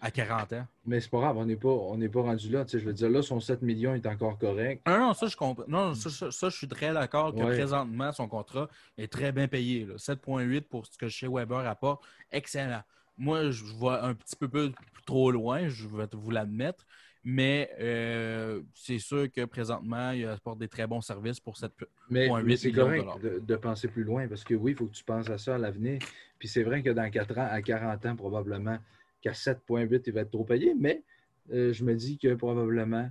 [0.01, 0.67] à 40 ans.
[0.85, 1.69] Mais c'est pas grave, on n'est pas,
[2.13, 2.65] pas rendu là.
[2.67, 4.81] Je veux dire, là, son 7 millions est encore correct.
[4.87, 5.65] Non, non, ça, je comprends.
[5.67, 9.85] Non, ça, je suis très d'accord que présentement, son contrat est très bien payé.
[9.97, 12.03] 7,8 pour ce que chez Weber apporte.
[12.31, 12.83] Excellent.
[13.17, 14.71] Moi, je vois un petit peu plus
[15.05, 16.85] trop loin, je vais vous l'admettre.
[17.25, 21.69] Mais euh, c'est sûr que présentement, il apporte des très bons services pour 7,8
[22.09, 24.95] Mais, mais c'est correct de, de, penser plus loin parce que oui, il faut que
[24.95, 25.99] tu penses à ça à l'avenir.
[26.39, 28.77] Puis c'est vrai que dans 4 ans, à 40 ans, probablement,
[29.21, 31.03] qu'à 7,8, il va être trop payé, mais
[31.51, 33.09] euh, je me dis que probablement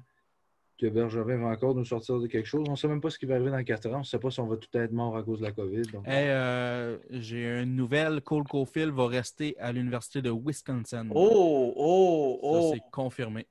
[0.78, 2.64] que Bergevin va encore nous sortir de quelque chose.
[2.68, 3.96] On ne sait même pas ce qui va arriver dans 4 ans.
[3.96, 5.82] On ne sait pas si on va tout être mort à cause de la COVID.
[6.06, 8.20] Euh, j'ai une nouvelle.
[8.20, 11.08] Cole Caulfield va rester à l'Université de Wisconsin.
[11.12, 12.70] Oh, oh, oh.
[12.70, 13.46] Ça, c'est confirmé.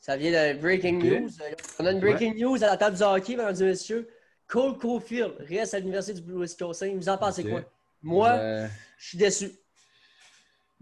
[0.00, 1.30] Ça vient de Breaking News.
[1.78, 4.08] On a une Breaking News à la table du hockey, mesdames et messieurs.
[4.48, 6.92] Cole Caulfield reste à l'Université du Wisconsin.
[6.96, 7.62] Vous en pensez quoi?
[8.02, 9.50] Moi, ben, je suis déçu.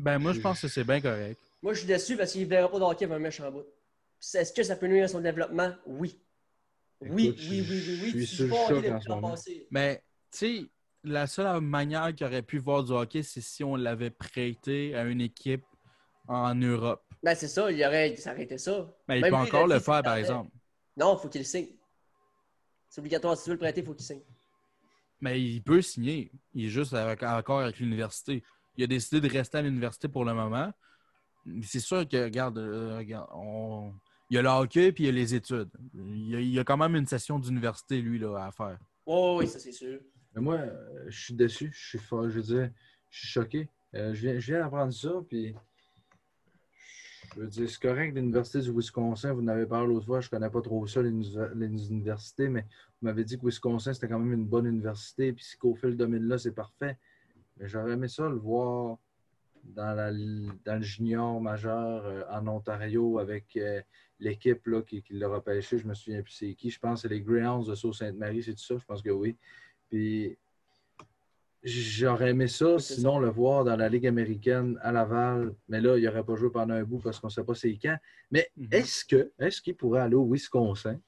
[0.01, 1.39] Ben, moi, je pense que c'est bien correct.
[1.63, 3.67] Moi, je suis déçu parce qu'il ne verra pas de hockey avec un méchant bout.
[4.35, 5.75] Est-ce que ça peut nuire à son développement?
[5.85, 6.19] Oui.
[7.03, 8.11] Oui, oui, oui, oui, oui.
[8.15, 10.65] Je suis sur le Mais, tu sais,
[11.05, 15.05] la seule manière qu'il aurait pu voir du hockey, c'est si on l'avait prêté à
[15.05, 15.65] une équipe
[16.27, 17.05] en Europe.
[17.23, 18.91] Ben, c'est ça, il aurait s'arrêté ça.
[19.07, 20.51] Mais il peut encore le faire, par exemple.
[20.97, 21.69] Non, il faut qu'il signe.
[22.89, 23.37] C'est obligatoire.
[23.37, 24.23] Si tu veux le prêter, il faut qu'il signe.
[25.21, 26.33] Mais il peut signer.
[26.55, 28.43] Il est juste encore avec l'université
[28.77, 30.73] il a décidé de rester à l'université pour le moment.
[31.63, 35.35] C'est sûr que, regarde, euh, il y a le hockey puis il y a les
[35.35, 35.71] études.
[35.95, 38.79] Il y a, quand même une session d'université, lui, là, à faire.
[39.07, 39.99] Oh, oui, ça c'est sûr.
[40.35, 40.61] Mais moi,
[41.09, 41.71] je suis déçu.
[41.75, 42.71] Je suis fort, je veux dire,
[43.11, 43.69] je suis choqué.
[43.95, 45.55] Euh, je, viens, d'apprendre ça, puis
[47.35, 50.31] je veux dire, c'est correct, l'Université du Wisconsin, vous n'avez parlé l'autre fois, je ne
[50.31, 54.33] connais pas trop ça, les, universités, mais vous m'avez dit que Wisconsin, c'était quand même
[54.33, 56.97] une bonne université, puis si Cofield domine là, c'est parfait.
[57.61, 58.97] Mais j'aurais aimé ça le voir
[59.63, 63.81] dans, la, dans le junior majeur euh, en Ontario avec euh,
[64.19, 65.79] l'équipe qui, qui l'a repêché.
[65.79, 66.71] Je me souviens plus c'est qui.
[66.71, 68.77] Je pense que c'est les Greyhounds de Sault-Sainte-Marie, c'est tout ça?
[68.79, 69.37] Je pense que oui.
[69.91, 70.39] Puis
[71.63, 75.55] j'aurais aimé ça, sinon le voir dans la Ligue américaine à Laval.
[75.69, 77.77] Mais là, il n'aurait pas joué pendant un bout parce qu'on ne sait pas c'est
[77.81, 77.97] quand.
[78.31, 78.75] Mais mm-hmm.
[78.75, 80.99] est-ce que est-ce qu'il pourrait aller au Wisconsin?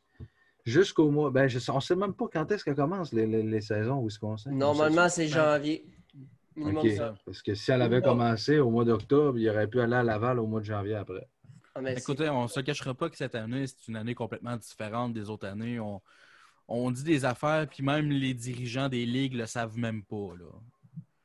[0.65, 1.31] Jusqu'au mois.
[1.31, 4.53] Ben, on ne sait même pas quand est-ce que commencent les, les, saisons au Wisconsin.
[4.53, 5.85] Normalement, c'est janvier.
[7.25, 10.39] Parce que si elle avait commencé au mois d'octobre, il aurait pu aller à Laval
[10.39, 11.27] au mois de janvier après.
[11.75, 15.15] Ah, Écoutez, on ne se cachera pas que cette année, c'est une année complètement différente
[15.15, 15.81] des autres années.
[16.69, 20.33] On, dit des affaires, puis même les dirigeants des ligues ne le savent même pas.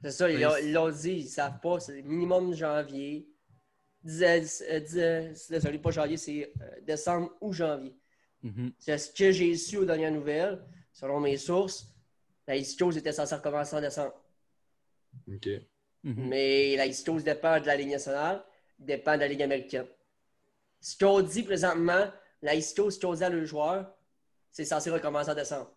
[0.03, 1.79] C'est ça, ils l'ont dit, ils ne savent pas.
[1.79, 3.27] C'est minimum janvier.
[4.03, 7.95] désolé, pas janvier, c'est euh, décembre ou janvier.
[8.43, 8.71] Mm-hmm.
[8.79, 10.63] C'est ce que j'ai su aux dernières nouvelles.
[10.93, 11.93] Selon mes sources,
[12.47, 14.13] la Coast était censée recommencer en décembre.
[15.27, 15.49] OK.
[16.03, 16.27] Mhm.
[16.27, 18.43] Mais la East dépend de la Ligue nationale,
[18.79, 19.87] dépend de la Ligue américaine.
[20.79, 22.11] Ce qu'on dit présentement,
[22.41, 23.93] la East ce qu'on dit à le joueur,
[24.51, 25.71] c'est censé recommencer en décembre.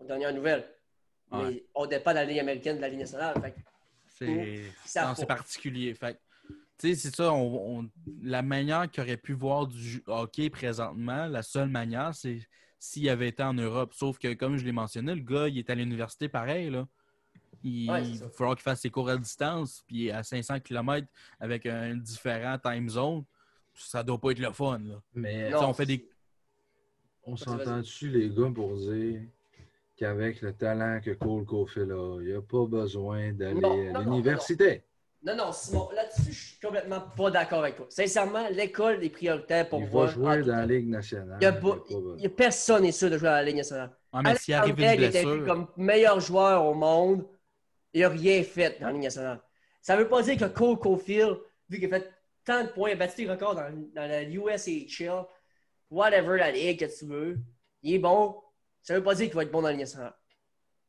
[0.00, 0.68] Dernière nouvelle.
[1.32, 3.34] Mais on dépend de la Ligue américaine, de la Ligue nationale.
[4.06, 5.94] C'est particulier.
[5.94, 6.18] Fait
[6.78, 7.32] c'est ça,
[8.22, 12.40] la manière qu'il aurait pu voir du hockey présentement, la seule manière, c'est
[12.78, 13.94] s'il avait été en Europe.
[13.94, 16.68] Sauf que, comme je l'ai mentionné, le gars, il est à l'université pareil.
[16.70, 16.86] Là.
[17.66, 21.08] Il, va falloir qu'il fasse ses cours à distance, puis à 500 km
[21.40, 23.24] avec un différent time zone,
[23.74, 24.80] ça doit pas être le fun.
[25.14, 26.08] Mais on fait des.
[27.24, 29.22] On s'entend dessus, les gars, pour dire
[29.96, 34.84] qu'avec le talent que Cole Caulfield a, il n'y a pas besoin d'aller à l'université?
[35.24, 37.86] Non, non, Simon, là-dessus, je suis complètement pas d'accord avec toi.
[37.88, 40.04] Sincèrement, l'école est prioritaire pour il moi.
[40.04, 41.38] va jouer dans la Ligue nationale.
[41.40, 43.90] Il n'y a, personne n'est sûr de jouer dans la Ligue nationale.
[44.12, 45.46] Ah, mais s'il arrive une blessure...
[45.46, 47.24] comme meilleur joueur au monde,
[47.94, 49.40] il n'a rien fait dans la Ligue nationale.
[49.80, 51.38] Ça ne veut pas dire que Cole Caulfield,
[51.68, 52.12] vu qu'il a fait
[52.44, 55.24] tant de points, il a battu des records dans, dans la USHL,
[55.90, 57.38] whatever la ligue que tu veux,
[57.82, 58.36] il est bon.
[58.82, 60.14] Ça ne veut pas dire qu'il va être bon dans la Ligue nationale.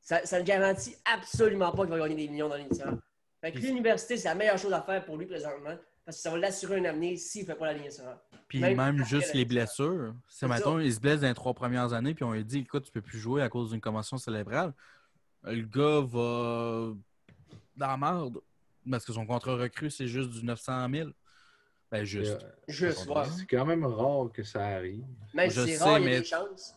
[0.02, 3.00] Ça, ça ne garantit absolument pas qu'il va gagner des millions dans nationale.
[3.42, 5.76] Fait que l'université, c'est la meilleure chose à faire pour lui présentement
[6.06, 8.20] parce que ça va l'assurer un avenir s'il ne fait pas la ligne nationale.
[8.48, 10.14] Puis même, juste les blessures.
[10.30, 12.86] C'est maintenant, il se blesse dans les trois premières années, puis on lui dit écoute,
[12.86, 14.74] tu peux plus jouer à cause d'une commotion cérébrale.
[15.46, 16.94] Le gars va
[17.76, 18.40] dans la merde
[18.90, 21.10] parce que son contrat recru, c'est juste du 900 000.
[21.92, 22.46] Ben, juste.
[22.68, 25.06] juste, C'est quand même rare que ça arrive.
[25.34, 26.76] Mais c'est rare, il y a des chances.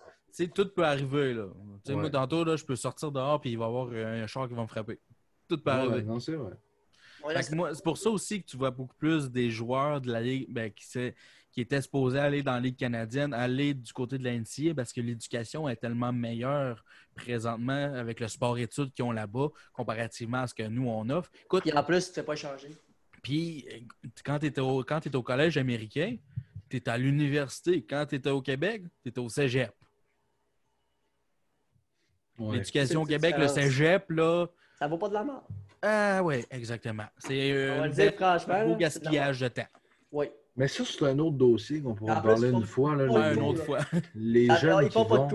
[0.55, 1.35] tout peut arriver.
[1.35, 1.47] Là.
[1.89, 4.55] Moi, tantôt, là, je peux sortir dehors puis il va y avoir un char qui
[4.55, 4.99] va me frapper.
[5.49, 6.03] Tout peut arriver.
[6.03, 6.55] non, c'est vrai.
[7.43, 10.71] c'est pour ça aussi que tu vois beaucoup plus des joueurs de la Ligue ben,
[10.71, 10.85] qui,
[11.59, 14.93] qui étaient supposés aller dans la Ligue canadienne, aller du côté de la NCA parce
[14.93, 16.85] que l'éducation est tellement meilleure
[17.17, 21.33] présentement avec le sport-études qu'ils ont là-bas comparativement à ce que nous, on offre.
[21.47, 22.69] Écoute, en plus, tu ne fais pas changer.
[23.25, 23.67] Puis,
[24.25, 26.17] quand tu étais, au, au collège américain,
[26.71, 27.85] tu étais à l'université.
[27.85, 29.75] Quand tu étais au Québec, tu étais au cégep.
[32.39, 34.47] L'éducation au Québec, le cégep, là,
[34.79, 35.49] ça vaut pas de la mort.
[35.83, 37.07] Ah oui, exactement.
[37.19, 39.67] C'est euh, un beau gaspillage de temps.
[40.13, 40.29] Oui.
[40.59, 42.97] Mais ça, c'est un autre dossier qu'on pourra parler une fois.
[42.97, 43.79] Là, une autre fois.
[44.17, 45.29] Les jeunes qui vont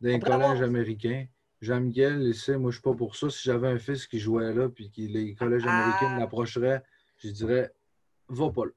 [0.00, 1.26] dans collèges américains.
[1.60, 3.30] Jean-Miguel, moi, je suis pas pour ça.
[3.30, 5.70] Si j'avais un fils qui jouait là puis que les collèges ah.
[5.70, 6.82] américains l'approcheraient,
[7.18, 7.72] je dirais,
[8.28, 8.70] va pas là.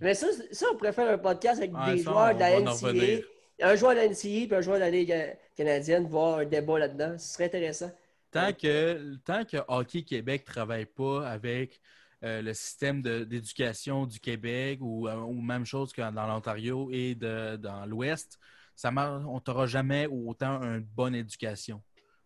[0.00, 3.26] Mais ça, ça, on pourrait faire un podcast avec des joueurs de la NCA.
[3.62, 5.14] Un joueur de la NCA et un joueur de la Ligue
[5.56, 7.18] canadienne, voir un débat là-dedans.
[7.18, 7.90] Ce serait intéressant.
[8.30, 11.80] Tant que, tant que Hockey Québec ne travaille pas avec
[12.22, 17.14] euh, le système d'éducation du Québec ou, euh, ou, même chose que dans l'Ontario et
[17.14, 18.38] de, dans l'Ouest,
[18.84, 21.82] on n'aura jamais autant une bonne éducation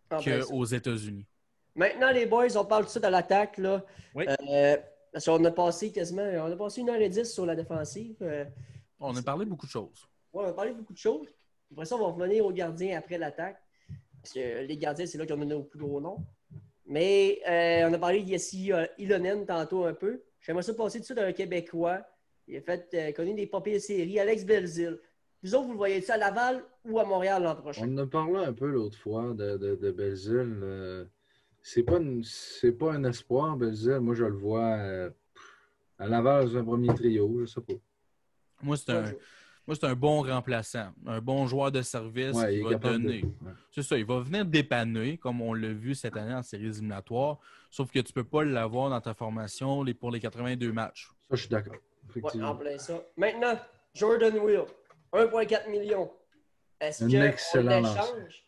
[0.09, 1.25] ah, ben, qu'aux États-Unis.
[1.75, 3.57] Maintenant, les boys, on parle tout de suite à l'attaque.
[3.59, 4.77] Euh,
[5.13, 8.17] parce qu'on a passé quasiment on a passé une heure et dix sur la défensive.
[8.99, 10.05] on a parlé beaucoup de choses.
[10.33, 11.27] Oui, on a parlé beaucoup de choses.
[11.71, 13.61] Après ça, on va revenir aux gardiens après l'attaque.
[14.21, 16.25] Parce que les gardiens, c'est là qu'on a nos plus gros noms.
[16.87, 20.21] Mais euh, on a parlé d'Yessi euh, Ilonen tantôt un peu.
[20.41, 22.01] J'aimerais ça passer tout de suite à un Québécois.
[22.47, 24.99] Il a fait euh, connu des papiers de série, Alex Belzil.
[25.41, 27.87] Vous autres, vous le voyez-tu à Laval ou à Montréal l'an prochain?
[27.87, 31.07] On en a parlé un peu l'autre fois de, de, de Belzil.
[31.61, 31.99] c'est pas,
[32.79, 33.99] pas un espoir, Belzil.
[33.99, 35.11] Moi, je le vois
[35.97, 37.73] à Laval dans un premier trio, je sais pas.
[38.61, 39.11] Moi, c'est un.
[39.67, 43.25] Moi, c'est un bon remplaçant, un bon joueur de service qui va donner.
[43.71, 47.39] C'est ça, il va venir dépanner, comme on l'a vu cette année en séries éliminatoires,
[47.71, 51.09] sauf que tu ne peux pas l'avoir dans ta formation pour les 82 matchs.
[51.29, 51.75] Ça, je suis d'accord.
[52.41, 53.01] en plein ça.
[53.17, 53.59] Maintenant,
[53.95, 54.65] Jordan Will,
[55.11, 56.11] 1,4 million.
[56.79, 58.45] Est-ce qu'on l'échange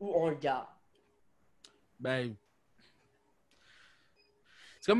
[0.00, 0.66] ou on le garde?
[2.00, 2.34] Ben,
[4.80, 4.92] c'est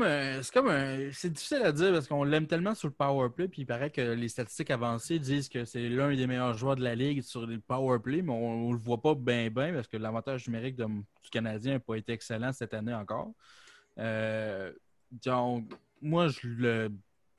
[0.53, 1.09] comme un.
[1.11, 3.89] C'est difficile à dire parce qu'on l'aime tellement sur le power play, puis il paraît
[3.89, 7.47] que les statistiques avancées disent que c'est l'un des meilleurs joueurs de la ligue sur
[7.47, 10.75] le power play, mais on ne le voit pas bien bien parce que l'avantage numérique
[10.75, 13.31] du Canadien n'a pas été excellent cette année encore.
[13.97, 14.71] Euh,
[15.25, 16.89] donc, moi, je le.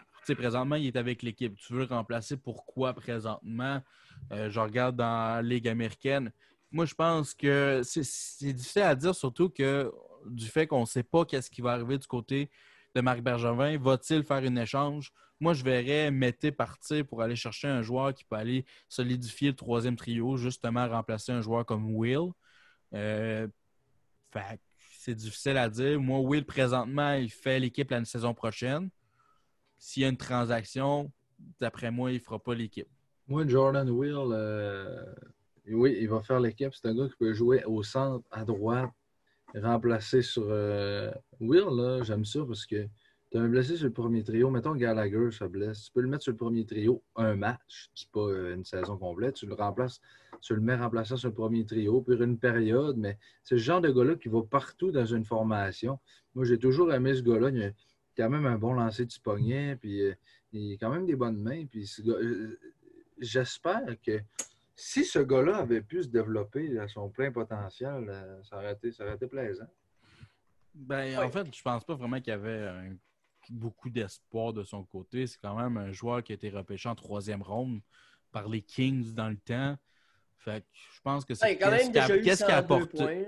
[0.01, 1.57] Tu sais, présentement, il est avec l'équipe.
[1.57, 3.80] Tu veux le remplacer pourquoi présentement?
[4.32, 6.32] Euh, je regarde dans la Ligue américaine.
[6.72, 9.93] Moi, je pense que c'est difficile à dire, surtout que
[10.26, 12.51] du fait qu'on ne sait pas qu'est-ce qui va arriver du côté
[12.94, 13.78] de Marc Bergevin.
[13.78, 15.12] Va-t-il faire un échange?
[15.40, 19.56] Moi, je verrais Mété partir pour aller chercher un joueur qui peut aller solidifier le
[19.56, 22.30] troisième trio, justement remplacer un joueur comme Will.
[22.94, 23.48] Euh,
[24.78, 26.01] c'est difficile à dire.
[26.01, 28.88] Moi, Will, présentement, il fait l'équipe la saison prochaine.
[29.78, 31.10] S'il y a une transaction,
[31.59, 32.88] d'après moi, il ne fera pas l'équipe.
[33.26, 35.05] Moi, Jordan Will, euh,
[35.66, 36.72] oui, il va faire l'équipe.
[36.72, 38.92] C'est un gars qui peut jouer au centre, à droite,
[39.54, 41.10] remplacer sur euh,
[41.40, 42.88] Will, j'aime ça parce que
[43.30, 44.50] tu as un blessé sur le premier trio.
[44.50, 45.84] Mettons Gallagher se blesse.
[45.84, 47.90] Tu peux le mettre sur le premier trio un match.
[47.94, 49.34] C'est pas euh, une saison complète.
[49.36, 50.00] Tu le remplaces,
[50.40, 53.80] tu le mets remplaçant sur le premier trio pour une période, mais c'est le genre
[53.80, 55.98] de gars-là qui va partout dans une formation.
[56.34, 57.50] Moi, j'ai toujours aimé ce gars-là.
[57.50, 57.70] Il a
[58.16, 60.14] quand même un bon lancer du poignet, puis euh,
[60.52, 61.64] il a quand même des bonnes mains.
[61.66, 61.90] Puis
[63.18, 64.20] j'espère que
[64.74, 68.93] si ce gars-là avait pu se développer à son plein potentiel, euh, ça aurait été,
[68.93, 69.69] ça aurait été plaisant.
[70.74, 72.93] Ben, En fait, je pense pas vraiment qu'il y avait
[73.51, 75.27] beaucoup d'espoir de son côté.
[75.27, 77.81] C'est quand même un joueur qui a été repêché en troisième ronde
[78.31, 79.77] par les Kings dans le temps.
[80.39, 83.27] Fait que je pense que c'est qu'est-ce qu'il a, apporté.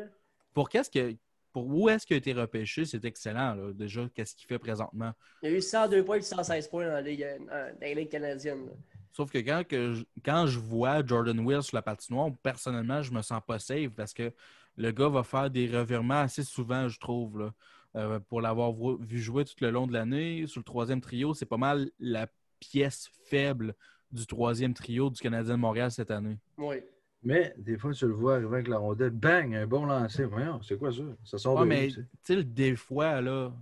[0.52, 1.16] Pour qu'est-ce que
[1.52, 3.70] pour où est-ce qu'il a été repêché, c'est excellent.
[3.70, 5.12] déjà, qu'est-ce qu'il fait présentement?
[5.40, 8.70] Il a eu 102 points et 116 points dans la Ligue, canadienne.
[9.14, 13.12] Sauf que quand, que je, quand je vois Jordan Will sur la patinoire, personnellement, je
[13.12, 14.32] me sens pas safe parce que
[14.76, 17.52] le gars va faire des revirements assez souvent, je trouve.
[17.94, 21.46] Euh, pour l'avoir vu jouer tout le long de l'année, sur le troisième trio, c'est
[21.46, 22.26] pas mal la
[22.58, 23.76] pièce faible
[24.10, 26.36] du troisième trio du Canadien de Montréal cette année.
[26.58, 26.76] Oui.
[27.22, 30.24] Mais des fois, tu le vois arriver avec la rondelle, bang, un bon lancer.
[30.24, 31.02] Voyons, c'est quoi ça?
[31.22, 33.52] Ça sort de mais tu sais, des fois, là.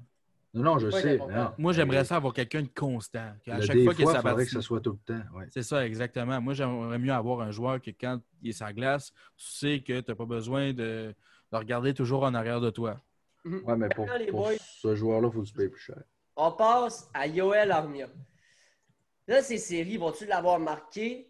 [0.55, 1.19] Non, non, je sais.
[1.57, 3.33] Moi, j'aimerais ça avoir quelqu'un de constant.
[3.47, 5.23] À chaque fois qu'il faudrait que ça soit tout le temps.
[5.51, 6.41] C'est ça, exactement.
[6.41, 10.01] Moi, j'aimerais mieux avoir un joueur que quand il est sa glace, tu sais que
[10.01, 11.15] tu n'as pas besoin de,
[11.51, 13.01] regarder toujours en arrière de toi.
[13.45, 13.63] Mhm.
[13.65, 14.07] Oui, mais pour,
[14.61, 16.03] ce joueur-là, il faut que tu payes plus cher.
[16.37, 18.09] On passe à Yoel Armia.
[19.27, 21.29] Là, ces séries, vont-tu l'avoir marqué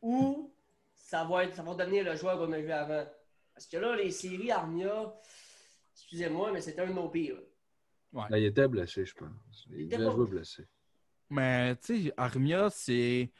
[0.00, 0.52] ou
[0.96, 3.04] ça va, être, ça va devenir le joueur qu'on a vu avant?
[3.54, 5.12] Parce que là, les séries Armia,
[5.94, 7.40] excusez-moi, mais c'était un de nos pires.
[8.12, 8.24] Ouais.
[8.32, 9.66] il était blessé, je pense.
[9.70, 10.66] Il, était joué blessé.
[11.30, 13.30] Mais tu sais, Armia, c'est.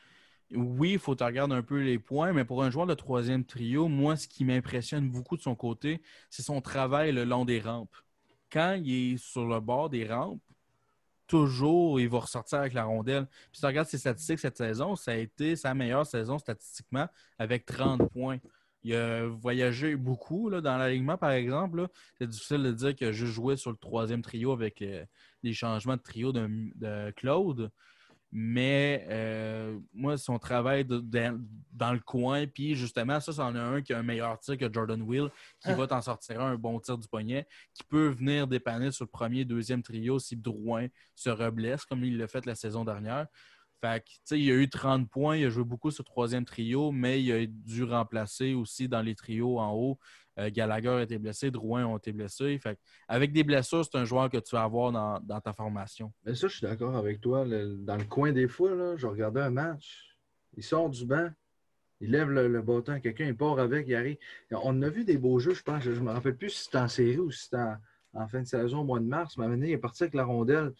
[0.54, 3.44] Oui, il faut te regarder un peu les points, mais pour un joueur de troisième
[3.44, 7.60] trio, moi, ce qui m'impressionne beaucoup de son côté, c'est son travail le long des
[7.60, 7.96] rampes.
[8.50, 10.42] Quand il est sur le bord des rampes,
[11.26, 13.26] toujours, il va ressortir avec la rondelle.
[13.26, 17.08] Puis si tu regardes ses statistiques cette saison, ça a été sa meilleure saison statistiquement
[17.38, 18.38] avec 30 points.
[18.84, 21.86] Il a voyagé beaucoup là, dans l'alignement, par exemple.
[22.18, 25.04] C'est difficile de dire qu'il a juste joué sur le troisième trio avec euh,
[25.42, 27.70] les changements de trio de Claude.
[28.34, 33.92] Mais euh, moi, son travail dans le coin, puis justement, ça, c'en a un qui
[33.92, 35.28] a un meilleur tir que Jordan Will,
[35.60, 35.74] qui ah.
[35.74, 39.44] va t'en sortir un bon tir du poignet, qui peut venir dépanner sur le premier,
[39.44, 43.26] deuxième trio si Drouin se reblesse, comme il l'a fait la saison dernière.
[43.82, 46.92] Fait que, il a eu 30 points, il a joué beaucoup sur le troisième trio,
[46.92, 49.98] mais il a dû remplacer aussi dans les trios en haut
[50.38, 52.58] euh, Gallagher a été blessé, Drouin ont été blessés.
[53.08, 56.12] avec des blessures, c'est un joueur que tu vas avoir dans, ta formation.
[56.24, 57.44] Mais ça, je suis d'accord avec toi.
[57.44, 60.16] dans le coin des fois, là, je regardais un match.
[60.56, 61.30] Il sort du banc,
[62.00, 64.16] il lève le, bâton, quelqu'un, il part avec, il arrive.
[64.50, 65.82] On a vu des beaux jeux, je pense.
[65.82, 67.76] Je ne me rappelle plus si c'était en série ou si c'était en,
[68.14, 69.36] en fin de saison au mois de mars.
[69.38, 70.72] Mais il est parti avec la rondelle.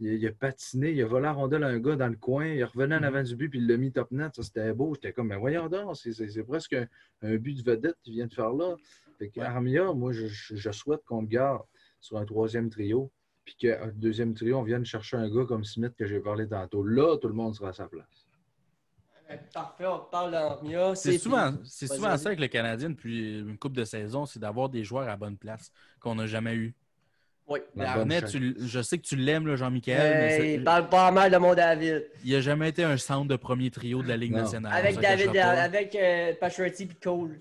[0.00, 2.46] Il, a patiné, il a volé la rondelle à un gars dans le coin.
[2.46, 3.04] Il revenait en mhm.
[3.04, 4.34] avant du but, puis il l'a mis top net.
[4.34, 4.94] Ça, c'était beau.
[4.94, 6.76] J'étais comme, mais voyons donc, c'est presque
[7.22, 8.76] un, but de vedette qu'il vient de faire là.
[9.18, 11.62] Fait Armia, moi, je, souhaite qu'on le garde
[12.00, 13.10] sur un troisième trio,
[13.44, 16.84] puis qu'un deuxième trio, on vienne chercher un gars comme Smith que j'ai parlé tantôt.
[16.84, 18.17] Là, tout le monde sera à sa place.
[19.52, 20.94] Parfait, on parle d'Armia.
[20.94, 24.84] C'est souvent, souvent ça avec le Canadien depuis une coupe de saison, c'est d'avoir des
[24.84, 26.74] joueurs à bonne place qu'on n'a jamais eu.
[27.46, 27.60] Oui.
[27.78, 30.54] Arnett, je sais que tu l'aimes, Jean-Michel.
[30.56, 32.06] il parle pas mal de mon David.
[32.24, 34.72] Il n'a jamais été un centre de premier trio de la Ligue nationale.
[34.74, 37.40] Avec David, avec euh, et Cole.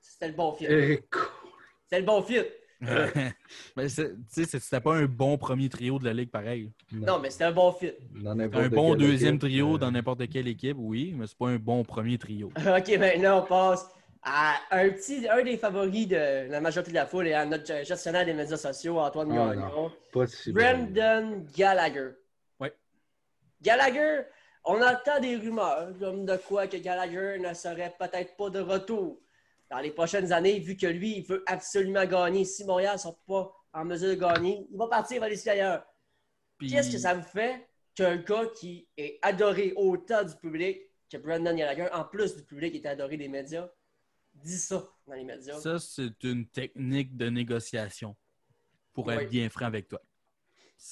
[0.00, 0.66] C'était le bon fit.
[0.66, 2.40] C'était le bon fit.
[3.76, 6.72] mais c'était pas un bon premier trio de la Ligue pareil.
[6.92, 7.92] Non, mais c'était un bon fit.
[8.24, 11.84] Un bon deuxième trio euh, dans n'importe quelle équipe, oui, mais c'est pas un bon
[11.84, 12.48] premier trio.
[12.56, 13.86] ok, maintenant on passe
[14.22, 17.84] à un petit, un des favoris de la majorité de la foule et à notre
[17.84, 19.92] gestionnaire des médias sociaux, Antoine ah, Gagnon.
[20.48, 22.10] Brendan Gallagher.
[22.60, 22.68] Oui.
[23.62, 24.22] Gallagher,
[24.64, 29.18] on entend des rumeurs comme de quoi que Gallagher ne serait peut-être pas de retour
[29.70, 32.44] dans les prochaines années, vu que lui, il veut absolument gagner.
[32.44, 35.48] Si Montréal ne sont pas en mesure de gagner, il va partir, il va aller
[35.48, 35.86] ailleurs.
[36.58, 40.80] Qu'est-ce que ça vous fait qu'un gars qui est adoré autant du public
[41.10, 43.68] que Brandon Gallagher, en plus du public qui est adoré des médias,
[44.34, 45.58] dit ça dans les médias?
[45.60, 48.16] Ça, c'est une technique de négociation,
[48.92, 50.02] pour être bien franc avec toi.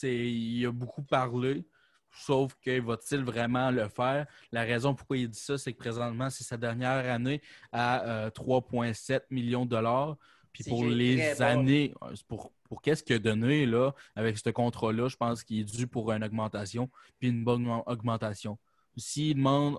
[0.03, 1.65] Il a beaucoup parlé.
[2.11, 4.27] Sauf que va-t-il vraiment le faire?
[4.53, 7.41] La raison pourquoi il dit ça, c'est que présentement, c'est sa dernière année
[7.73, 10.17] à 3,7 euh, millions de dollars.
[10.53, 15.09] Puis pour les années, euh, pour, pour qu'est-ce qu'il a donné là, avec ce contrat-là,
[15.09, 18.59] je pense qu'il est dû pour une augmentation, puis une bonne augmentation.
[18.97, 19.79] S'il demande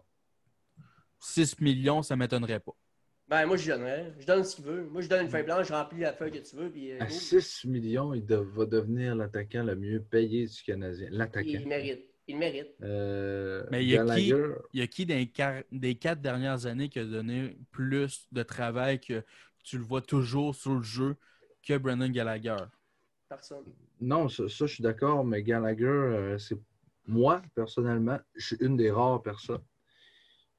[1.20, 2.74] 6 millions, ça ne m'étonnerait pas.
[3.28, 4.12] Ben, moi, je donnerais.
[4.20, 4.86] Je donne ce qu'il veut.
[4.90, 6.72] Moi, je donne une feuille blanche, je remplis la feuille que tu veux.
[6.72, 11.10] Puis, euh, à 6 millions, il va devenir l'attaquant le mieux payé du Canadien.
[11.12, 11.48] L'attaquant.
[11.48, 12.09] Il mérite.
[12.30, 12.68] Il mérite.
[12.84, 17.00] Euh, Mais il y, a qui, il y a qui des, quatre dernières années qui
[17.00, 19.24] a donné plus de travail que
[19.64, 21.16] tu le vois toujours sur le jeu
[21.64, 22.58] que Brendan Gallagher?
[23.28, 23.64] Personne.
[24.00, 26.56] Non, ça, je suis d'accord, mais Gallagher, euh, c'est
[27.08, 29.64] moi, personnellement, je suis une des rares personnes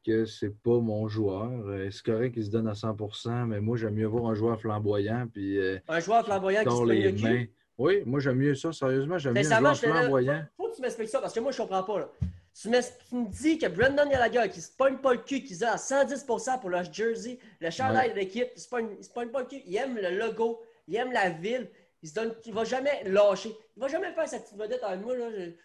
[0.04, 1.52] que c'est pas mon joueur.
[1.68, 4.60] Euh, c'est correct qu'il se donne à 100% mais moi, j'aime mieux voir un joueur
[4.60, 5.28] flamboyant.
[5.32, 5.56] Puis,
[5.86, 7.46] un joueur flamboyant qui se les mains.
[7.80, 9.16] Oui, moi j'aime mieux ça, sérieusement.
[9.16, 10.44] J'aime mieux joueur flamboyant.
[10.56, 12.00] Faut, faut que tu m'expliques ça parce que moi je comprends pas.
[12.00, 12.08] Là.
[12.60, 15.76] Tu, me dis que Brendan Gallagher qui se pogne pas le cul, qui se à
[15.76, 18.96] 110% pour le jersey, le chandail de l'équipe, il se pogne,
[19.32, 21.68] pas le cul, il aime le logo, il aime la ville.
[22.02, 23.54] Il se donne, il va jamais lâcher.
[23.76, 25.14] Il va jamais faire sa petite vedette en moi.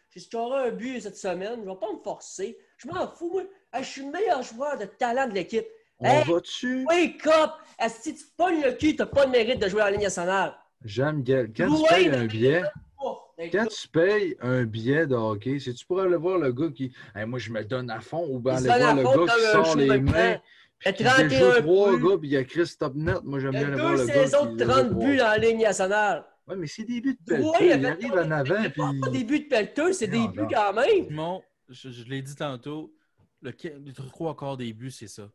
[0.10, 1.62] J'ai- scoré un but cette semaine.
[1.64, 2.58] Je vais pas me forcer.
[2.78, 3.44] Je m'en fous, moi.
[3.80, 5.66] Je suis le meilleur joueur de talent de l'équipe.
[6.00, 6.24] On Hey!
[6.26, 6.86] va dessus.
[6.88, 7.52] Wake up!
[7.90, 10.54] Si tu pognes le cul, t'as pas de mérite de jouer en ligne nationale.
[10.84, 11.52] J'aime Gaël.
[11.56, 12.64] Quand tu payes un billet,
[13.52, 16.92] quand tu payes un billet de hockey, si tu pourrais aller voir le gars qui.
[17.16, 19.42] Hey, moi, je me donne à fond, ou bien Il aller voir le gars qui
[19.52, 20.38] sort les mains.
[20.86, 23.14] Il y a 31 déjoue trois gars, puis il y a Chris Topnet.
[23.24, 24.14] Moi, j'aime Il y bien a aller voir deux le gars.
[24.14, 26.26] saisons qui de 30 buts en ligne nationale.
[26.48, 27.50] Ouais, mais c'est des buts de pelleteux.
[27.62, 29.00] il Il arrive en avant, puis.
[29.02, 31.08] Pas des buts de pelleteux, c'est des buts quand même.
[31.08, 32.94] Simon, je, je l'ai dit tantôt,
[33.42, 35.30] le, les trois quarts des buts, c'est ça.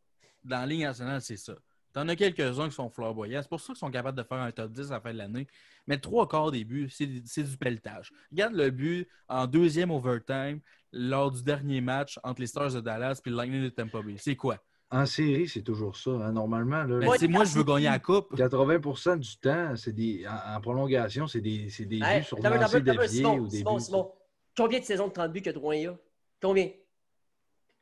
[0.45, 1.55] Dans la Ligue nationale, c'est ça.
[1.93, 3.41] T'en as quelques-uns qui sont flamboyants.
[3.43, 5.19] C'est pour ça qu'ils sont capables de faire un top 10 à la fin de
[5.19, 5.47] l'année.
[5.87, 8.13] Mais trois quarts des buts, c'est du pelletage.
[8.31, 10.61] Regarde le but en deuxième overtime
[10.93, 14.15] lors du dernier match entre les Stars de Dallas et le Lightning de Tampa Bay.
[14.19, 14.59] C'est quoi?
[14.93, 16.11] En série, c'est toujours ça.
[16.11, 16.33] hein.
[16.33, 18.35] Normalement, là, Ben, moi, je veux gagner la coupe.
[18.37, 22.39] 80% du temps, c'est des, en, en prolongation, c'est des, c'est des Hey, buts sur
[22.39, 23.83] attends, attends, lancer attends, attends, dévié Simon, ou des Simon, buts.
[23.85, 24.13] Simon.
[24.57, 25.97] Combien de saisons de 30 buts que Drouin a?
[26.43, 26.71] Combien?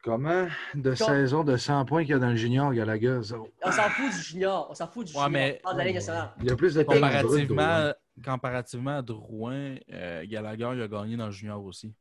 [0.02, 0.46] Comment?
[0.74, 3.18] De saison de 100 points qu'il y a dans le junior Gallagher?
[3.62, 4.68] On s'en fout du junior.
[4.70, 5.30] On s'en fout du Ouais, junior.
[5.30, 6.30] mais- On parle de la Ligue nationale.
[6.40, 7.92] Il y a plus de Comparativement,
[8.24, 11.92] comparativement à Drouin, euh, Gallagher il a gagné dans le junior aussi.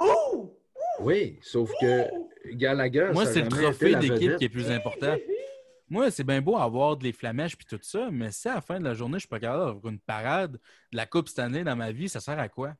[0.00, 0.52] Ouh!
[1.00, 2.04] Oui, sauf que
[2.52, 3.10] Gallagher.
[3.12, 5.16] Moi, c'est le trophée d'équipe qui est plus important.
[5.90, 8.60] Moi, c'est bien beau avoir de les flamèches puis tout ça, mais si à la
[8.60, 11.40] fin de la journée, je suis pas capable d'avoir une parade de la Coupe cette
[11.40, 12.74] année dans ma vie, ça sert à quoi?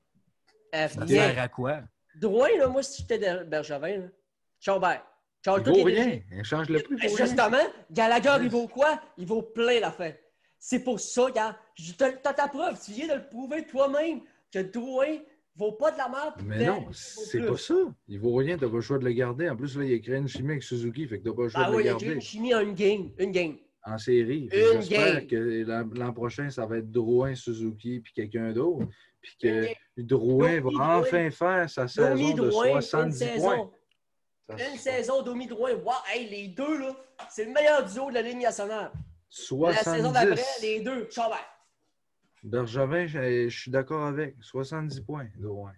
[0.75, 1.23] Euh, Ça bien.
[1.33, 1.81] sert à quoi?
[2.17, 4.07] Drouin, là, moi, si j'étais de Bergevin, là,
[4.65, 5.01] ciao, bye.
[5.47, 6.07] Il vaut rien.
[6.07, 6.25] DG.
[6.39, 6.95] Il change le prix.
[6.95, 7.27] Mais il vaut rien.
[7.27, 9.01] Justement, Gallagher, il vaut quoi?
[9.19, 10.11] Il vaut plein la fin.
[10.59, 11.59] C'est pour ça, gars.
[11.75, 12.79] je te- T'as ta preuve.
[12.83, 14.21] Tu viens de le prouver toi-même
[14.51, 15.19] que Drouin
[15.55, 16.35] vaut pas de la merde.
[16.47, 17.75] Mais non, c'est pas ça.
[18.09, 19.51] Il vaut rien, t'as pas le choix de le garder.
[19.51, 21.49] En plus, là, il a créé une chimie avec Suzuki, fait que t'as pas le
[21.51, 23.11] choix Ah de oui, le il a créé garder une chimie en une game.
[23.19, 23.57] Une game.
[23.85, 24.49] en série.
[24.51, 25.65] J'espère que
[25.99, 28.87] l'an prochain, ça va être Drouin, Suzuki, puis quelqu'un d'autre.
[29.21, 29.67] Puis que.
[29.99, 33.71] Drouin va enfin faire sa saison de Drouin, une 70 points.
[34.51, 35.75] Une saison Domi Drouin.
[35.75, 36.97] Wow, hey, les deux, là,
[37.31, 38.93] c'est le meilleur duo de la Ligue nationale.
[39.51, 40.63] La saison d'après, 70.
[40.63, 41.09] les deux.
[41.17, 41.39] Bye.
[42.45, 44.37] Bergevin, je, suis d'accord avec.
[44.41, 45.73] 70 points, Drouin.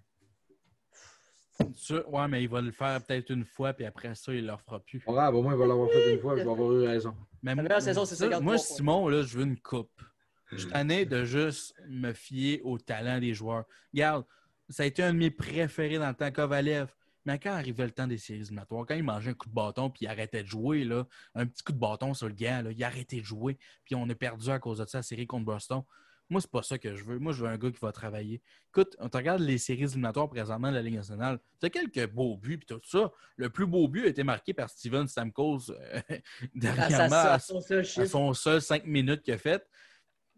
[2.09, 4.55] Ouais, mais il va le faire peut-être une fois, puis après ça, il ne le
[4.55, 4.99] refera plus.
[4.99, 7.15] Grave, au moins, il va l'avoir fait une fois, je vais avoir eu raison.
[7.43, 8.59] Mais La meilleure saison, c'est ça, 53 Moi.
[8.59, 10.03] Simon, là, je veux une coupe.
[10.51, 13.65] Je suis tanné de juste me fier au talent des joueurs.
[13.93, 14.25] Regarde,
[14.69, 16.89] ça a été un de mes préférés dans le temps, Kovalev.
[17.27, 19.91] Mais quand arrivait le temps des séries éliminatoires, quand il mangeait un coup de bâton
[19.91, 22.71] puis il arrêtait de jouer, là, un petit coup de bâton sur le gars, là,
[22.71, 25.45] il arrêtait de jouer, puis on a perdu à cause de ça la série contre
[25.45, 25.83] Boston.
[26.29, 27.19] Moi, c'est pas ça que je veux.
[27.21, 28.43] Moi, je veux un gars qui va travailler.
[28.71, 31.39] Écoute, on te regarde les séries éliminatoires présentement de la Ligue nationale.
[31.61, 33.13] Tu as quelques beaux buts puis tout ça.
[33.37, 36.01] Le plus beau but a été marqué par Steven Stamkos euh,
[36.55, 38.07] dernièrement à à son seul à chiffre.
[38.07, 39.65] son seul cinq minutes qu'il a fait.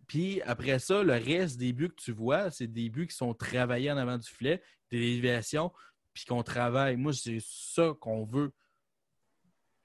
[0.07, 3.35] Puis après ça, le reste des buts que tu vois, c'est des buts qui sont
[3.35, 5.71] travaillés en avant du filet, des déviations,
[6.19, 6.97] puis qu'on travaille.
[6.97, 8.51] Moi, c'est ça qu'on veut.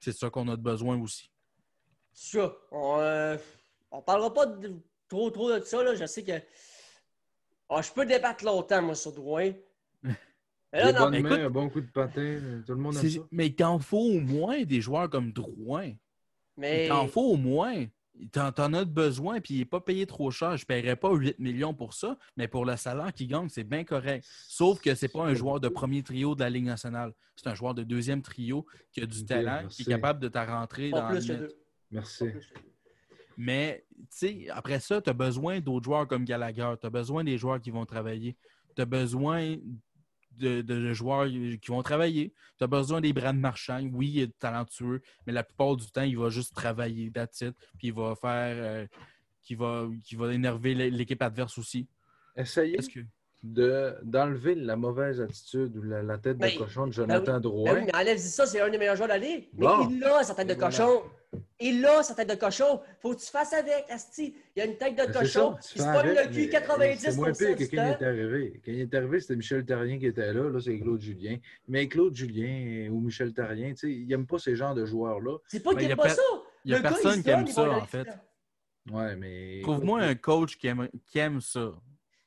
[0.00, 1.30] C'est ça qu'on a besoin aussi.
[2.12, 2.52] Ça.
[2.72, 3.36] On, euh,
[3.92, 4.74] on parlera pas de-
[5.08, 5.84] trop trop de ça.
[5.84, 5.94] Là.
[5.94, 6.32] Je sais que.
[7.68, 9.52] Ah, je peux débattre longtemps, moi, sur Drouin.
[10.02, 13.20] Mais là, écoute- un bon coup de patin, tout le monde aime ça.
[13.30, 15.92] Mais il t'en faut au moins des joueurs comme Drouin.
[16.56, 16.86] mais.
[16.86, 17.86] Il t'en faut au moins.
[18.30, 20.56] T'en, t'en as besoin, puis il n'est pas payé trop cher.
[20.56, 23.64] Je ne paierais pas 8 millions pour ça, mais pour le salaire qu'il gagne, c'est
[23.64, 24.24] bien correct.
[24.46, 27.12] Sauf que c'est pas un joueur de premier trio de la Ligue nationale.
[27.34, 29.82] C'est un joueur de deuxième trio qui a du talent, merci.
[29.82, 31.56] qui est capable de ta rentrer dans plus le net.
[31.90, 32.26] Merci.
[33.36, 36.72] Mais, tu sais, après ça, tu as besoin d'autres joueurs comme Gallagher.
[36.80, 38.36] Tu as besoin des joueurs qui vont travailler.
[38.76, 39.56] Tu as besoin
[40.38, 42.32] de, de- de joueurs qui vont travailler.
[42.58, 43.82] Tu as besoin des Brad Marchand.
[43.92, 47.54] Oui, il est talentueux, mais la plupart du temps, il va juste travailler, that's it.
[47.78, 48.56] Puis il va faire.
[48.56, 48.86] euh,
[49.42, 51.86] qui, va, qui va énerver l'é- l'équipe adverse aussi.
[52.34, 52.78] Essayez
[53.44, 57.40] de- d'enlever la mauvaise attitude ou la, la tête de Ben, cochon de Jonathan Ben
[57.40, 57.74] Drouin.
[57.74, 59.48] oui, mais enlève ça, c'est un des meilleurs joueurs de la Ligue.
[59.52, 59.88] Mais Bon.
[59.90, 61.02] il a sa tête de cochon.
[61.60, 62.80] Il a sa tête de cochon.
[63.00, 64.34] Faut que tu fasses avec, Asti.
[64.56, 65.56] Il a une tête de Ben, cochon.
[65.74, 68.60] Il se pogne le cul mais 90 C'est moins pire que quand il est arrivé.
[68.64, 70.48] Quand il est arrivé, c'était Michel Terrien qui était là.
[70.48, 71.36] Là, c'est Claude Julien.
[71.68, 75.36] Mais Claude Julien ou Michel Terrien, tu sais, il n'aime pas ces genres de joueurs-là.
[75.48, 76.22] C'est pas qu'il y a aime pas ça.
[76.64, 78.06] Il n'y a personne qui aime ça, en fait.
[78.90, 79.60] Ouais, mais.
[79.62, 81.72] Trouve-moi un coach qui aime, qui aime ça.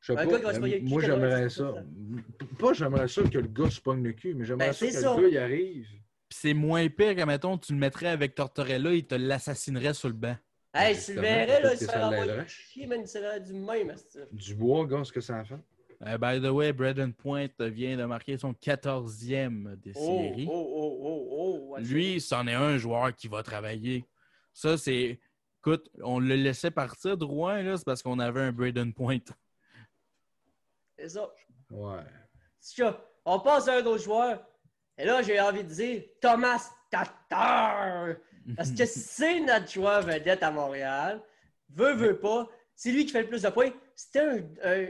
[0.07, 1.49] Je sais Un pas, gars qui va se euh, pogner le cul moi, j'aimerais 90
[1.49, 1.73] ça.
[2.59, 4.91] Pas j'aimerais ça que le gars se pogne le cul, mais j'aimerais Ben, ça que
[4.93, 5.15] ça.
[5.15, 5.85] le gars il arrive.
[6.29, 10.07] Puis c'est moins pire que, mettons, tu le mettrais avec Tortorella, il te l'assassinerait sur
[10.09, 10.35] le banc.
[10.73, 12.47] Hey, tu le Justement, verrais, là, il se envoyer l'aiderait.
[12.47, 14.19] chier, man, il serait du même, Asti.
[14.31, 15.55] Dubois, gars, ce que ça a fait.
[16.05, 20.47] Euh, by the way, Braden Point vient de marquer son 14e des Oh, séries.
[20.49, 20.97] oh, oh,
[21.31, 21.77] oh, oh.
[21.79, 24.05] Lui, c'en est un joueur qui va travailler.
[24.53, 25.19] Ça, c'est.
[25.59, 29.19] Écoute, on le laissait partir droit, là, c'est parce qu'on avait un Braden Point.
[30.97, 31.31] C'est ça.
[31.69, 32.03] Ouais.
[32.59, 34.45] Ça, On passe à un autre joueur.
[34.97, 38.15] Et là, j'ai envie de dire Thomas Tatar.
[38.55, 41.21] Parce que c'est notre joueur vedette à Montréal.
[41.69, 42.47] Veut, veut pas.
[42.75, 43.71] C'est lui qui fait le plus de points.
[43.95, 44.87] C'était un, un,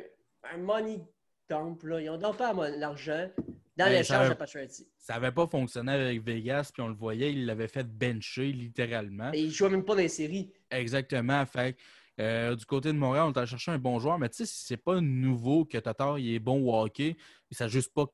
[0.54, 1.02] un money
[1.50, 1.84] dump.
[1.84, 2.02] Là.
[2.02, 3.30] Ils ont pas l'argent
[3.78, 4.88] dans Ben, l'échange de Pacioretty.
[4.98, 9.32] Ça n'avait pas fonctionné avec Vegas, puis on le voyait, il l'avait fait bencher littéralement.
[9.34, 10.52] Et il jouait même pas dans les séries.
[10.72, 11.46] Exactement.
[11.46, 11.80] Fait que,
[12.20, 14.78] euh, du côté de Montréal, on t'a cherché un bon joueur, mais tu sais, c'est
[14.78, 17.16] pas nouveau que Tatar il est bon au hockey.
[17.52, 18.06] Ça juste pas.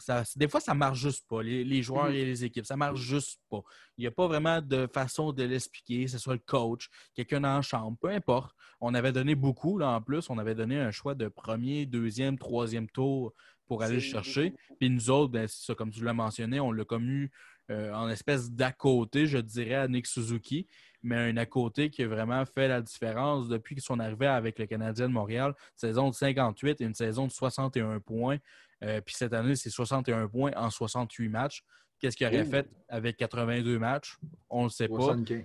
[0.00, 1.42] Ça, des fois, ça marche juste pas.
[1.42, 2.14] Les, les joueurs Mhm.
[2.14, 3.62] et les équipes, ça marche juste pas.
[3.96, 7.40] Il n'y a pas vraiment de façon de l'expliquer, que ce soit le coach, quelqu'un
[7.40, 8.54] la chambre, peu importe.
[8.80, 10.28] On avait donné beaucoup, là, en plus.
[10.30, 13.32] On avait donné un choix de premier, deuxième, troisième tour
[13.66, 14.54] pour aller le chercher.
[14.78, 17.30] Puis nous autres, ben, ça, comme tu l'as mentionné, on l'a comme eu
[17.70, 20.66] euh, en espèce d'à côté, je dirais, à Nick Suzuki,
[21.04, 24.66] mais un à côté qui a vraiment fait la différence depuis son arrivée avec le
[24.66, 25.54] Canadien de Montréal.
[25.76, 28.38] Saison de 58 et une saison de 61 points.
[28.82, 31.62] Euh, puis cette année, c'est 61 points en 68 matchs.
[32.00, 34.16] Qu'est-ce qu'il aurait fait avec 82 matchs?
[34.48, 34.96] On ne le sait pas.
[34.96, 35.44] 75.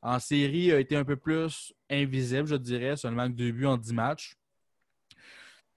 [0.00, 3.66] En série, il a été un peu plus invisible, je dirais, seulement que deux buts
[3.66, 4.36] en 10 matchs.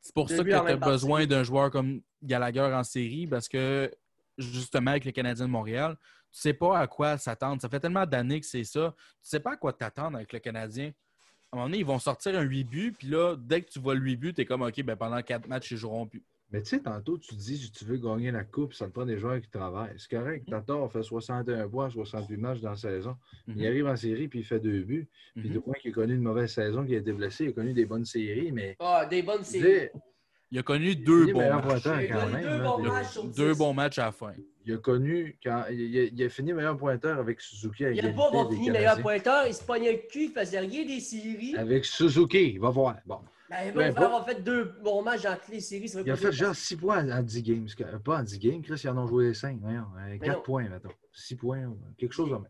[0.01, 3.47] C'est pour Deux ça que tu as besoin d'un joueur comme Gallagher en série parce
[3.47, 3.91] que,
[4.37, 5.97] justement, avec le Canadien de Montréal,
[6.31, 7.61] tu sais pas à quoi s'attendre.
[7.61, 8.93] Ça fait tellement d'années que c'est ça.
[8.97, 10.91] Tu sais pas à quoi t'attendre avec le Canadien.
[11.51, 13.79] À un moment donné, ils vont sortir un 8 buts, puis là, dès que tu
[13.79, 16.23] vois le 8 buts, tu es comme, OK, ben pendant 4 matchs, ils joueront plus.
[16.53, 19.05] Mais tu sais, tantôt, tu dis si tu veux gagner la coupe, ça te prend
[19.05, 19.95] des joueurs qui travaillent.
[19.97, 20.49] C'est correct.
[20.49, 23.15] Tatar fait 61 points, 68 matchs dans la saison.
[23.47, 23.65] Il Mhm.
[23.65, 25.07] arrive en série puis il fait deux buts.
[25.35, 25.55] Puis Mhm.
[25.55, 27.73] de moins qu'il a connu une mauvaise saison, qu'il a été blessé, il a connu
[27.73, 29.89] des bonnes séries, mais Ah, des bonnes séries.
[30.51, 33.17] Il a connu deux bons matchs.
[33.37, 34.33] deux bons matchs à la fin.
[34.65, 37.83] Il a connu quand il a, il a fini meilleur pointeur avec Suzuki.
[37.83, 39.47] Il n'a pas avoir fini meilleur pointeur.
[39.47, 41.55] Il se pognait le cul, il faisait rien des séries.
[41.57, 42.97] Avec Suzuki, va voir.
[43.05, 43.19] Bon.
[43.49, 45.89] Ben, il Ben, va pas- avoir fait deux bons matchs dans toutes les séries.
[45.89, 47.67] ça va Il a fait genre 6 points en 10 games.
[48.03, 49.59] Pas en 10 games, Chris, ils en ont joué 5.
[50.21, 50.41] 4 non.
[50.41, 50.89] points, mettons.
[51.11, 52.45] 6 points, quelque chose de même.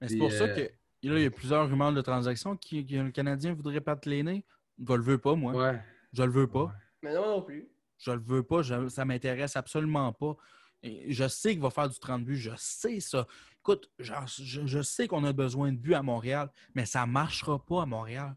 [0.00, 0.60] Mais c'est pour ça euh, que
[1.08, 4.08] là, il y a plusieurs rumeurs de transactions qui, que le Canadien voudrait pas te
[4.08, 4.44] l'aîner.
[4.78, 5.52] Je le veux pas, moi.
[5.52, 5.78] Ouais.
[6.12, 6.64] Je le veux pas.
[6.64, 6.70] Ouais.
[7.02, 7.68] Mais non, non plus.
[7.98, 8.62] Je le veux pas.
[8.62, 10.34] Je- ça m'intéresse absolument pas.
[10.82, 12.36] Et je sais qu'il va faire du 30 buts.
[12.36, 13.26] Je sais ça.
[13.60, 17.64] Écoute, genre, je, je sais qu'on a besoin de buts à Montréal, mais ça marchera
[17.64, 18.36] pas à Montréal.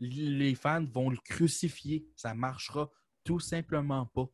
[0.00, 2.06] Les fans vont le crucifier.
[2.16, 2.90] Ça marchera
[3.24, 4.28] tout simplement pas.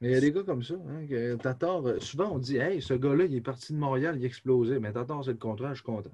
[0.00, 0.74] Mais il y a des gars comme ça.
[0.88, 4.16] Hein, que Tatar, euh, souvent, on dit Hey, ce gars-là, il est parti de Montréal,
[4.18, 4.80] il a explosé.
[4.80, 6.10] Mais Tatar, c'est le contraire, je suis content.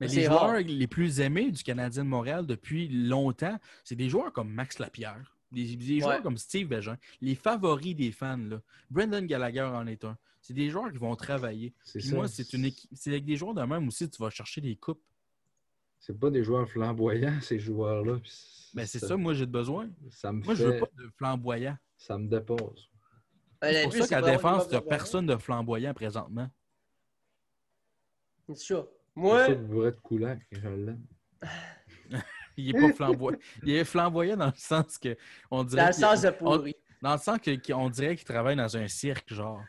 [0.00, 0.48] Mais C'est les rare.
[0.48, 4.78] joueurs les plus aimés du Canadien de Montréal depuis longtemps, c'est des joueurs comme Max
[4.78, 6.22] Lapierre, des, des joueurs Ouais.
[6.22, 8.36] comme Steve Bégin, les favoris des fans.
[8.36, 8.60] Là.
[8.90, 10.16] Brendan Gallagher en est un.
[10.40, 11.74] C'est des joueurs qui vont travailler.
[11.82, 12.14] C'est Puis ça.
[12.16, 12.90] moi, c'est une équipe.
[12.94, 15.02] C'est avec des joueurs de même aussi, tu vas chercher des coupes.
[16.00, 18.18] C'est pas des joueurs flamboyants, ces joueurs-là.
[18.22, 18.32] puis
[18.74, 19.90] Ben, c'est ça, moi, j'ai besoin.
[20.10, 20.62] Ça me Moi, fait...
[20.62, 21.76] je veux pas de flamboyant.
[21.96, 22.88] Ça me dépose.
[23.60, 26.48] Ben, C'est pour ça c'est qu'à défense, tu n'as pas- personne de flamboyant présentement.
[28.46, 28.86] C'est ça.
[28.86, 31.04] C'est Moi, ça que vous êtes coulant, je l'aime.
[32.58, 33.38] Il est pas flamboyant.
[33.64, 35.16] Il est flamboyant dans le sens que
[35.50, 36.74] on dirait dans le sens de on- pourri.
[37.00, 39.62] dans le sens que- qu'on dirait qu'il travaille dans un cirque, genre.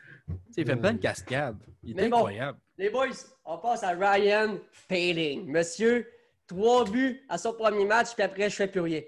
[0.56, 0.76] Il fait Ouais.
[0.76, 1.58] plein de cascades.
[1.82, 2.16] Il est Mais bon.
[2.18, 2.58] incroyable.
[2.76, 3.06] Les boys,
[3.44, 4.58] on passe à Ryan
[4.88, 5.46] Paling.
[5.50, 6.08] Monsieur,
[6.46, 9.02] trois buts à son premier match, puis après, je fais plus rien.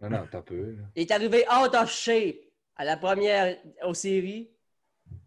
[0.00, 0.72] Non, non, t'as peu.
[0.72, 0.82] là.
[0.94, 2.36] Il est arrivé out of shape
[2.76, 4.50] à la première aux séries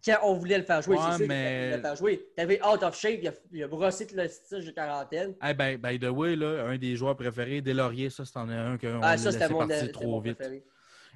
[0.04, 0.98] quand on voulait le faire jouer.
[0.98, 2.26] Ouais, c'est mais- le faire jouer.
[2.38, 5.34] Arrivé out of shape, il a, il a brossé tout le style de quarantaine.
[5.42, 8.78] Hey, ben, by the way, là, un des joueurs préférés, Delaurier, ça, c'en est un
[8.78, 10.36] qu'on Ah, a ça, laissé c'était mon, partir trop mon vite.
[10.38, 10.64] préféré.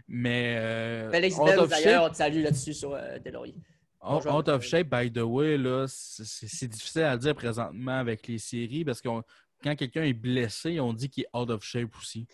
[0.07, 1.36] Mais euh, Félix
[1.70, 3.56] d'ailleurs, on te salue là-dessus sur euh, Delaurier.
[4.07, 8.38] out- out of shape, by the way, là, c'est difficile à dire présentement avec les
[8.38, 9.10] séries parce que
[9.64, 12.28] quand quelqu'un est blessé, on dit qu'il est out of shape aussi.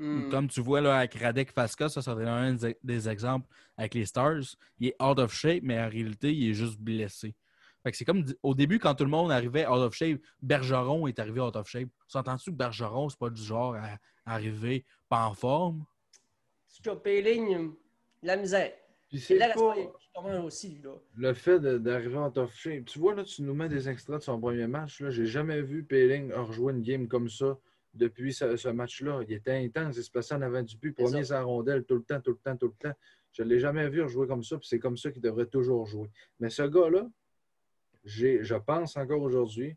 [0.00, 0.30] Hmm.
[0.30, 3.46] Comme tu vois là, avec Radek Faska, ça, serait un des- exemples
[3.76, 4.56] avec les Stars.
[4.78, 7.34] Il est out of shape, mais en réalité, il est juste blessé.
[7.82, 11.06] Fait que c'est comme au début, quand tout le monde arrivait out of shape, Bergeron
[11.06, 11.90] est arrivé out of shape.
[12.08, 15.84] S'entends-tu que Bergeron, c'est pas du genre à arriver pas en forme?
[16.82, 17.72] Tu as Paling,
[18.22, 18.72] la misère.
[19.10, 19.74] Puis C'est là, pas
[20.44, 20.92] aussi, lui, là.
[21.16, 22.84] le fait de- d'arriver en top shape.
[22.86, 25.00] Tu vois, là, tu nous mets des extraits de son premier match.
[25.00, 25.10] Là.
[25.10, 27.58] J'ai jamais vu Péling rejouer une game comme ça
[27.94, 29.20] depuis ce, ce match-là.
[29.28, 29.96] Il était intense.
[29.96, 30.92] Il se passait en avant du but.
[30.96, 31.36] Premier ça.
[31.36, 32.96] sa rondelle tout le temps, tout le temps, tout le temps.
[33.32, 34.58] Je ne l'ai jamais vu rejouer comme ça.
[34.58, 36.08] Puis c'est comme ça qu'il devrait toujours jouer.
[36.38, 37.08] Mais ce gars-là,
[38.04, 39.76] j'ai- je pense encore aujourd'hui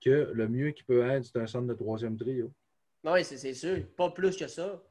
[0.00, 2.52] que le mieux qu'il peut être, c'est un centre de troisième trio.
[3.04, 3.84] Oui, c'est c'est sûr.
[3.96, 4.82] Pas plus que ça.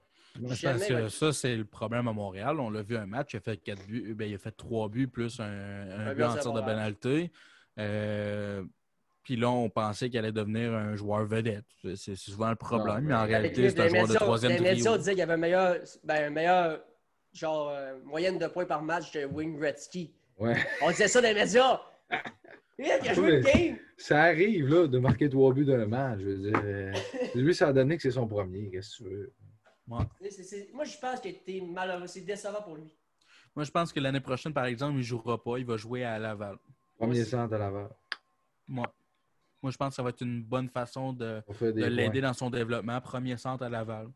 [0.51, 2.59] Jamais parce que ça, c'est le problème à Montréal.
[2.59, 4.87] On l'a vu un match, il a fait quatre buts, ben, il a fait trois
[4.87, 7.31] buts plus un, un Un but en tir de pénalité.
[7.79, 8.63] Euh,
[9.23, 11.65] Puis là, on pensait qu'il allait devenir un joueur vedette.
[11.95, 14.97] C'est souvent le problème, mais en réalité, c'est un joueur de troisième Les médias trio.
[14.97, 16.79] disaient qu'il y avait un meilleur, ben, un meilleur
[17.33, 20.13] genre, euh, moyenne de points par match de Wayne Gretzky.
[20.37, 20.55] Ouais.
[20.81, 21.79] On disait ça dans les médias.
[22.79, 23.77] Il a joué le game.
[23.97, 26.19] Ça arrive, là, de marquer trois buts d'un match.
[26.21, 26.93] Je veux dire, euh,
[27.35, 28.69] lui, ça a donné que c'est son premier.
[28.71, 29.33] Qu'est-ce que tu veux?
[29.85, 30.05] Moi,
[30.85, 32.07] je pense que t'es malheureux.
[32.07, 32.95] C'est décevant pour lui.
[33.55, 35.57] Moi, je pense que l'année prochaine, par exemple, il ne jouera pas.
[35.57, 36.57] Il va jouer à Laval.
[36.97, 37.89] Premier centre à Laval.
[38.67, 38.85] Moi,
[39.61, 42.99] Moi, je pense que ça va être une bonne façon de, l'aider dans son développement.
[43.01, 44.07] Premier centre à Laval.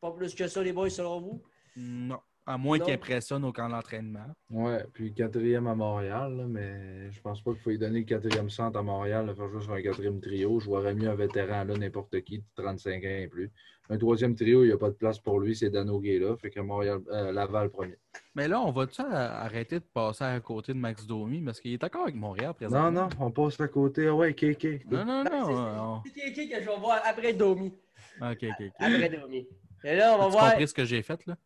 [0.00, 1.42] Pas plus que ça, les boys, selon vous?
[1.76, 2.20] Non.
[2.50, 2.84] À moins Non.
[2.86, 4.24] qu'il impressionne au camp d'entraînement.
[4.50, 8.04] Ouais, puis quatrième à Montréal, là, mais je pense pas qu'il faut lui donner le
[8.06, 10.58] quatrième centre à Montréal, le faire jouer sur un quatrième trio.
[10.58, 13.50] Je vois mieux un vétéran, là, n'importe qui, de 35 ans et plus.
[13.90, 16.48] Un troisième trio, il n'y a pas de place pour lui, c'est Dano là, fait
[16.48, 17.98] que Montréal, euh, Laval premier.
[18.34, 21.42] Mais là, on va-tu arrêter de passer à côté de Max Domi?
[21.42, 22.90] Parce qu'il est encore avec Montréal Non, présentement?
[22.92, 24.06] non, on passe à côté.
[24.08, 24.86] Ah ouais, KK.
[24.90, 25.30] Non, non, Non,
[25.74, 26.02] non.
[26.06, 27.74] c'est- C'est qui que je vais voir après Domi.
[28.22, 28.72] Ok, ok, ok.
[28.78, 29.46] Après Domi.
[29.84, 30.50] Et là, on va As-tu voir.
[30.52, 31.36] compris ce que j'ai fait, là?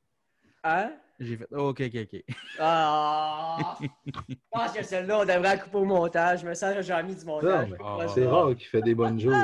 [0.64, 0.93] Hein?
[1.18, 1.52] J'ai fait.
[1.52, 2.22] Ok, ok, ok.
[2.59, 3.76] Ah!
[4.28, 6.40] Je pense que celle-là, on devrait la couper au montage.
[6.40, 7.68] Je me sens que j'ai mis du montage.
[8.14, 9.34] C'est rare qu'il fait des bonnes jokes.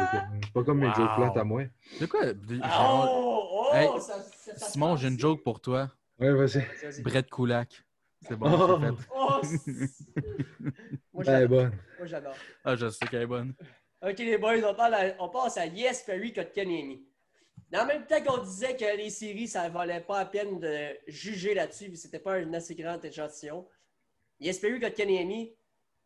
[0.45, 1.63] C'est pas comme mes jokes plates à moi.
[2.01, 2.33] De quoi?
[2.33, 3.45] de- Ah, Oh!
[3.71, 3.75] Oh!
[3.75, 5.91] Hey, ça- ça- ça Simon, j'ai une joke pour toi.
[6.19, 6.65] Ouais, vas-y.
[7.03, 7.85] Brett Koulak.
[8.23, 8.79] C'est bon, Oh.
[9.45, 9.89] c'est fait.
[9.91, 10.09] Oh!
[11.13, 11.49] Moi, Elle est j'adore.
[11.49, 11.73] bonne.
[11.99, 12.35] Moi, j'adore.
[12.65, 13.55] Ah, je sais qu'elle est bonne.
[14.03, 17.05] OK, les boys, on, parle à- on passe à Yes Perry Kotkaniemi.
[17.75, 20.97] En même temps qu'on disait que les séries, ça ne valait pas la peine de
[21.07, 23.67] juger là-dessus, puis c'était pas un assez grand échantillon.
[24.41, 25.53] Yes Perry Kotkaniemi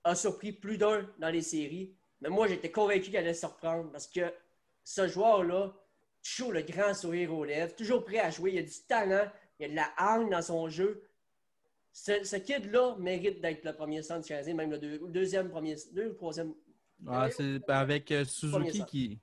[0.04, 4.08] a surpris plus d'un dans les séries, mais moi, j'étais convaincu qu'il allait surprendre parce
[4.08, 4.32] que
[4.82, 5.72] ce joueur-là,
[6.22, 9.30] toujours le grand sourire aux lèvres, toujours prêt à jouer, il a du talent,
[9.60, 11.04] il a de la hargne dans son jeu.
[11.92, 15.76] Ce, ce kid-là mérite d'être le premier centre canadien, même le, deux- le deuxième premier,
[15.92, 16.54] deux ou troisième.
[17.06, 19.18] Ah, c'est avec euh, Suzuki qui.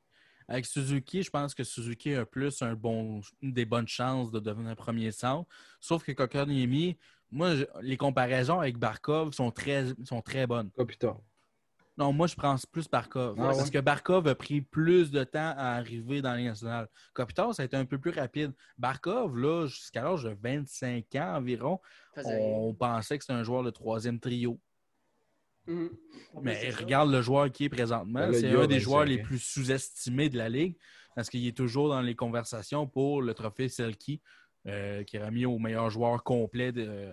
[0.49, 4.75] Avec Suzuki, je pense que Suzuki a plus un bon, des bonnes chances de devenir
[4.75, 5.47] premier centre.
[5.79, 6.97] Sauf que Kokoniemi,
[7.31, 10.71] moi, je- les comparaisons avec Barkov sont très, sont très bonnes.
[10.71, 11.19] Kopitar.
[11.97, 13.35] Non, moi, je pense plus Barkov.
[13.37, 13.71] Ah parce ouais?
[13.71, 16.87] que Barkov a pris plus de temps à arriver dans les nationales.
[17.13, 18.53] Kopitar, ça a été un peu plus rapide.
[18.77, 21.79] Barkov, là, jusqu'à l'âge de 25 ans environ,
[22.15, 24.59] faisait on pensait que c'était un joueur de troisième trio.
[25.69, 25.89] Mhm.
[26.41, 28.19] Mais regarde le joueur qui est présentement.
[28.27, 30.75] Ben c'est un des 25 joueurs les plus sous-estimés de la Ligue
[31.15, 34.21] parce qu'il est toujours dans les conversations pour le trophée Selkie,
[34.67, 37.09] euh, qui est remis au meilleur joueur complet, de,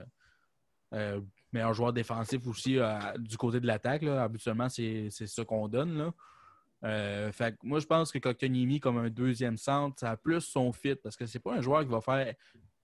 [0.94, 1.20] euh,
[1.52, 4.02] meilleur joueur défensif aussi euh, du côté de l'attaque.
[4.02, 4.22] là.
[4.22, 5.96] Habituellement, c'est c'est ça qu'on donne.
[5.98, 6.14] Là.
[6.84, 10.40] Euh, fait que moi, je pense que Kotkaniemi, comme un deuxième centre, ça a plus
[10.42, 12.32] son fit parce que c'est pas un joueur qui va faire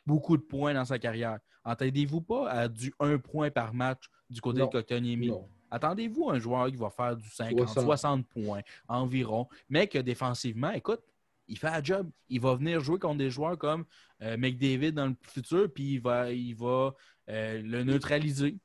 [0.06, 1.38] beaucoup de points dans sa carrière.
[1.64, 4.66] Entendez-vous pas à du 1 point par match du côté Non.
[4.66, 5.30] de Kotkaniemi?
[5.72, 7.84] Attendez-vous un joueur qui va faire du 50, 60.
[7.84, 11.00] 60 points environ, mais que défensivement, écoute,
[11.48, 12.10] il fait un job.
[12.28, 13.86] Il va venir jouer contre des joueurs comme
[14.20, 16.94] euh, McDavid dans le futur, puis il va, il va
[17.30, 18.58] euh, le neutraliser.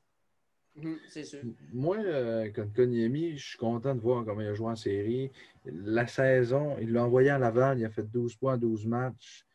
[0.75, 1.39] Mhm, C'est sûr.
[1.71, 5.31] Moi, euh, quand Konyemi, je suis content de voir comment il a joué en série.
[5.63, 9.45] La saison, il l'a envoyé à Laval, il a fait 12 points en 12 matchs.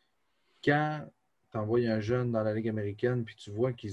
[0.65, 1.07] Quand
[1.51, 3.91] tu envoies un jeune dans la Ligue américaine, puis tu vois qu'il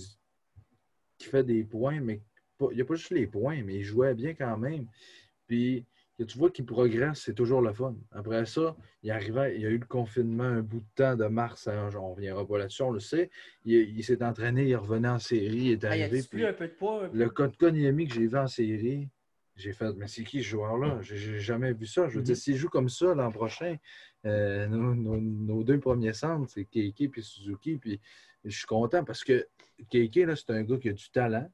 [1.18, 2.22] fait des points, mais
[2.60, 4.86] pas- il n'y a pas juste les points, mais il jouait bien quand même.
[5.46, 5.84] Puis
[6.28, 7.94] tu vois qu'il progresse, c'est toujours le fun.
[8.12, 11.24] Après ça, il arrivait, il y a eu le confinement un bout de temps de
[11.24, 13.30] mars, hein, on ne reviendra pas là-dessus, on le sait.
[13.64, 16.20] Il, il s'est entraîné, il revenait en série, il est Ah, arrivé.
[16.30, 17.04] puis- un peu de poids?
[17.06, 17.16] un peu?
[17.16, 19.08] le code Konyemi que j'ai vu en série,
[19.56, 20.98] j'ai fait, mais c'est qui ce joueur-là?
[21.00, 22.06] J'ai j'ai jamais vu ça.
[22.08, 23.76] Je veux dire, s'il joue comme ça l'an prochain,
[24.26, 27.78] euh, nos, nos- nos deux premiers centres, c'est Keiki et Suzuki.
[27.78, 27.98] Puis
[28.44, 29.46] je suis content parce que
[29.88, 31.50] Keiki, là, c'est un gars qui a du talent,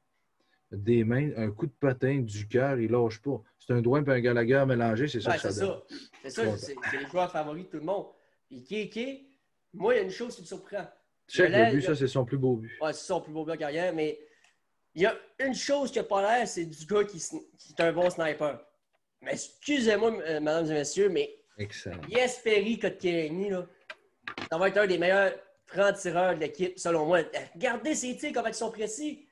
[0.73, 3.41] des mains, un coup de patin, du cœur, il lâche pas.
[3.59, 5.81] C'est un doigt et un Gallagher mélangé, c'est ça Ouais, que ça c'est donne.
[5.89, 5.97] ça.
[6.23, 8.07] C'est ça, c'est les joueurs favoris de tout le monde.
[8.49, 9.27] Puis Kéké,
[9.75, 10.87] moi, il y a une chose qui me surprend.
[11.29, 12.73] Check le but, ça, c'est son plus beau but.
[12.81, 14.19] Ouais, c'est son plus beau but de carrière, mais
[14.95, 17.93] il y a une chose qui n'a pas l'air, c'est du gars qui, est un
[17.93, 18.61] bon sniper.
[19.23, 22.01] Mais excusez-moi, euh, mesdames et messieurs, mais Excellent.
[22.81, 23.67] Kotkaniemi, là,
[24.51, 25.33] ça va être un des meilleurs
[25.67, 27.21] francs-tireurs de l'équipe, selon moi.
[27.55, 29.26] Regardez ses tirs, comment ils sont précis.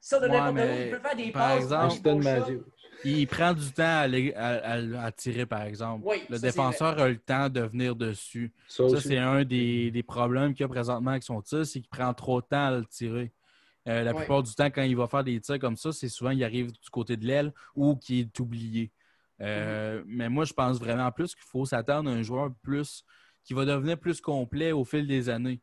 [0.00, 1.64] Ça, de Ouais, n'importe où, mais il peut faire des par passes.
[1.64, 2.64] exemple-.
[3.04, 6.04] Il prend du temps à, aller- à- à- à tirer, par exemple.
[6.06, 8.52] Oui, le défenseur a le temps de venir dessus.
[8.68, 11.88] Ça c'est un des, des problèmes qu'il y a présentement avec son tir, c'est qu'il
[11.88, 13.32] prend trop de temps à le tirer.
[13.86, 16.30] Euh, la plupart du temps, quand il va faire des tirs comme ça, c'est souvent
[16.32, 18.92] qu'il arrive du côté de l'aile ou qu'il est oublié.
[19.40, 23.04] Euh, Mais moi, je pense vraiment plus qu'il faut s'attendre à un joueur plus
[23.44, 25.60] qui va devenir plus complet au fil des années.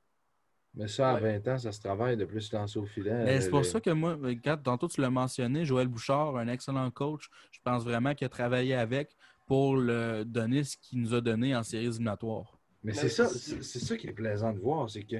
[0.76, 3.24] Mais ça, à 20 ans, ça se travaille de plus lancer au filet.
[3.24, 6.48] Mais c'est pour Les- ça que moi, quand tantôt tu l'as mentionné, Joël Bouchard, un
[6.50, 9.16] excellent coach, je pense vraiment qu'il a travaillé avec
[9.46, 12.60] pour le donner ce qu'il nous a donné en séries éliminatoires.
[12.84, 15.18] Mais Mais c'est ça, c'est- ça qui est plaisant de voir, c'est que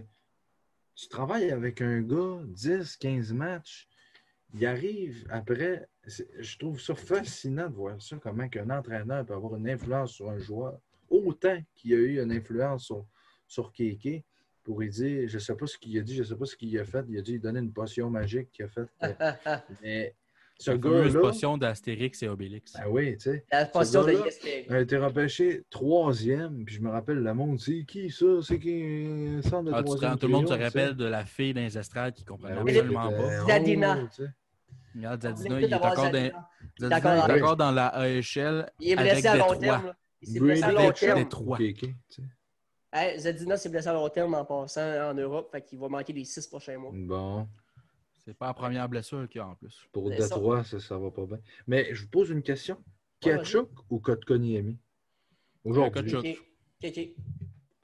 [0.96, 3.88] tu travailles avec un gars 10, 15 matchs,
[4.54, 5.88] il arrive après.
[6.06, 10.30] Je trouve ça fascinant de voir ça, comment qu'un entraîneur peut avoir une influence sur
[10.30, 10.80] un joueur,
[11.10, 13.06] autant qu'il a eu une influence sur,
[13.48, 14.24] sur Kéké
[14.66, 16.46] pour lui dire, je ne sais pas ce qu'il a dit, je ne sais pas
[16.46, 18.90] ce qu'il a fait, il a dit, il donnait une potion magique qu'il a faite.
[19.82, 20.14] Mais
[20.58, 22.74] ce La gars-là, potion d'Astérix et Obélix.
[22.74, 23.46] ben oui, tu sais.
[23.52, 24.40] La potion de Yes
[24.70, 28.26] a été repêché troisième, puis je me rappelle le monde, c'est qui ça?
[28.42, 29.06] C'est qui
[29.38, 31.78] un centre de Ah, troisième tout le monde se rappelle de la fille dans les
[31.78, 33.46] estrades qui comprenait Ben oui, absolument était pas.
[33.48, 33.98] Zadina.
[34.02, 34.30] haute, tu sais.
[34.96, 36.50] Regarde, Zadina, il est encore dans, Zadina.
[36.80, 38.72] Zadina, il est avec- encore dans la AHL.
[38.80, 39.86] Il est avec blessé à long terme.
[39.88, 39.96] là.
[40.22, 41.28] Il s'est blessé à long terme.
[41.58, 41.76] Tu
[42.10, 42.22] sais.
[42.98, 46.14] Hey, Zadina s'est blessé à long terme en passant en Europe, fait qu'il va manquer
[46.14, 46.92] les six prochains mois.
[46.94, 47.46] Bon,
[48.24, 49.86] C'est pas la première blessure qu'il y a en plus.
[49.92, 51.40] pour Détroit, ça, ça va pas bien.
[51.68, 52.76] Mais je vous pose une question.
[53.26, 54.78] Ouais, Ketchuk ou Kotkaniemi?
[55.66, 56.10] Aujourd'hui.
[56.10, 56.26] Kachuk.
[56.26, 57.10] Ok, ok.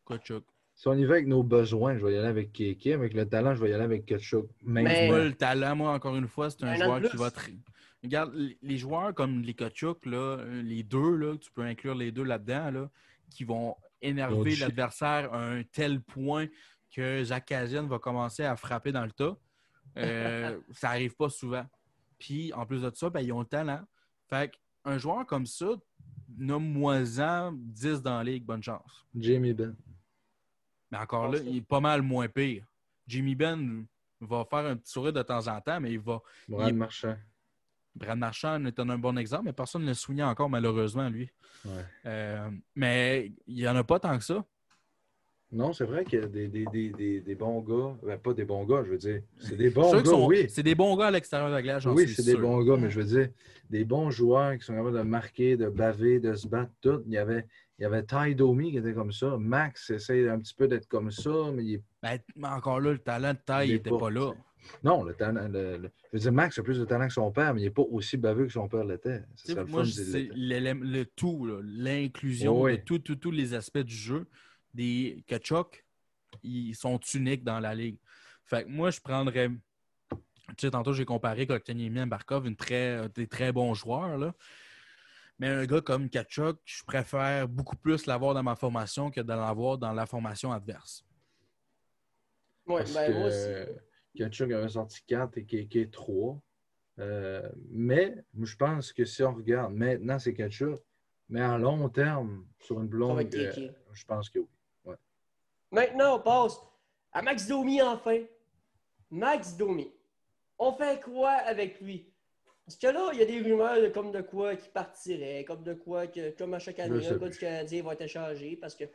[0.07, 0.43] Kachuk.
[0.75, 2.93] Si on y va avec nos besoins, je vais y aller avec Kéké.
[2.93, 4.47] Avec le talent, je vais y aller avec Ketchuk.
[4.63, 7.29] Mais- Moi, le talent, moi, encore une fois, c'est un joueur qui va.
[8.01, 12.11] Regarde, les- joueurs comme les Kachuk, là, euh, les deux, là, tu peux inclure les
[12.13, 12.89] deux là-dedans, là,
[13.29, 16.47] qui vont énerver l'adversaire à un tel point
[16.93, 19.37] que Jacques Cazien va commencer à frapper dans le tas.
[19.97, 21.65] Euh, ça arrive pas souvent.
[22.19, 23.81] Puis, en plus de ça, ben, ils ont le talent.
[24.29, 24.51] Fait
[24.83, 25.67] un joueur comme ça,
[26.37, 29.05] nomme-moi-en 10 dans la ligue, bonne chance.
[29.15, 29.75] Jamie Ben.
[30.91, 32.65] Mais encore là, il est pas mal moins pire.
[33.07, 33.85] Jimmy Ben
[34.19, 36.21] va faire un petit sourire de temps en temps, mais il va.
[36.47, 37.15] Brad Il- Marchand.
[37.95, 41.29] Brad Marchand est un bon exemple, mais personne ne le souligne encore, malheureusement, lui.
[41.65, 41.71] Ouais.
[42.05, 44.43] Euh, mais il n'y en a pas tant que ça.
[45.53, 47.97] Non, c'est vrai qu'il y a des, des, des, des, des bons gars.
[48.03, 49.21] Ben, pas des bons gars, je veux dire.
[49.37, 50.45] C'est des bons gars, sont- oui.
[50.49, 52.89] C'est des bons gars à l'extérieur de la glace, Oui, c'est des bons gars, mais
[52.89, 53.29] je veux dire,
[53.69, 57.01] des bons joueurs qui sont capables de marquer, de baver, de se battre, tout.
[57.05, 57.45] Il y avait,
[57.77, 59.35] il y avait Ty Domi qui était comme ça.
[59.37, 61.81] Max essaie un petit peu d'être comme ça, mais il est...
[62.01, 64.31] Ben, mais encore là, le talent de est n'était pas, pas là.
[64.83, 65.47] Non, le talent.
[65.47, 67.63] le- le- Je veux dire, Max a plus de talent que son père, mais il
[67.65, 69.19] n'est pas aussi baveux que son père l'était.
[69.21, 72.77] Tu C'est sais, ça le moi, c'est le- tout, l'inclusion Oui.
[72.77, 74.27] de tout- tout- tous les aspects du jeu.
[74.73, 75.85] Des Kachuk,
[76.43, 77.97] ils sont uniques dans la ligue.
[78.45, 79.49] Fait que moi, je prendrais.
[79.49, 84.17] Tu sais, tantôt, j'ai comparé Kotkaniemi et Barkov, une très, des très bons joueurs.
[84.17, 84.33] Là.
[85.39, 89.27] Mais un gars comme Kachuk, je préfère beaucoup plus l'avoir dans ma formation que de
[89.33, 91.03] l'avoir dans la formation adverse.
[92.65, 93.71] Parce ben, moi aussi.
[94.15, 96.41] Kachuk avait sorti 4 et Keke 3.
[96.99, 100.79] Euh, mais je pense que si on regarde, maintenant, c'est Kachuk.
[101.29, 103.71] Mais à long terme, sur une blonde, Kéké.
[103.93, 104.39] je pense que
[104.83, 104.95] oui.
[105.71, 106.59] Maintenant, on passe
[107.13, 108.23] à Max Domi enfin.
[109.09, 109.91] Max Domi.
[110.59, 112.11] On fait quoi avec lui?
[112.65, 115.63] Parce que là, il y a des rumeurs de comme de quoi qui partirait, comme
[115.63, 118.75] de quoi que, comme à chaque année, un gars du Canadien va être échangé parce
[118.75, 118.85] que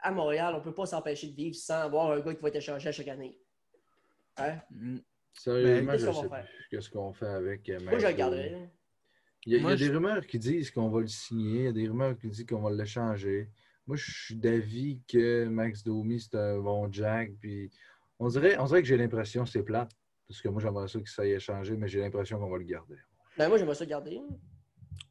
[0.00, 2.48] à Montréal, on ne peut pas s'empêcher de vivre sans avoir un gars qui va
[2.48, 3.36] être échangé à chaque année.
[4.38, 4.60] Hein?
[4.70, 4.98] Mm.
[5.32, 8.50] Sérieusement, je qu'on sais plus qu'est-ce qu'on fait avec euh, Moi, Max je le garderais.
[8.50, 8.68] Domi.
[9.46, 11.60] Il y a, il y a Moi, des rumeurs qui disent qu'on va le signer,
[11.60, 13.48] il y a des rumeurs qui disent qu'on va l'échanger.
[13.86, 17.32] Moi, je suis d'avis que Max Domi, c'est un bon Jack.
[17.40, 17.70] Puis
[18.18, 19.90] on dirait, on dirait que j'ai l'impression que c'est plate.
[20.26, 22.96] Parce que moi, j'aimerais ça qu'il s'aille échanger, mais j'ai l'impression qu'on va le garder.
[23.38, 24.20] Ben, moi, j'aimerais ça garder.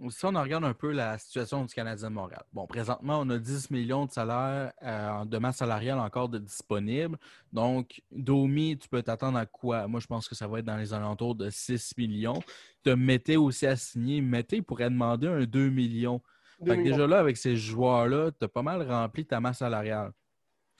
[0.09, 2.43] Si on en regarde un peu la situation du Canadien de Montréal.
[2.53, 7.17] Bon, présentement, on a 10 millions de salaire euh, de masse salariale encore de disponible.
[7.51, 9.87] Donc, Domi, tu peux t'attendre à quoi?
[9.87, 12.41] Moi, je pense que ça va être dans les alentours de 6 millions.
[12.83, 14.21] Tu Mété aussi à signer.
[14.21, 16.21] Mété pourrait demander un 2 millions.
[16.65, 20.11] Fait que déjà là, avec ces joueurs-là, tu as pas mal rempli ta masse salariale.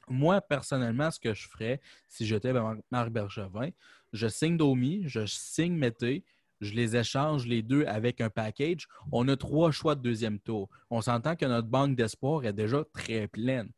[0.07, 3.69] Moi, personnellement, ce que je ferais, si j'étais Mar- Marc Bergevin,
[4.13, 6.23] je signe Domi, je signe Mété,
[6.61, 8.87] je les échange les deux avec un package.
[9.11, 10.69] On a trois choix de deuxième tour.
[10.89, 13.71] On s'entend que notre banque d'espoir est déjà très pleine.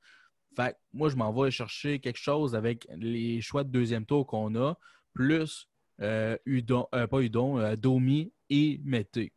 [0.55, 4.55] Fait moi, je m'en vais chercher quelque chose avec les choix de deuxième tour qu'on
[4.55, 4.77] a,
[5.13, 5.67] plus
[6.01, 9.33] euh, Udon, euh, pas Udon, euh, Domi et Mété.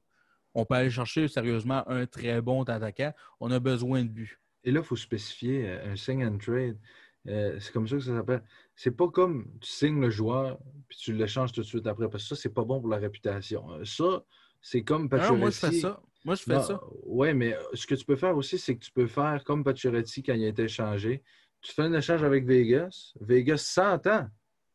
[0.55, 3.13] On peut aller chercher sérieusement un très bon attaquant.
[3.41, 4.39] On a besoin de but.
[4.65, 6.79] Et là, il faut spécifier un sing and trade.
[7.29, 8.43] Euh, c'est comme ça que ça s'appelle.
[8.75, 10.59] C'est pas comme tu signes le joueur
[10.89, 12.97] puis tu l'échanges tout de suite après, parce que ça, c'est pas bon pour la
[12.99, 13.71] réputation.
[13.73, 14.25] Euh, Ça,
[14.61, 15.39] c'est comme Non, Pacioretty.
[15.41, 16.03] moi, je fais ça.
[16.25, 16.81] Moi, je fais ça.
[17.05, 19.63] Oui, mais euh, ce que tu peux faire aussi, c'est que tu peux faire comme
[19.65, 21.23] Pacioretty quand il a été échangé.
[21.61, 23.13] Tu fais un échange avec Vegas.
[23.21, 24.29] Vegas s'entend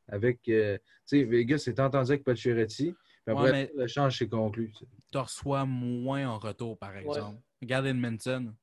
[0.08, 0.48] avec.
[0.48, 2.94] euh, tu sais, Vegas est entendu avec Pacioretty.
[3.26, 4.72] Puis après, Ouais, l'échange s'est conclu.
[5.12, 7.40] tu reçois moins en retour, par exemple.
[7.62, 8.56] Regarde Edmonton.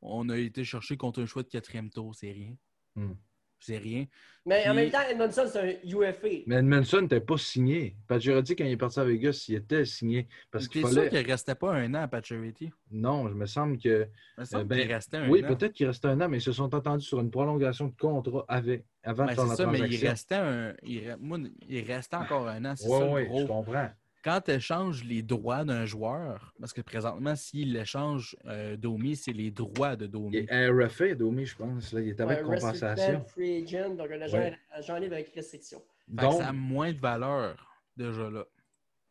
[0.00, 2.54] On a été chercher contre un choix de quatrième tour, c'est rien.
[2.96, 3.12] Hmm.
[3.58, 4.04] c'est rien.
[4.46, 6.28] Mais en même temps, Edmondson, c'est un UFA.
[6.46, 7.96] Mais Edmondson n'était pas signé.
[8.06, 10.28] Pacioretty, quand il est parti à Vegas, il était signé.
[10.50, 11.08] Parce qu'il sûr fallait.
[11.08, 12.70] qu'il restait pas un an à Pacioretty?
[12.90, 14.06] Non, je me semble que.
[14.36, 15.48] Il me semble Euh, ben, qu'il restait un Oui, an.
[15.48, 18.44] peut-être qu'il restait un an, mais ils se sont entendus sur une prolongation de contrat
[18.48, 20.74] avec, avant Ben, de faire la ça, mais il restait un.
[20.82, 22.74] Il, moi, il restait encore un an.
[22.76, 23.88] C'est Oui, ça le oui, je comprends.
[24.24, 29.32] Quand tu échanges les droits d'un joueur, parce que présentement, s'il échange euh, Domi, c'est
[29.32, 30.38] les droits de Domi.
[30.38, 31.92] Il est RFA, Domi, je pense.
[31.92, 33.22] Là, il est avec Ouais, compensation.
[33.26, 34.54] Free agent, donc un agent, Ouais.
[34.72, 35.82] agent libre avec restriction.
[36.08, 37.54] Donc, ça a moins de valeur
[37.96, 38.44] déjà là.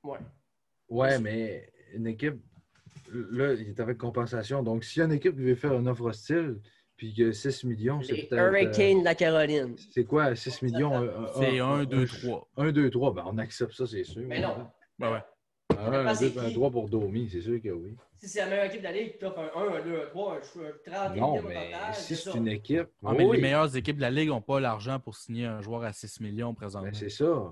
[0.04, 0.18] Ouais.
[0.90, 2.42] ouais, mais une équipe,
[3.14, 4.64] là, il est avec compensation.
[4.64, 6.60] Donc, s'il y a une équipe qui veut faire une offre hostile,
[6.98, 8.34] puis que 6 millions, c'est peut-être.
[8.34, 9.76] euh, Hurricanes de la Caroline.
[9.92, 11.08] c'est quoi, 6 millions?
[11.36, 12.48] C'est 1, 2, 3.
[12.58, 13.14] 1, 2, 3.
[13.14, 14.24] Ben, on accepte ça, c'est sûr.
[14.26, 14.56] Mais non.
[15.00, 15.22] Ouais, ouais.
[15.78, 17.96] 1, Parce que 2, 1, qui- 3 pour Domi, c'est sûr que oui.
[18.18, 20.06] Si c'est la meilleure équipe de la ligue, tu offres un 1, un 2, un
[20.10, 22.88] 3, un chou- un 30 Non, mais total, si c'est une équipe.
[23.04, 25.84] Ah, mais les meilleures équipes de la Ligue n'ont pas l'argent pour signer un joueur
[25.84, 26.90] à 6 millions présentement.
[26.90, 27.52] ben, c'est ça.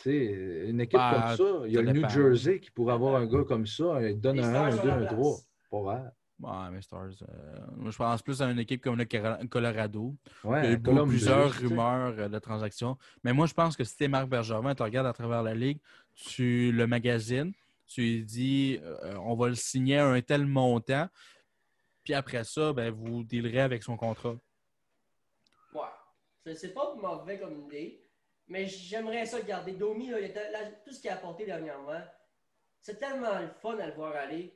[0.00, 2.08] Tu sais, une équipe Ben, comme ça, il y a le New.
[2.08, 4.70] Jersey qui pourrait avoir un gars comme ça, il donne Les un Stars 1, un
[4.76, 5.16] sont 2, à un la 3.
[5.32, 5.48] place.
[5.70, 6.10] Pas grave.
[6.40, 7.08] Ouais, mais Stars.
[7.22, 10.14] euh, moi, je pense plus à une équipe comme le Colorado.
[10.44, 12.96] Ouais, Il y a eu beaucoup- plusieurs rumeurs euh, de transactions.
[13.24, 15.54] Mais moi, je pense que si tu es Marc Bergevin, tu regardes à travers la
[15.54, 15.80] ligue,
[16.18, 17.52] tu le magazines,
[17.86, 21.08] tu lui dis euh, on va le signer à un tel montant.
[22.04, 24.36] Puis après ça, ben, vous dealerez avec son contrat.
[25.72, 26.54] Ouais.
[26.54, 28.02] C'est- pas mauvais comme idée,
[28.46, 29.72] mais j'aimerais ça garder.
[29.72, 32.02] Domi, là, il était- là, tout ce qu'il a apporté dernièrement,
[32.80, 34.54] c'est tellement le fun à le voir aller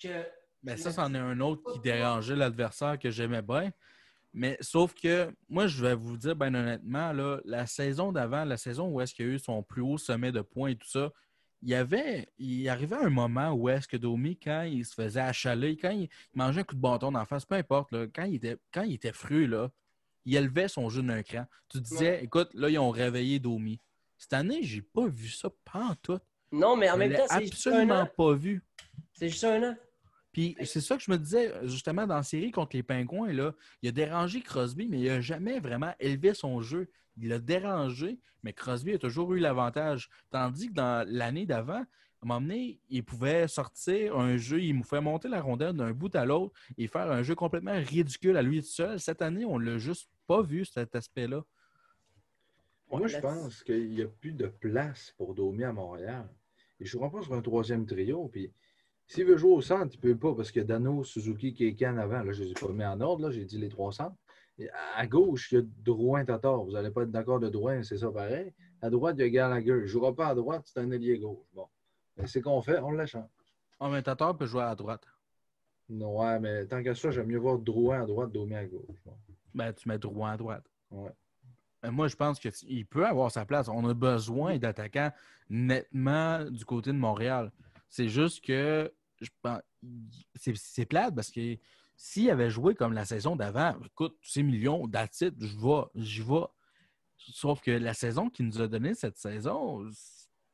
[0.00, 0.26] que.
[0.62, 3.72] Ben, ça, c'en est un autre qui dérangeait l'adversaire que j'aimais bien.
[4.34, 8.56] Mais sauf que moi, je vais vous dire, ben honnêtement, là, la saison d'avant, la
[8.56, 10.88] saison où est-ce qu'il y a eu son plus haut sommet de points et tout
[10.88, 11.10] ça,
[11.60, 15.20] il y avait, il arrivait un moment où est-ce que Domi, quand il se faisait
[15.20, 18.36] achaler, quand il, mangeait un coup de bâton d'en face, peu importe, là, quand il
[18.36, 19.70] était, quand il était fru, là,
[20.24, 21.46] il élevait son jeu d'un cran.
[21.68, 22.24] Tu disais, Ouais.
[22.24, 23.78] écoute, là, ils ont réveillé Domi.
[24.18, 26.18] Cette année, j'ai pas vu ça, pas en tout.
[26.50, 28.08] Non, mais en même temps, c'est juste un absolument an.
[28.16, 28.64] pas vu.
[29.12, 29.76] C'est juste un an.
[30.32, 33.52] Puis c'est ça que je me disais, justement, dans la série contre les Pingouins, là,
[33.82, 36.88] il a dérangé Crosby, mais il n'a jamais vraiment élevé son jeu.
[37.18, 40.08] Il l'a dérangé, mais Crosby a toujours eu l'avantage.
[40.30, 44.76] Tandis que dans l'année d'avant, à un moment donné, il pouvait sortir un jeu, il
[44.76, 48.36] nous fait monter la rondelle d'un bout à l'autre et faire un jeu complètement ridicule
[48.38, 48.98] à lui tout seul.
[49.00, 51.44] Cette année, on ne l'a juste pas vu, cet aspect-là.
[52.90, 56.28] Moi, Ouais, je là- pense qu'il n'y a plus de place pour Domi à Montréal.
[56.80, 58.28] Il ne jouera pas sur un troisième trio.
[58.28, 58.50] Puis,
[59.12, 62.22] s'il veut jouer au centre, il ne peut pas parce que Dano, Suzuki, Kekan avant,
[62.22, 64.16] là, je ne les ai pas mis en ordre, là, j'ai dit les trois centres.
[64.58, 66.64] Et à gauche, il y a Drouin Tatar.
[66.64, 68.54] Vous n'allez pas être d'accord de Drouin, c'est ça pareil.
[68.80, 69.72] À droite, il y a Gallagher.
[69.72, 71.44] Il ne jouera pas à droite, c'est un ailier gauche.
[71.52, 71.66] Bon.
[72.16, 73.28] Mais c'est qu'on fait, on l'échange.
[73.80, 75.04] Un commentateur peut jouer à droite.
[75.90, 78.96] Non, ouais, mais tant que ça, j'aime mieux voir Drouin à droite, Domi à gauche.
[79.04, 79.12] Bon.
[79.54, 80.64] Ben, tu mets droit à droite.
[80.90, 81.12] Ouais.
[81.82, 83.68] Ben, moi, je pense qu'il peut avoir sa place.
[83.68, 85.12] On a besoin d'attaquants
[85.50, 87.52] nettement du côté de Montréal.
[87.90, 88.90] C'est juste que
[90.34, 91.56] c'est plate parce que
[91.96, 96.46] s'il avait joué comme la saison d'avant, écoute, 6 millions d'attitude, je vais, j'y vais.
[97.16, 99.88] Sauf que la saison qu'il nous a donnée cette saison,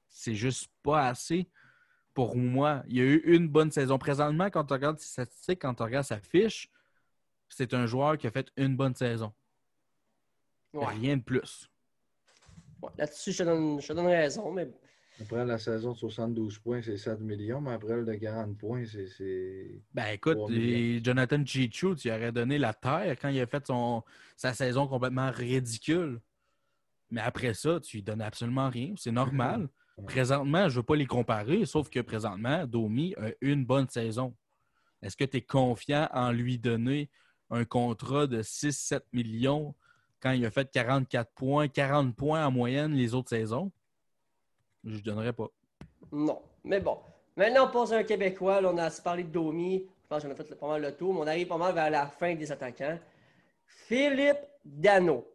[0.09, 1.49] c'est juste pas assez
[2.12, 2.82] pour moi.
[2.89, 3.99] Il y a eu une bonne saison.
[3.99, 6.70] Présentement, quand tu regardes ses statistiques, quand tu regardes sa fiche,
[7.49, 9.32] c'est un joueur qui a fait une bonne saison.
[10.74, 10.86] Ouais.
[10.86, 11.70] Rien de plus.
[12.82, 14.69] Ouais, Là-dessus, je je te donne raison, mais
[15.20, 18.85] Après la saison de 72 points, c'est 7 millions, mais après le de 40 points,
[18.86, 19.82] c'est-.
[19.93, 20.39] Ben écoute,
[21.03, 24.03] Jonathan Chichu, tu aurais donné la terre quand il a fait son,
[24.36, 26.20] sa saison complètement ridicule.
[27.11, 28.95] Mais après ça, tu lui donnes absolument rien.
[28.97, 29.69] C'est normal.
[29.99, 30.05] Ouais.
[30.05, 34.32] Présentement, je ne veux pas les comparer, sauf que présentement, Domi a une bonne saison.
[35.03, 37.11] Est-ce que tu es confiant en lui donner
[37.51, 39.74] un contrat de 6-7 millions
[40.20, 43.73] quand il a fait 44 points, 40 points en moyenne les autres saisons?
[44.84, 45.48] Je ne donnerais pas.
[46.12, 46.42] non.
[46.64, 46.98] Mais bon.
[47.36, 48.60] Maintenant, on passe à un Québécois.
[48.60, 49.88] Là, on a parlé de Domi.
[50.02, 51.90] Je pense qu'on a fait pas mal le tour, mais on arrive pas mal vers
[51.90, 52.98] la fin des attaquants.
[53.66, 55.26] Philippe Dano.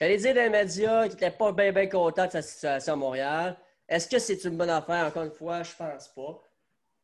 [0.00, 2.96] J'allais dire dans les médias qu'il n'était pas bien, bien content de sa situation à
[2.96, 3.56] Montréal.
[3.88, 5.06] Est-ce que c'est une bonne affaire?
[5.06, 6.42] Encore une fois, je pense pas.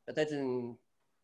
[0.07, 0.77] Peut-être une,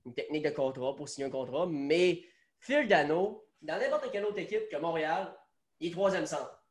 [0.06, 2.22] une technique de contrat pour signer un contrat, mais
[2.58, 5.34] Phil Dano, dans n'importe quelle autre équipe que Montréal,
[5.80, 6.62] il est troisième centre.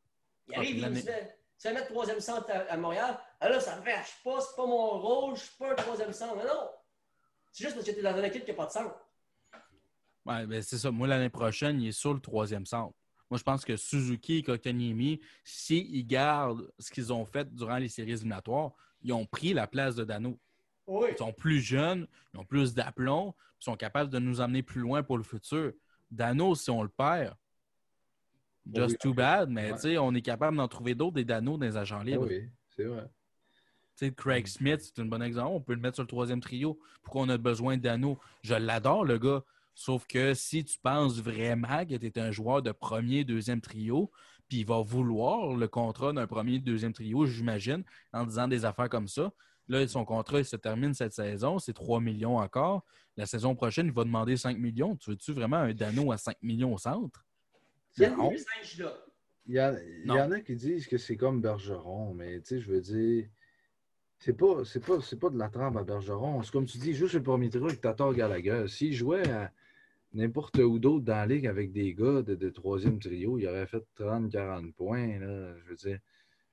[0.47, 3.17] Il Ah, arrive, il se fait, se fait mettre troisième centre à, à Montréal.
[3.39, 6.11] Ah là, ça je sais pas, c'est pas mon rôle, je suis pas un troisième
[6.13, 6.35] centre.
[6.37, 6.69] Mais non!
[7.51, 8.95] C'est juste parce que tu es dans une équipe qui n'a pas de centre.
[10.25, 10.91] Ouais, ben c'est ça.
[10.91, 12.93] Moi, l'année prochaine, il est sur le troisième centre.
[13.29, 17.89] Moi, je pense que Suzuki et Kotkaniemi, s'ils gardent ce qu'ils ont fait durant les
[17.89, 20.39] séries éliminatoires, ils ont pris la place de Dano.
[20.87, 21.09] Oui.
[21.11, 24.81] Ils sont plus jeunes, ils ont plus d'aplomb, ils sont capables de nous emmener plus
[24.81, 25.73] loin pour le futur.
[26.09, 27.35] Dano, si on le perd,
[28.73, 31.99] Just too bad, mais on est capable d'en trouver d'autres, des Dano dans les agents
[32.01, 32.27] Ah libres.
[32.27, 33.09] oui, c'est vrai.
[34.15, 35.51] Craig Smith, c'est un bon exemple.
[35.53, 36.79] On peut le mettre sur le troisième trio.
[37.03, 38.17] Pourquoi on a besoin d'Ano?
[38.43, 39.43] Je l'adore, le gars.
[39.73, 44.11] Sauf que si tu penses vraiment que tu es un joueur de premier, deuxième trio,
[44.47, 47.83] puis il va vouloir le contrat d'un premier, deuxième trio, j'imagine,
[48.13, 49.31] en disant des affaires comme ça.
[49.67, 52.85] Là, son contrat il se termine cette saison, c'est 3 millions encore.
[53.17, 54.95] La saison prochaine, il va demander 5 millions.
[54.95, 57.25] Tu veux-tu vraiment un Dano à 5 millions au centre?
[57.97, 58.29] Il y a Non.
[58.29, 58.93] des singes là.
[59.45, 62.69] Il y, il en a qui disent que c'est comme Bergeron, mais tu sais, je
[62.69, 63.27] veux dire,
[64.19, 66.41] c'est pas, c'est pas, c'est pas de la trempe à Bergeron.
[66.43, 68.65] C'est comme tu dis, juste le premier trio avec Tatar Gallagher.
[68.67, 69.51] S'il jouait à
[70.13, 73.67] n'importe où d'autre dans la ligue avec des gars de, de troisième trio, il aurait
[73.67, 75.19] fait 30-40 points.
[75.19, 75.99] Là, je veux dire.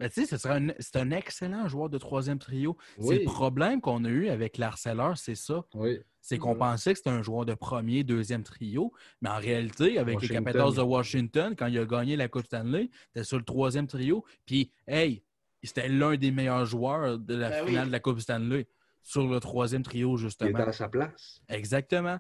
[0.01, 2.77] Mais tu sais, ce serait un- c'est un excellent joueur de troisième trio.
[2.97, 5.65] C'est le problème qu'on a eu avec l'harceleur, c'est ça.
[5.75, 5.99] oui.
[6.27, 10.15] C'est qu'on pensait que c'était un joueur de premier, deuxième trio, mais en réalité, avec
[10.15, 10.39] Washington.
[10.39, 13.87] les Capitals de Washington, quand il a gagné la Coupe Stanley, c'était sur le troisième
[13.87, 14.25] trio.
[14.47, 15.23] Puis, hey,
[15.67, 17.69] c'était l'un des meilleurs joueurs de la Ben oui.
[17.71, 18.67] finale de la Coupe Stanley
[19.03, 20.59] sur le troisième trio, Il était justement.
[20.59, 21.41] à sa place.
[21.49, 22.19] Exactement.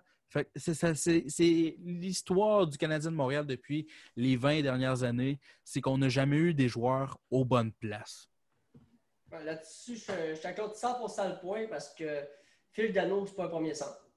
[0.57, 6.37] C'est l'histoire du Canadien de Montréal depuis les 20 dernières années, c'est qu'on n'a jamais
[6.37, 8.29] eu des joueurs aux bonnes places.
[9.31, 12.21] Ouais, Là-dessus, je, je t'accorde 100% le point parce que
[12.73, 14.09] Phil Dano, c'est pas un premier centre.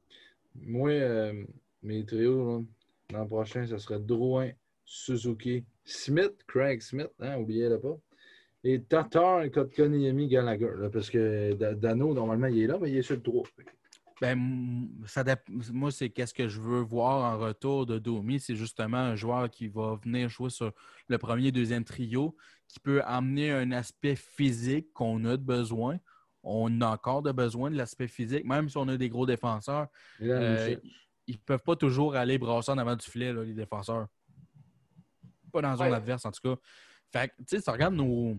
[0.55, 1.45] Moi, euh,
[1.83, 2.65] mes trios,
[3.13, 4.51] l'an prochain, ce serait Drouin,
[4.85, 7.95] Suzuki, Smith, Craig Smith, hein, oubliez-le pas.
[8.69, 10.71] Et Tatar, Kotkaniemi, Gallagher.
[10.77, 13.43] là, parce que Da- Dano, normalement, il est là, mais il est sur le 3.
[14.19, 15.23] Ben, ça
[15.71, 18.41] moi, c'est qu'est-ce que je veux voir en retour de Domi.
[18.41, 20.73] C'est justement un joueur qui va venir jouer sur
[21.07, 22.35] le premier, deuxième trio,
[22.67, 25.97] qui peut amener un aspect physique qu'on a de besoin.
[26.43, 29.87] On a encore de besoin de l'aspect physique, même si on a des gros défenseurs.
[30.19, 30.75] Et là, Euh,
[31.25, 34.07] ils ne peuvent pas toujours aller brasser en avant du filet, là, les défenseurs.
[35.53, 35.93] Pas dans la zone Ouais.
[35.95, 36.59] adverse, en tout cas.
[37.13, 38.37] Fait que, tu sais, si tu regardes nos,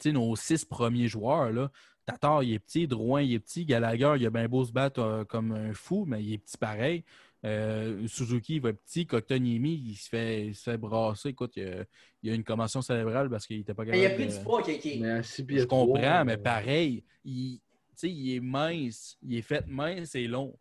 [0.00, 1.70] sais, nos six premiers joueurs, là,
[2.06, 5.00] Tatar, il est petit, Drouin, il est petit, Gallagher, il a bien beau se battre
[5.00, 7.04] euh, comme un fou, mais il est petit pareil.
[7.44, 9.06] Euh, Suzuki, il va être petit.
[9.06, 11.30] Koktaniemi, il se fait, il se fait brasser.
[11.30, 11.84] Écoute, il a,
[12.22, 14.38] il a une commotion cérébrale parce qu'il n'était pas Mais il a capable pris de-
[14.38, 15.00] du poids, Kiki.
[15.00, 17.60] Mais à 6 pieds Je comprends, trois, mais euh, pareil, il,
[18.02, 20.58] est mince, il est fait mince et long.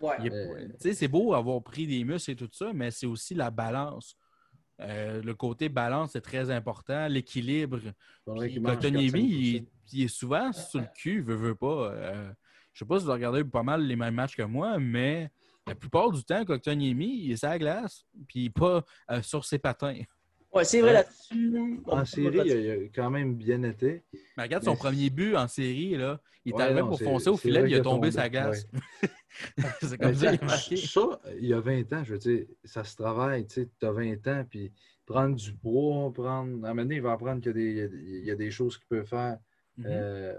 [0.00, 0.16] Ouais.
[0.30, 4.16] Euh, c'est beau avoir pris des muscles et tout ça, mais c'est aussi la balance.
[4.80, 7.78] Euh, le côté balance est très important, l'équilibre.
[8.76, 8.92] 4-5
[9.28, 11.92] il, est- il est souvent sur le cul, veut, veut pas.
[11.92, 12.30] Euh,
[12.72, 15.30] je sais pas si vous regardez pas mal les mêmes matchs que moi, mais
[15.66, 19.58] la plupart du temps, Kotkaniemi, il est sur la glace, puis pas euh, sur ses
[19.58, 19.98] patins.
[20.52, 21.80] Ouais, c'est vrai là-dessus.
[21.86, 24.02] En série, il a, il a quand même bien été.
[24.36, 26.20] Mais regarde son Mais- premier but en série, là.
[26.44, 28.68] Il est Ouais, arrivé non, pour foncer au filet, il a a tombé sa glace.
[29.80, 30.76] c'est Mais comme ça qu'il est ça, marqué.
[30.76, 33.84] ça, il y a 20 ans, je veux dire, ça se travaille, tu sais, tu
[33.86, 34.72] as 20 ans, puis
[35.04, 36.64] prendre du poids, prendre.
[36.64, 38.46] À un moment donné, il va apprendre qu'il y a des, il y a il
[38.46, 39.38] a choses qu'il peut faire.
[39.76, 39.86] Mhm.
[39.88, 40.38] Euh,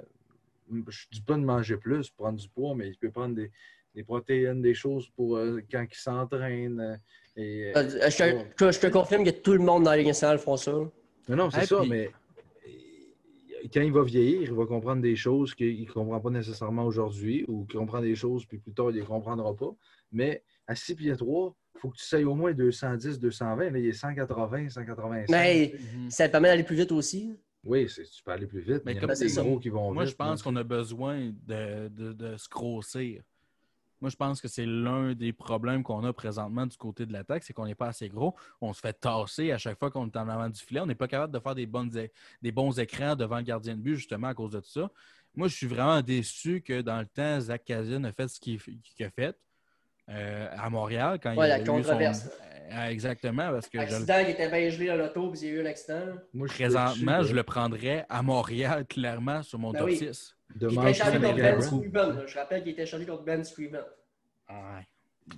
[0.87, 3.51] je dis pas de manger plus, prendre du poids, mais il peut prendre des,
[3.93, 6.99] des protéines, des choses pour euh, quand il s'entraîne.
[7.37, 10.07] Euh, et, Euh, Je te, je te confirme que tout le monde dans la Ligue
[10.07, 10.71] nationale font ça.
[10.71, 10.91] Non,
[11.35, 12.09] non, c'est Hey, ça, puis- mais
[12.67, 16.85] euh, quand il va vieillir, il va comprendre des choses qu'il ne comprend pas nécessairement
[16.85, 19.75] aujourd'hui ou qu'il comprend des choses, puis plus tard, il ne les comprendra pas.
[20.11, 23.69] Mais à 6 pieds 3, il faut que tu sais au moins 210, 220.
[23.71, 25.29] Là, il est 180, 185.
[25.29, 26.09] Mais Mhm.
[26.09, 27.33] ça permet d'aller plus vite aussi.
[27.63, 28.81] Oui, c'est- tu peux aller plus vite.
[28.85, 30.11] Mais Mais il y comme a des c'est gros qui vont Moi, vite.
[30.13, 33.21] je pense qu'on a besoin de, de- de se grossir.
[34.01, 37.43] Moi, je pense que c'est l'un des problèmes qu'on a présentement du côté de l'attaque,
[37.43, 38.35] c'est qu'on n'est pas assez gros.
[38.61, 40.79] On se fait tasser à chaque fois qu'on est en avant du filet.
[40.81, 42.11] On n'est pas capable de faire des, bonnes, é-
[42.41, 44.89] des bons écrans devant le gardien de but, justement, à cause de tout ça.
[45.35, 48.59] Moi, je suis vraiment déçu que dans le temps, Zach Kazin a fait ce qu'il
[49.01, 49.35] a fait
[50.09, 51.73] euh, à Montréal quand Ouais, il la a eu son...
[51.73, 52.29] controverse.
[52.71, 55.47] Euh, Exactement, parce que je le Accident qui était bien gelé dans l'auto, puis il
[55.47, 56.05] y a eu un accident.
[56.33, 59.97] Moi, je suis Présentement, je le prendrais à Montréal, clairement, sur mon Ben top oui.
[59.97, 60.36] 6.
[60.55, 61.61] De Il était chargé contre Ben.
[61.61, 62.23] Scriven.
[62.25, 63.81] Je rappelle qu'il était chargé contre Ben Scriven.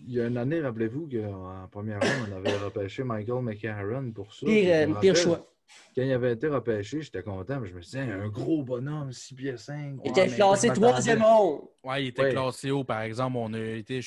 [0.08, 4.34] Il y a une année, rappelez-vous qu'en première ronde, on avait repêché Michael McCarron pour
[4.34, 4.46] ça.
[4.46, 5.52] Pire, euh, pire choix.
[5.96, 9.12] Quand il avait été repêché, j'étais content, mais je me suis dit, un gros bonhomme,
[9.12, 10.00] 6 pieds 5.
[10.04, 11.62] Il était classé troisième monde.
[11.84, 12.32] Ouais, il était Ouais.
[12.32, 13.38] classé haut, par exemple.
[13.38, 14.00] On a été.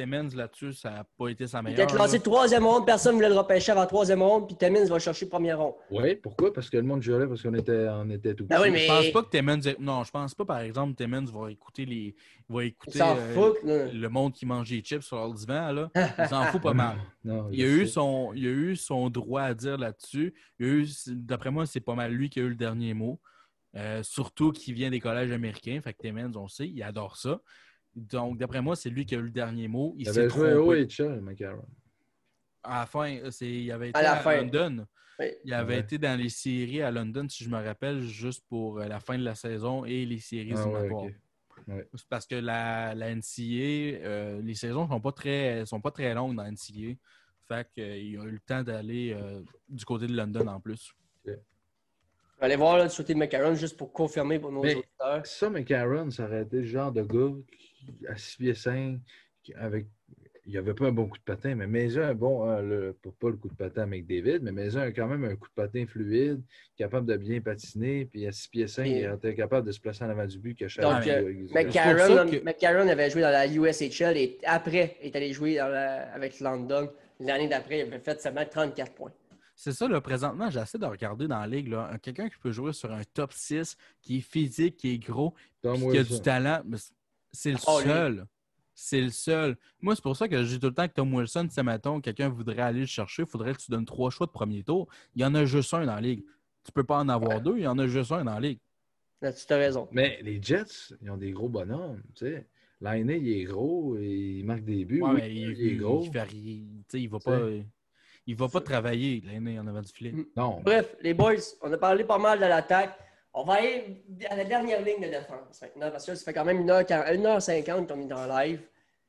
[0.00, 1.80] Timmins là-dessus, ça n'a pas été sa Il meilleure.
[1.80, 2.22] était classé là.
[2.22, 2.86] troisième monde.
[2.86, 4.46] Personne ne voulait le repêcher avant troisième monde.
[4.46, 5.74] Puis Timmins va chercher premier rond.
[5.90, 6.52] Oui, pourquoi?
[6.52, 8.86] Parce que le monde jouait parce qu'on était, on était tout Ben oui, mais- Je
[8.88, 9.60] pense pas que Timmins.
[9.60, 12.14] est- Non, je pense pas, par exemple, Timmins va écouter les.
[12.48, 13.56] va Il écouter euh, fout.
[13.64, 15.90] le monde qui mange des chips sur leur divan, là.
[16.18, 16.96] Il s'en fout pas mal.
[17.24, 20.34] Non, Il a, eu son, il a eu son droit à dire là-dessus.
[20.58, 23.20] Il a eu- D'après moi, c'est pas mal lui qui a eu le dernier mot.
[23.76, 25.78] Euh, surtout qu'il vient des collèges américains.
[25.84, 27.40] Fait que Timmins, on sait, il adore ça.
[28.08, 29.94] Donc, d'après moi, c'est lui qui a eu le dernier mot.
[29.96, 30.84] Il Il s'est avait joué trompé.
[31.04, 31.66] au HL, McCarron.
[32.62, 34.86] À la fin, il avait été à, London.
[35.44, 39.00] Il avait été dans les séries à London, si je me rappelle, juste pour la
[39.00, 41.74] fin de la saison et les séries ah,
[42.08, 46.42] Parce que la, la NCA, les saisons sont pas très sont pas très longues dans
[46.42, 46.96] la NCA.
[47.48, 49.16] Fait qu'il a eu le temps d'aller
[49.68, 50.94] du côté de London en plus.
[52.40, 55.26] Je vais aller voir du côté de McCarron juste pour confirmer pour nos auditeurs.
[55.26, 57.36] Ça, McCarron, ça aurait été le genre de gars
[58.08, 58.98] à 6 pieds 5,
[59.56, 59.86] avec.
[60.46, 63.28] Il n'y avait pas un bon coup de patin, mais Maison un bon, euh, pas
[63.28, 65.84] le coup de patin avec David, mais Maison a quand même un coup de patin
[65.86, 66.40] fluide,
[66.76, 70.02] capable de bien patiner, puis à 6 pieds 5, il était capable de se placer
[70.02, 71.44] en avant du but que chaque Donc, euh,
[72.42, 76.90] McCarron, avait joué dans la USHL et après est allé jouer avec London.
[77.20, 79.12] L'année d'après, il avait fait seulement 34 points.
[79.62, 82.90] C'est ça, là, présentement, j'essaie de regarder dans la ligue, quelqu'un qui peut jouer sur
[82.90, 86.62] un top 6, qui est physique, qui est gros, qui a du talent,
[87.30, 88.26] c'est le ah, seul.
[88.72, 89.58] C'est le seul.
[89.82, 92.00] Moi, c'est pour ça que je dis tout le temps que Tom Wilson, si, mettons,
[92.00, 94.88] quelqu'un voudrait aller le chercher, il faudrait que tu donnes trois choix de premier tour.
[95.14, 96.24] Il y en a juste un dans la ligue.
[96.64, 98.60] Tu peux pas en avoir deux, il y en a juste un dans la ligue.
[99.20, 99.88] tu as raison.
[99.92, 102.46] Mais les Jets, ils ont des gros bonhommes, tu sais.
[102.80, 105.02] L'année, il est gros, et il marque des buts.
[105.14, 106.02] mais il, est gros.
[106.32, 107.40] Il, il, il va pas.
[108.26, 110.12] Il va pas travailler, l'aîné, en avant du filet.
[110.12, 110.24] Mm.
[110.36, 110.60] Non.
[110.62, 112.98] Bref, les boys, on a parlé pas mal de l'attaque.
[113.32, 116.44] On va aller à la dernière ligne de défense maintenant, parce que ça fait quand
[116.44, 118.60] même 1h50 qu'on est dans live.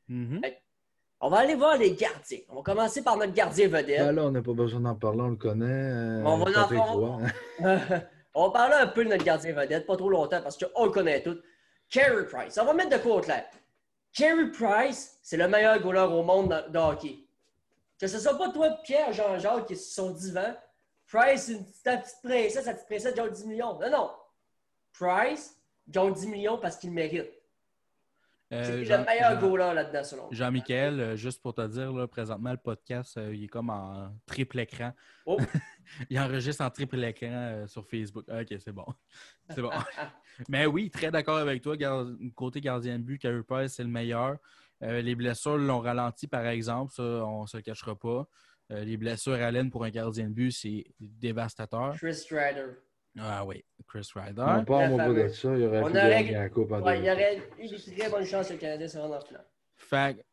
[0.10, 0.54] Mm-hmm.
[1.24, 2.40] On va aller voir les gardiens.
[2.50, 4.00] On va commencer par notre gardien vedette.
[4.00, 5.66] Ben là, on n'a pas besoin d'en parler, on le connaît.
[5.68, 6.46] Euh, on, va
[8.34, 10.92] on va parler un peu de notre gardien vedette, pas trop longtemps, parce qu'on le
[10.92, 11.38] connaît tout.
[11.90, 12.58] Carey Price.
[12.60, 13.46] On va mettre de côté là.
[14.14, 17.20] Carey Price, c'est le meilleur goaler au monde de hockey.
[18.02, 20.56] Que ce soit pas toi, Pierre, Jean-Jacques, qui est sur son divan.
[21.06, 21.52] Price,
[21.84, 23.80] ta petite princesse, sa petite princesse gagne 10 millions.
[23.80, 24.12] Non, non.
[24.92, 25.56] Price
[25.88, 27.30] gagne 10 millions parce qu'il mérite.
[28.54, 30.32] Euh, c'est le meilleur goaler là-dedans, selon moi.
[30.34, 34.12] Jean-Michel, euh, juste pour te dire, là, présentement, le podcast, euh, il est comme en
[34.26, 34.94] triple écran.
[35.28, 35.38] Oh.
[36.10, 38.26] il enregistre en triple écran sur Facebook.
[38.28, 38.86] Ok, c'est bon.
[39.52, 39.70] C'est bon.
[40.50, 41.76] Mais oui, très d'accord avec toi.
[42.36, 44.38] Côté gardien de but, Carey Price, c'est le meilleur.
[44.84, 48.28] Euh, les blessures l'ont ralenti, par exemple, ça, on ne se le cachera pas.
[48.72, 51.94] Euh, les blessures à l'aine pour un gardien de but, c'est dévastateur.
[51.96, 52.68] Chris Ryder.
[53.20, 54.46] Ah oui, Chris Ryder.
[54.48, 56.32] On pas à de ça, il aurait, on aurait...
[56.32, 58.88] la coupe en ouais, Il y aurait eu de très bonnes chances que le Canadien
[58.88, 59.46] se rende en finale.
[59.76, 60.26] Fait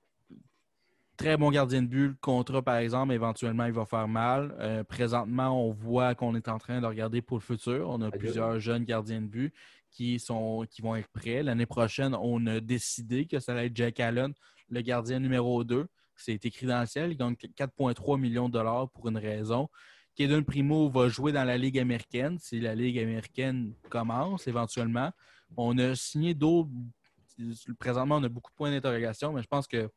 [1.19, 2.09] très bon gardien de but.
[2.09, 4.55] Le contrat, par exemple, éventuellement, il va faire mal.
[4.61, 7.91] Euh, présentement, on voit qu'on est en train de regarder pour le futur.
[7.91, 9.53] On a plusieurs jeunes gardiens de but
[9.91, 11.43] qui, sont, qui vont être prêts.
[11.43, 14.33] L'année prochaine, on a décidé que ça allait être Jack Allen,
[14.69, 15.87] le gardien numéro 2.
[16.17, 17.13] C'est écrit dans le ciel.
[17.13, 19.69] Il gagne 4,3 millions de dollars pour une raison.
[20.17, 25.13] Kaden Primo va jouer dans la Ligue américaine si la Ligue américaine commence éventuellement.
[25.57, 26.71] On a signé d'autres.
[27.79, 29.89] Présentement, on a beaucoup de points d'interrogation, mais je pense que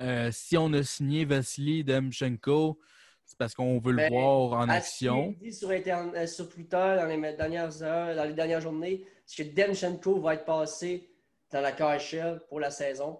[0.00, 2.78] euh, si on a signé Vasily Demchenko,
[3.26, 5.34] c'est parce qu'on veut le ben, voir en action.
[5.40, 9.54] dit sur, euh, sur, Twitter dans les dernières heures, dans les dernières journées, c'est que
[9.54, 11.10] Demchenko va être passé
[11.50, 13.18] dans la KHL pour la saison.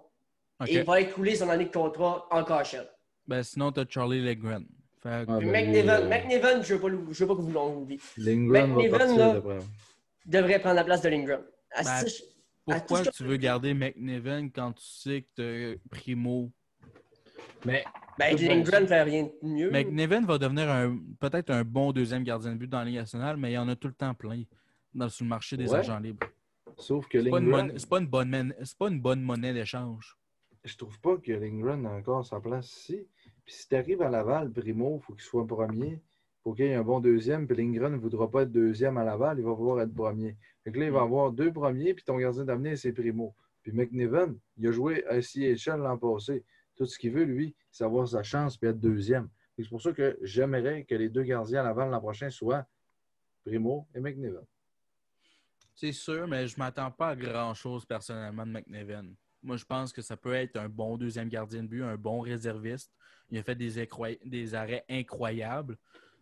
[0.67, 2.89] Et il va écouler son année de contrat en KHL.
[3.27, 4.65] Ben, sinon, tu as Charlie Legren.
[5.05, 8.01] Ah, ben, McNiven, McNiven, je ne veux, veux, pas que vous l'enleviez.
[8.17, 9.61] McNiven
[10.25, 11.43] devrait prendre la place de Lindgren.
[11.77, 12.05] Ben,
[12.65, 16.51] pourquoi tu veux garder McNiven quand tu sais que tu as Primo?
[17.65, 17.85] Mais
[18.19, 19.71] ben, Lindgren fait rien de mieux.
[19.71, 23.53] McNiven va devenir peut-être un bon deuxième gardien de but dans la Ligue nationale, mais
[23.53, 24.43] il y en a tout le temps plein
[24.95, 26.27] dans, sur le marché des agents libres.
[26.79, 27.73] Sauf que Lindgren...
[27.77, 30.17] C'est pas, une bonne, pas une bonne monnaie d'échange.
[30.65, 33.07] Je trouve pas que Lindgren a encore sa place ici.
[33.45, 35.93] Puis si tu arrives à Laval, Primo, il faut qu'il soit premier.
[35.93, 37.47] Il faut qu'il y ait un bon deuxième.
[37.47, 40.37] Puis Lindgren ne voudra pas être deuxième à Laval, il va vouloir être premier.
[40.65, 41.05] Fait que là, il va mm.
[41.05, 43.35] avoir deux premiers, puis ton gardien d'avenir, c'est Primo.
[43.63, 46.45] Puis McNiven, il a joué à CHL l'an passé.
[46.77, 49.29] Tout ce qu'il veut, lui, c'est avoir sa chance et être deuxième.
[49.59, 52.67] C'est pour ça que j'aimerais que les deux gardiens à Laval l'an prochain soient
[53.45, 54.45] Primo et McNiven.
[55.75, 59.15] C'est sûr, mais je ne m'attends pas à grand-chose personnellement de McNiven.
[59.43, 62.21] Moi, je pense que ça peut être un bon deuxième gardien de but, un bon
[62.21, 62.93] réserviste.
[63.31, 65.77] Il a fait des, arrêts incroyables.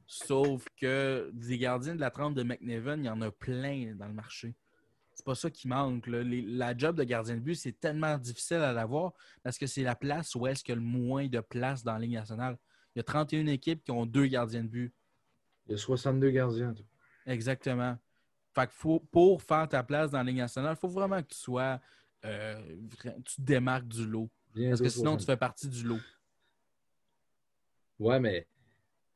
[0.07, 4.09] Sauf que des gardiens de la trempe de McNiven, il y en a plein dans
[4.09, 4.55] le marché.
[5.25, 6.07] C'est pas ça qui manque.
[6.07, 9.95] la job de gardien de but, c'est tellement difficile à l'avoir parce que c'est la
[9.95, 12.59] place où est-ce qu'il y a le moins de place dans la Ligue nationale.
[12.95, 14.93] Il y a 31 équipes qui ont deux gardiens de but.
[15.67, 16.75] Il y a 62 gardiens.
[17.25, 17.97] Exactement.
[18.55, 21.39] Fait faut, pour faire ta place dans la Ligue nationale, il faut vraiment que tu
[21.39, 21.81] sois.
[22.27, 22.61] Euh,
[23.25, 24.29] tu te démarques du lot.
[24.55, 26.01] parce que sinon, tu fais partie du lot.
[27.99, 28.47] Ouais, mais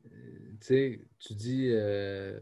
[0.07, 2.41] euh, tu sais, tu dis euh,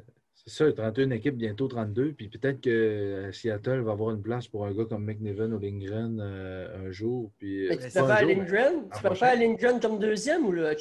[0.49, 2.13] C'est ça, 31 équipes, bientôt 32.
[2.13, 5.59] Puis peut-être que euh, Seattle va avoir une place pour un gars comme McNiven ou
[5.59, 7.33] Lindgren euh, un jour.
[7.37, 8.89] Puis, tu préfères Lindgren?
[8.95, 10.77] Tu préfères Lindgren comme deuxième ou, le,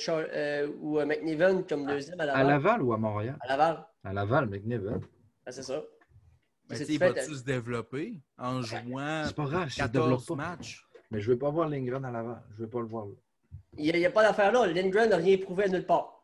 [0.82, 2.46] ou McNiven comme deuxième à Laval?
[2.46, 2.82] À Laval?
[2.84, 3.38] Ou à Montréal?
[3.42, 3.86] À Laval.
[4.04, 5.02] À Laval, McNiven.
[5.48, 5.84] Ah, c'est ça.
[6.70, 10.88] Mais il va-tu se développer en jouant c'est pas grave, 14 matchs?
[11.10, 12.42] Mais je ne veux pas voir Lindgren à Laval.
[12.52, 13.14] Je ne veux pas le voir là.
[13.78, 14.68] Il n'y a, pas d'affaire là.
[14.68, 16.15] Lindgren n'a rien prouvé à nulle part.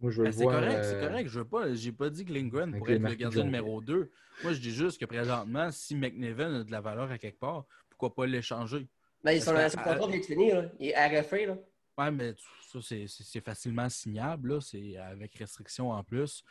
[0.00, 1.28] Moi, je veux ben, c'est correct, c'est correct.
[1.28, 1.74] Je veux pas.
[1.74, 4.10] J'ai pas dit que Lindgren pourrait être le gardien numéro 2.
[4.42, 7.66] Moi, je dis juste que présentement, si McNeven a de la valeur à quelque part,
[7.90, 8.88] pourquoi pas l'échanger?
[9.22, 10.70] Ben, son, contrat vient de finir.
[10.78, 11.46] Il est RFA.
[11.46, 11.58] Là.
[11.98, 12.34] Ouais, mais
[12.72, 14.62] ça, c'est facilement signable.
[14.62, 16.42] C'est avec restriction en plus.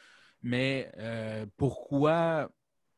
[0.44, 2.52] Mais euh, pourquoi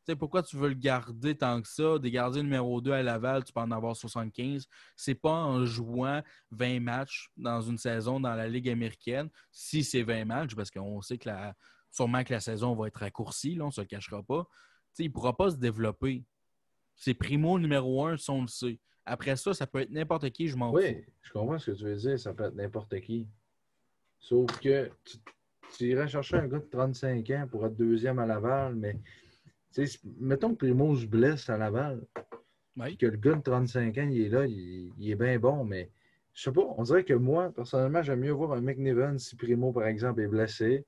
[0.05, 1.99] sais, pourquoi tu veux le garder tant que ça?
[1.99, 4.67] Des gardiens numéro 2 à Laval, tu peux en avoir 75.
[4.95, 6.21] C'est pas en jouant
[6.51, 11.01] 20 matchs dans une saison dans la Ligue américaine, si c'est 20 matchs, parce qu'on
[11.01, 11.55] sait que la,
[11.89, 14.47] sûrement que la saison va être raccourcie, là, on ne se le cachera pas.
[14.93, 16.23] sais, il ne pourra pas se développer.
[16.95, 18.79] C'est primo numéro 1, si on le sait.
[19.05, 20.77] Après ça, ça peut être n'importe qui, je m'en fous.
[20.77, 23.27] Oui, je comprends ce que tu veux dire, ça peut être n'importe qui.
[24.19, 25.17] Sauf que tu,
[25.75, 28.99] tu irais chercher un gars de 35 ans pour être deuxième à Laval, mais
[30.19, 32.01] mettons que Primo se blesse à Laval.
[32.99, 35.91] Que le gars de 35 ans, il est là, il, est bien bon, mais
[36.33, 39.71] je sais pas, on dirait que moi, personnellement, j'aime mieux voir un McNiven si Primo,
[39.71, 40.85] par exemple, est blessé.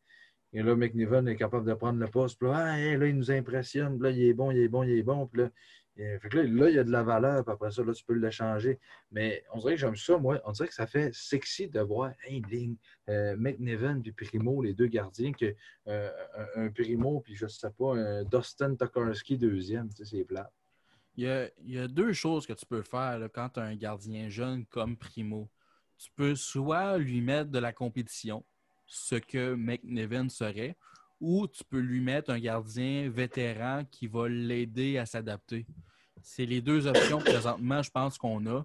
[0.54, 2.40] Et là, McNiven est capable de prendre le poste.
[2.40, 4.00] Puis là, là, il nous impressionne.
[4.00, 5.28] Puis là, il est bon, il est bon, il est bon.
[5.28, 5.50] Puis là,
[5.98, 8.80] là, il y a de la valeur, puis après ça, là, tu peux le changer.
[9.12, 10.42] Mais on dirait que j'aime ça, moi.
[10.46, 12.76] On dirait que ça fait sexy de voir un ligne,
[13.10, 15.56] euh, puis Primo, les deux gardiens, que
[15.88, 16.12] euh,
[16.56, 20.50] un, Primo, puis je sais pas, un Dustin Tokarski deuxième, tu sais, c'est plat.
[21.16, 24.66] Il y, a, deux choses que tu peux faire quand tu as un gardien jeune
[24.66, 25.48] comme Primo.
[26.00, 28.44] Tu peux soit lui mettre de la compétition,
[28.88, 30.76] ce que McNeven serait,
[31.22, 35.68] ou tu peux lui mettre un gardien vétéran qui va l'aider à s'adapter.
[36.24, 38.64] C'est les deux options présentement, je pense qu'on a.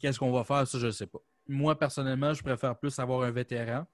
[0.00, 1.18] Qu'est-ce qu'on va faire, ça, je ne sais pas.
[1.48, 3.84] Moi, personnellement, je préfère plus avoir un vétéran,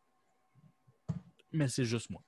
[1.53, 2.20] mais c'est juste moi.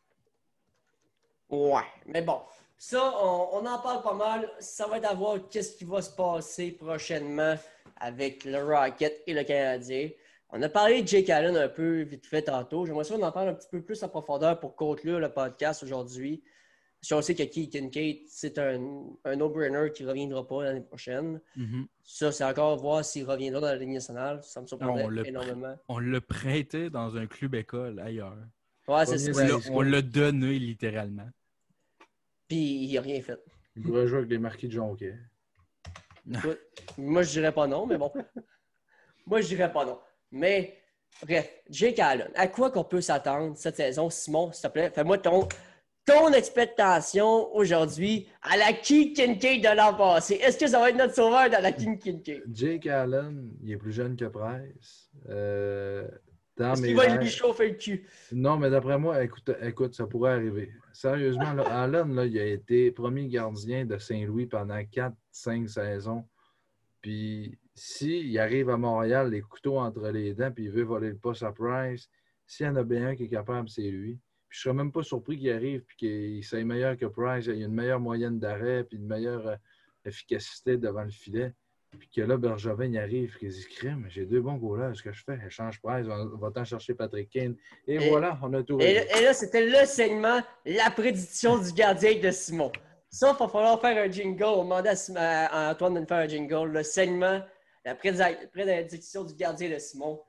[1.51, 2.41] Ouais, mais bon,
[2.77, 4.51] ça, on, en parle pas mal.
[4.61, 7.57] Ça va être à voir qu'est-ce qui va se passer prochainement
[7.97, 10.11] avec le Rocket et le Canadien.
[10.51, 12.87] On a parlé de Jake Allen un peu vite fait tantôt.
[12.87, 15.83] J'aimerais ça qu'on en parle un petit peu plus en profondeur pour conclure le podcast
[15.83, 16.43] aujourd'hui.
[17.01, 20.81] Si on sait que Keith Kincaid, c'est un, un no-brainer qui ne reviendra pas l'année
[20.81, 21.41] prochaine.
[21.57, 21.87] Mm-hmm.
[22.03, 24.41] Ça, c'est encore voir s'il reviendra dans la Ligue nationale.
[24.43, 25.77] Ça me surprendrait énormément.
[25.89, 28.37] On l'a prêté dans un club école ailleurs.
[28.89, 29.47] Ouais, c'est ça.
[29.70, 31.29] On l'a donné littéralement.
[32.49, 33.39] Puis il n'a rien fait.
[33.77, 35.15] Il pourrait jouer avec les marquis de Jonquet.
[36.99, 38.12] moi, je dirais pas non, mais bon.
[39.27, 39.99] moi, je dirais pas non.
[40.33, 40.79] Mais,
[41.23, 44.11] bref, Jake Allen, à quoi qu'on peut s'attendre cette saison?
[44.11, 45.49] Simon, s'il te plaît, fais-moi ton,
[46.09, 50.35] ton expectation aujourd'hui à la King Kincaid de l'an passé?
[50.35, 52.43] Est-ce que ça va être notre sauveur dans la King Kincaid?
[52.53, 55.11] Jake Allen, il est plus jeune que Price.
[55.29, 56.09] Euh,
[56.59, 58.07] Est-ce qu'il va lui chauffer le cul?
[58.33, 60.73] Non, mais d'après moi, écoute, écoute, ça pourrait arriver.
[60.93, 66.25] Sérieusement, Allen, là, il a été premier gardien de Saint-Louis pendant 4-5 saisons.
[67.01, 71.17] Puis s'il arrive à Montréal, les couteaux entre les dents, puis il veut voler le
[71.17, 72.09] poste à Price,
[72.47, 74.19] s'il y en a bien un qui est capable, c'est lui.
[74.49, 77.47] Puis je serais même pas surpris qu'il arrive puis qu'il soit meilleur que Price.
[77.47, 79.57] Il a une meilleure moyenne d'arrêt puis une meilleure euh,
[80.05, 81.53] efficacité devant le filet.
[81.99, 85.03] Puis que là, Bergevin y arrive et qu'il dit Crime, j'ai deux bons goalers, ce
[85.03, 85.39] que je fais?
[85.47, 87.57] Échange Price, on va t'en chercher Patrick Kane.
[87.87, 88.79] Et, voilà, on a tout.
[88.79, 92.70] Et, et là, c'était le segment, la prédiction du gardien de Simon.
[93.11, 94.45] Ça, il va falloir faire un jingle.
[94.45, 96.69] On demandait à, Antoine de nous faire un jingle.
[96.70, 97.41] Le segment
[97.85, 100.20] la prédiction du gardien de Simon.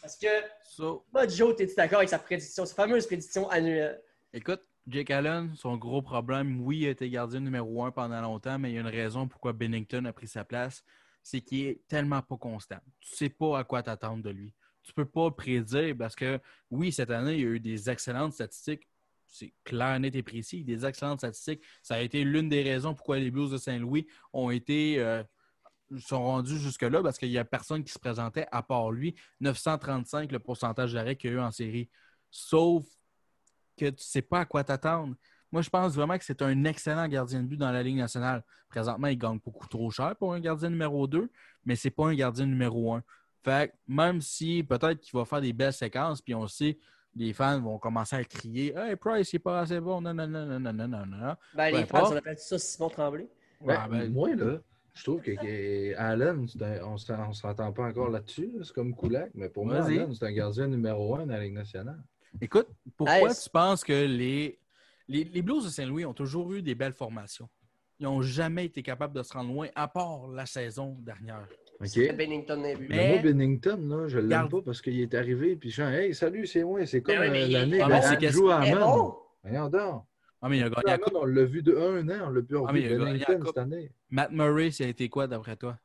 [0.00, 0.26] Parce que,
[0.64, 4.00] so, moi, Joe, es-tu d'accord avec sa prédiction, sa fameuse prédiction annuelle?
[4.32, 8.58] Écoute, Jake Allen, son gros problème, oui, il a été gardien numéro un pendant longtemps,
[8.58, 10.82] mais il y a une raison pourquoi Bennington a pris sa place,
[11.22, 12.78] c'est qu'il est tellement pas constant.
[13.00, 14.54] Tu sais pas à quoi t'attendre de lui.
[14.82, 16.40] Tu peux pas prédire parce que,
[16.70, 18.88] oui, cette année, il y a eu des excellentes statistiques.
[19.26, 20.64] C'est clair, net et précis.
[20.64, 21.62] Des excellentes statistiques.
[21.82, 25.22] Ça a été l'une des raisons pourquoi les Blues de Saint-Louis ont été euh,
[25.98, 29.14] sont rendus jusque-là parce qu'il n'y a personne qui se présentait à part lui.
[29.40, 31.88] 935 le pourcentage d'arrêt qu'il y a eu en série.
[32.30, 32.84] Sauf
[33.76, 35.14] que tu ne sais pas à quoi t'attendre.
[35.52, 38.44] Moi, je pense vraiment que c'est un excellent gardien de but dans la Ligue nationale.
[38.68, 41.28] Présentement, il gagne beaucoup trop cher pour un gardien numéro 2,
[41.64, 43.02] mais ce n'est pas un gardien numéro 1.
[43.42, 46.78] Fait même si peut-être qu'il va faire des belles séquences, puis on sait,
[47.16, 50.00] les fans vont commencer à crier Hey, Price, il n'est pas assez bon.
[50.00, 51.36] Non, non, non, non, non, non, non, non.
[51.54, 53.28] Ben, les fans, on appelle ça Simon Tremblay.
[53.60, 54.58] Ben, ben, moi, là,
[54.94, 56.46] je trouve que, Allen,
[56.84, 56.92] on
[57.28, 58.50] ne s'entend pas encore là-dessus.
[58.62, 61.54] C'est comme Kulak, mais pour moi, Allen, c'est un gardien numéro un dans la Ligue
[61.54, 62.02] nationale.
[62.40, 64.58] Écoute, pourquoi tu penses que les,
[65.08, 67.48] Les, les Blues de Saint-Louis ont toujours eu des belles formations?
[67.98, 71.46] Ils n'ont jamais été capables de se rendre loin, à part la saison dernière.
[71.80, 72.16] OK.
[72.16, 72.86] Bennington vu.
[72.88, 75.88] Mais- moi, Bennington, là, je l'aime Garde- pas parce qu'il est arrivé puis je dis
[75.96, 76.84] Hey, salut, c'est moi.
[76.86, 78.86] C'est comme Ben mais euh, il- l'année à Mais Hammond.
[78.96, 80.04] bon, Voyons donc.
[80.42, 81.16] Ah, mais il a gagné la Hammond, coupe.
[81.20, 83.04] on l'a vu de un an, on l'a Ah, mais revu.
[83.04, 83.46] gagné coupe.
[83.48, 83.90] cette année.
[84.08, 85.78] Matt Murray, ça a été quoi d'après toi?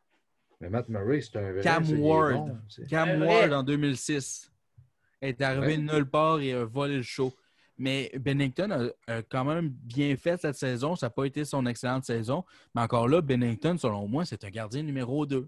[0.61, 1.61] Mais Matt Murray, c'est un vrai.
[1.61, 2.57] Cam Ward.
[2.89, 3.27] Cam vrai.
[3.27, 4.51] Ward en 2006
[5.21, 5.77] est arrivé Ouais.
[5.77, 7.33] de nulle part et a volé le show.
[7.77, 10.95] Mais Bennington a, a quand même bien fait cette saison.
[10.95, 12.45] Ça n'a pas été son excellente saison.
[12.73, 15.45] Mais encore là, Bennington, selon moi, c'est un gardien numéro 2.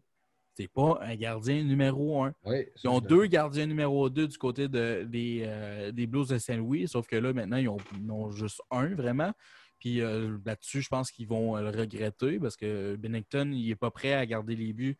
[0.57, 2.33] C'est pas un gardien numéro 1.
[2.43, 6.29] Oui, ça, Ils ont deux gardiens numéro 2 du côté de- des, euh, des Blues
[6.29, 9.31] de Saint-Louis, sauf que là, maintenant, ils ont, ils ont juste un, vraiment.
[9.79, 13.75] Puis euh, là-dessus, je pense qu'ils vont euh, le regretter parce que Bennington, il n'est
[13.75, 14.97] pas prêt à garder les buts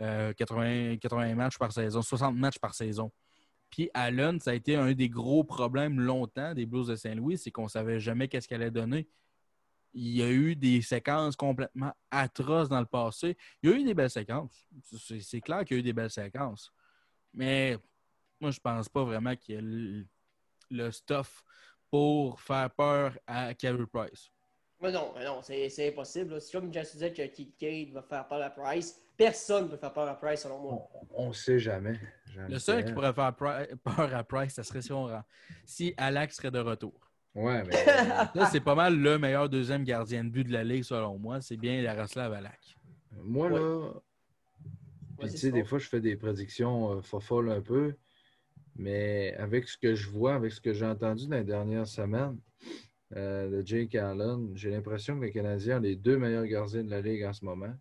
[0.00, 3.10] euh, 80, 80 matchs par saison, 60 matchs par saison.
[3.68, 7.50] Puis Allen, ça a été un des gros problèmes longtemps des Blues de Saint-Louis, c'est
[7.50, 9.08] qu'on ne savait jamais qu'est-ce qu'elle allait donner.
[9.92, 13.36] Il y a eu des séquences complètement atroces dans le passé.
[13.62, 14.68] Il y a eu des belles séquences.
[15.20, 16.72] C'est clair qu'il y a eu des belles séquences.
[17.34, 17.76] Mais
[18.40, 20.06] moi, je pense pas vraiment qu'il y ait le,
[20.70, 21.42] le stuff
[21.90, 24.30] pour faire peur à Carey Price.
[24.80, 26.40] Mais non, mais non, c'est impossible.
[26.40, 28.96] C'est comme Jesse disait que Kincaid va faire peur à Price.
[29.16, 30.88] Personne ne peut faire peur à Price, selon moi.
[31.10, 32.00] On ne sait jamais.
[32.48, 35.24] Le seul qui pourrait faire peur à Price, ça serait si, on, rend-
[35.66, 37.09] si Alex serait de retour.
[37.34, 37.84] Ouais, mais.
[38.34, 41.40] Là, c'est pas mal le meilleur deuxième gardien de but de la Ligue, selon moi.
[41.40, 42.76] C'est bien Yaroslav Alak.
[43.22, 43.60] Moi, Ouais.
[43.60, 47.94] là, tu sais, des fois, je fais des prédictions euh, fofolles un peu,
[48.76, 52.38] mais avec ce que je vois, avec ce que j'ai entendu dans les dernières semaines
[53.16, 56.90] euh, de Jake Allen, j'ai l'impression que les Canadiens ont les deux meilleurs gardiens de
[56.90, 57.74] la Ligue en ce moment.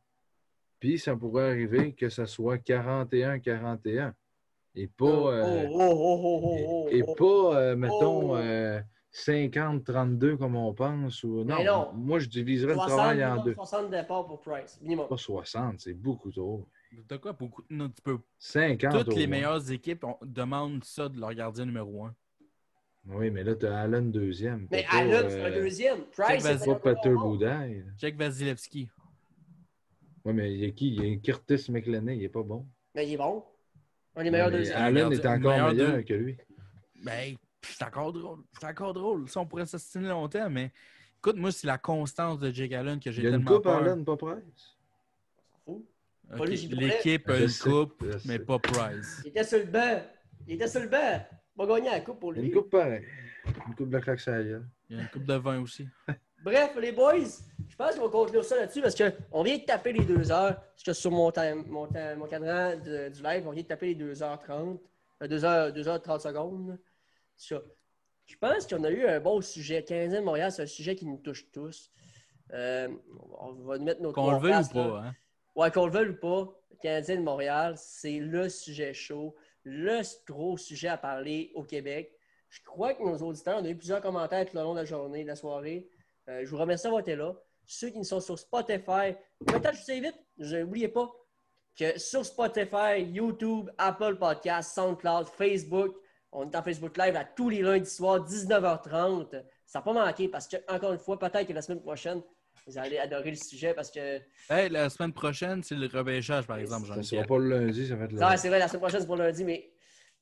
[0.79, 4.13] Puis, ça pourrait arriver que ça soit 41-41
[4.75, 7.15] et pas, Oh, euh, oh, oh, oh, oh, oh, et oh.
[7.15, 8.35] pas euh, mettons,
[9.11, 9.31] Oh.
[9.31, 11.23] euh, 50-32 comme on pense.
[11.23, 11.43] Ou...
[11.43, 13.53] Non, moi, je diviserais le 60, travail en deux.
[13.53, 15.07] 60 départs pour Price, minimum.
[15.07, 16.67] Pas 60, c'est beaucoup trop.
[17.07, 17.63] De quoi beaucoup?
[17.69, 18.19] Non, tu peux.
[18.39, 19.37] 50 Toutes les moins.
[19.37, 22.15] meilleures équipes on- demandent ça de leur gardien numéro un.
[23.07, 24.67] Oui, mais là, tu as Allen deuxième.
[24.71, 25.99] Mais Allen, euh, c'est un deuxième.
[26.15, 27.13] Check Price, c'est Pas Peter.
[27.13, 27.85] Boudaille.
[27.97, 28.89] Jack Vasilevski.
[30.25, 30.95] Oui, mais il y a qui?
[30.95, 32.67] Il y a Curtis McLennan, il est pas bon.
[32.93, 33.43] Mais il est bon.
[34.15, 34.77] Un des meilleurs deuxièmes.
[34.77, 36.37] Allen est encore meilleur que lui.
[37.03, 38.39] Ben, c'est encore drôle.
[38.59, 39.29] C'est encore drôle.
[39.29, 40.71] Ça, on pourrait s'assiner longtemps, mais
[41.17, 43.55] écoute, moi, c'est la constance de Jake Allen que j'ai Il y a une tellement
[43.55, 43.77] coupe peur.
[43.83, 44.77] Allen, pas Price?
[45.67, 45.85] On s'en fout.
[46.31, 46.87] Ok, Pas lui, j'y parlais.
[46.87, 49.21] L'équipe a une coupe, mais pas Price.
[49.25, 50.01] Il était sur le banc.
[50.47, 51.25] Il était sur le banc.
[51.61, 52.49] Il va gagner la coupe pour Il y a lui.
[52.49, 53.05] Une coupe pareille.
[53.67, 54.21] Une coupe de la claque.
[54.27, 55.87] Il y a une coupe de vin aussi.
[56.43, 57.15] Bref, les boys,
[57.67, 60.55] je pense qu'on va conclure ça là-dessus parce qu'on vient de taper les 2 heures.
[60.55, 63.67] Parce que sur mon, time- mon, time- mon cadran de- du live, on vient de
[63.67, 64.79] taper les 2h30.
[65.21, 66.79] euh, 2h, 2h30 secondes.
[67.39, 67.61] Ça.
[68.25, 69.83] Je pense qu'on a eu un bon sujet.
[69.83, 71.89] 15 de Montréal, c'est un sujet qui nous touche tous.
[72.53, 72.89] Euh,
[73.39, 74.67] on va nous mettre nos Qu'on le veuille ou là.
[74.73, 75.15] pas, hein?
[75.55, 80.57] Ouais, qu'on le veuille ou pas, Canadien de Montréal, c'est le sujet chaud, le gros
[80.57, 82.13] sujet à parler au Québec.
[82.49, 84.85] Je crois que nos auditeurs, on a eu plusieurs commentaires tout le long de la
[84.85, 85.87] journée, de la soirée.
[86.27, 87.35] Euh, je vous remercie d'avoir été là.
[87.65, 89.15] Ceux qui sont sur Spotify,
[89.47, 91.11] maintenant, je vous invite, n'oubliez pas
[91.77, 95.95] que sur Spotify, YouTube, Apple Podcasts, SoundCloud, Facebook,
[96.31, 99.43] on est en Facebook Live à tous les lundis soirs, 19h30.
[99.65, 102.21] Ça n'a pas manqué parce que, encore une fois, peut-être que la semaine prochaine,
[102.67, 104.19] vous allez adorer le sujet parce que
[104.49, 107.49] Hey, la semaine prochaine, c'est le repêchage, par exemple, Ça ne jean sera pas le
[107.65, 109.71] lundi, ça va être le Non, c'est vrai, la semaine prochaine, c'est pour lundi, mais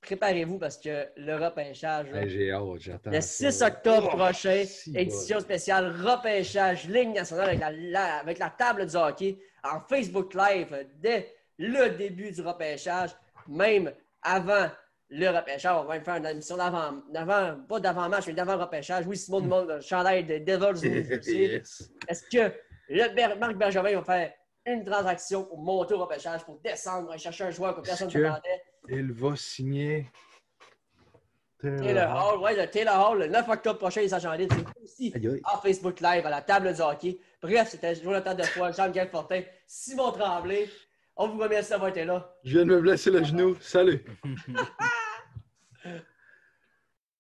[0.02, 3.10] préparez-vous parce que le repêchage, là, Hey, J'ai hâte, j'attends.
[3.12, 3.52] le ça.
[3.52, 8.50] 6 octobre Oh, prochain, si, édition spéciale repêchage Ligue nationale avec la, la- avec la
[8.50, 13.10] table du hockey en Facebook Live dès le début du repêchage,
[13.48, 14.68] même avant
[15.10, 15.74] le repêchage.
[15.80, 19.06] On va même faire une émission d'avant, d'avant- pas d'avant-match, mais d'avant-repêchage.
[19.08, 21.22] Oui, Simon demande le chandail de Devils.
[21.28, 21.92] Yes.
[22.08, 22.54] Est-ce que
[22.90, 24.34] le Ber- Marc Bergevin va faire
[24.66, 28.12] une transaction pour monter au repêchage, pour descendre, aller chercher un joueur que personne ne
[28.12, 28.62] s'attendait?
[28.90, 30.08] Il va signer.
[31.60, 35.14] Taylor Hall, ouais, le Taylor Hall, le 9 octobre prochain, les agents libres, c'est aussi
[35.44, 37.18] en Facebook Live à la table du hockey.
[37.42, 40.70] Bref, c'était Jonathan Defoy, Jean-Michel Fortin, Simon Tremblay.
[41.16, 42.32] On vous remercie d'avoir été là.
[42.44, 43.56] Je viens de me blesser le genou.
[43.60, 44.06] Salut.